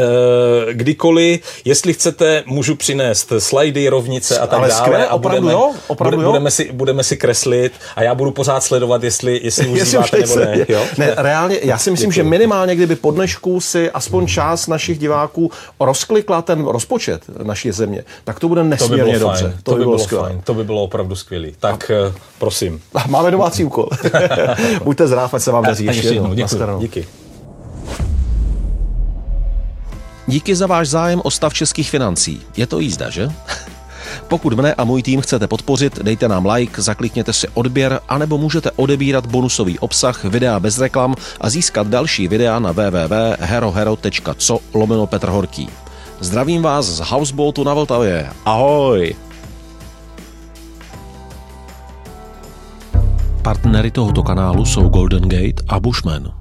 kdykoliv, 0.71 1.41
jestli 1.65 1.93
chcete, 1.93 2.43
můžu 2.45 2.75
přinést 2.75 3.33
slidy, 3.37 3.89
rovnice 3.89 4.39
a 4.39 4.47
tak 4.47 4.59
Ale 4.59 4.67
dále. 4.67 4.81
Skvěle, 4.81 5.07
a 5.07 5.13
opravdu 5.13 5.41
budeme, 5.41 5.53
jo, 5.53 5.73
opravdu 5.87 6.17
bude, 6.17 6.25
jo. 6.25 6.31
Budeme, 6.31 6.51
si, 6.51 6.71
budeme 6.71 7.03
si 7.03 7.17
kreslit 7.17 7.73
a 7.95 8.03
já 8.03 8.15
budu 8.15 8.31
pořád 8.31 8.63
sledovat, 8.63 9.03
jestli, 9.03 9.39
jestli 9.43 9.67
užíváte 9.67 10.17
nebo 10.21 10.35
ne. 10.35 10.65
Jo? 10.69 10.85
ne. 10.97 11.13
reálně, 11.17 11.59
já 11.63 11.77
si 11.77 11.91
myslím, 11.91 12.09
Děkuji. 12.09 12.15
že 12.15 12.23
minimálně 12.23 12.75
kdyby 12.75 12.95
po 12.95 13.11
dnešku 13.11 13.61
si 13.61 13.91
aspoň 13.91 14.27
část 14.27 14.67
našich 14.67 14.99
diváků 14.99 15.51
rozklikla 15.79 16.41
ten 16.41 16.65
rozpočet 16.65 17.21
naší 17.43 17.71
země, 17.71 18.03
tak 18.23 18.39
to 18.39 18.47
bude 18.47 18.63
nesmírně 18.63 19.03
to 19.03 19.11
by 19.11 19.17
bylo 19.17 19.29
dobře. 19.29 19.43
Fajn. 19.43 19.57
To, 19.63 19.71
to 19.71 19.77
by 19.77 19.83
bylo, 19.83 19.97
bylo 19.97 20.23
fajn. 20.23 20.41
To 20.43 20.53
by 20.53 20.63
bylo 20.63 20.83
opravdu 20.83 21.15
skvělé. 21.15 21.47
Tak 21.59 21.91
a... 21.91 22.13
prosím. 22.39 22.81
Máme 23.07 23.31
domácí 23.31 23.65
úkol. 23.65 23.89
Buďte 24.83 25.07
zdrav, 25.07 25.33
ať 25.33 25.41
se 25.41 25.51
vám 25.51 25.63
daří. 25.63 25.85
Ještě 25.85 26.07
jednou. 26.07 26.33
Děkuji. 26.33 26.79
Díky. 26.79 27.07
Díky 30.27 30.55
za 30.55 30.67
váš 30.67 30.87
zájem 30.87 31.21
o 31.23 31.31
stav 31.31 31.53
českých 31.53 31.89
financí. 31.89 32.41
Je 32.57 32.67
to 32.67 32.79
jízda, 32.79 33.09
že? 33.09 33.31
Pokud 34.27 34.53
mne 34.53 34.73
a 34.73 34.83
můj 34.83 35.03
tým 35.03 35.21
chcete 35.21 35.47
podpořit, 35.47 35.99
dejte 35.99 36.27
nám 36.27 36.45
like, 36.45 36.81
zaklikněte 36.81 37.33
si 37.33 37.47
odběr, 37.53 37.99
anebo 38.09 38.37
můžete 38.37 38.71
odebírat 38.71 39.25
bonusový 39.25 39.79
obsah, 39.79 40.23
videa 40.23 40.59
bez 40.59 40.79
reklam 40.79 41.15
a 41.41 41.49
získat 41.49 41.87
další 41.87 42.27
videa 42.27 42.59
na 42.59 42.71
www.herohero.co 42.71 44.59
lomeno 44.73 45.07
Petr 45.07 45.29
Horký. 45.29 45.69
Zdravím 46.21 46.61
vás 46.61 46.85
z 46.85 46.99
Houseboatu 46.99 47.63
na 47.63 47.73
Vltavě. 47.73 48.29
Ahoj! 48.45 49.15
Partnery 53.41 53.91
tohoto 53.91 54.23
kanálu 54.23 54.65
jsou 54.65 54.89
Golden 54.89 55.29
Gate 55.29 55.63
a 55.67 55.79
Bushman. 55.79 56.40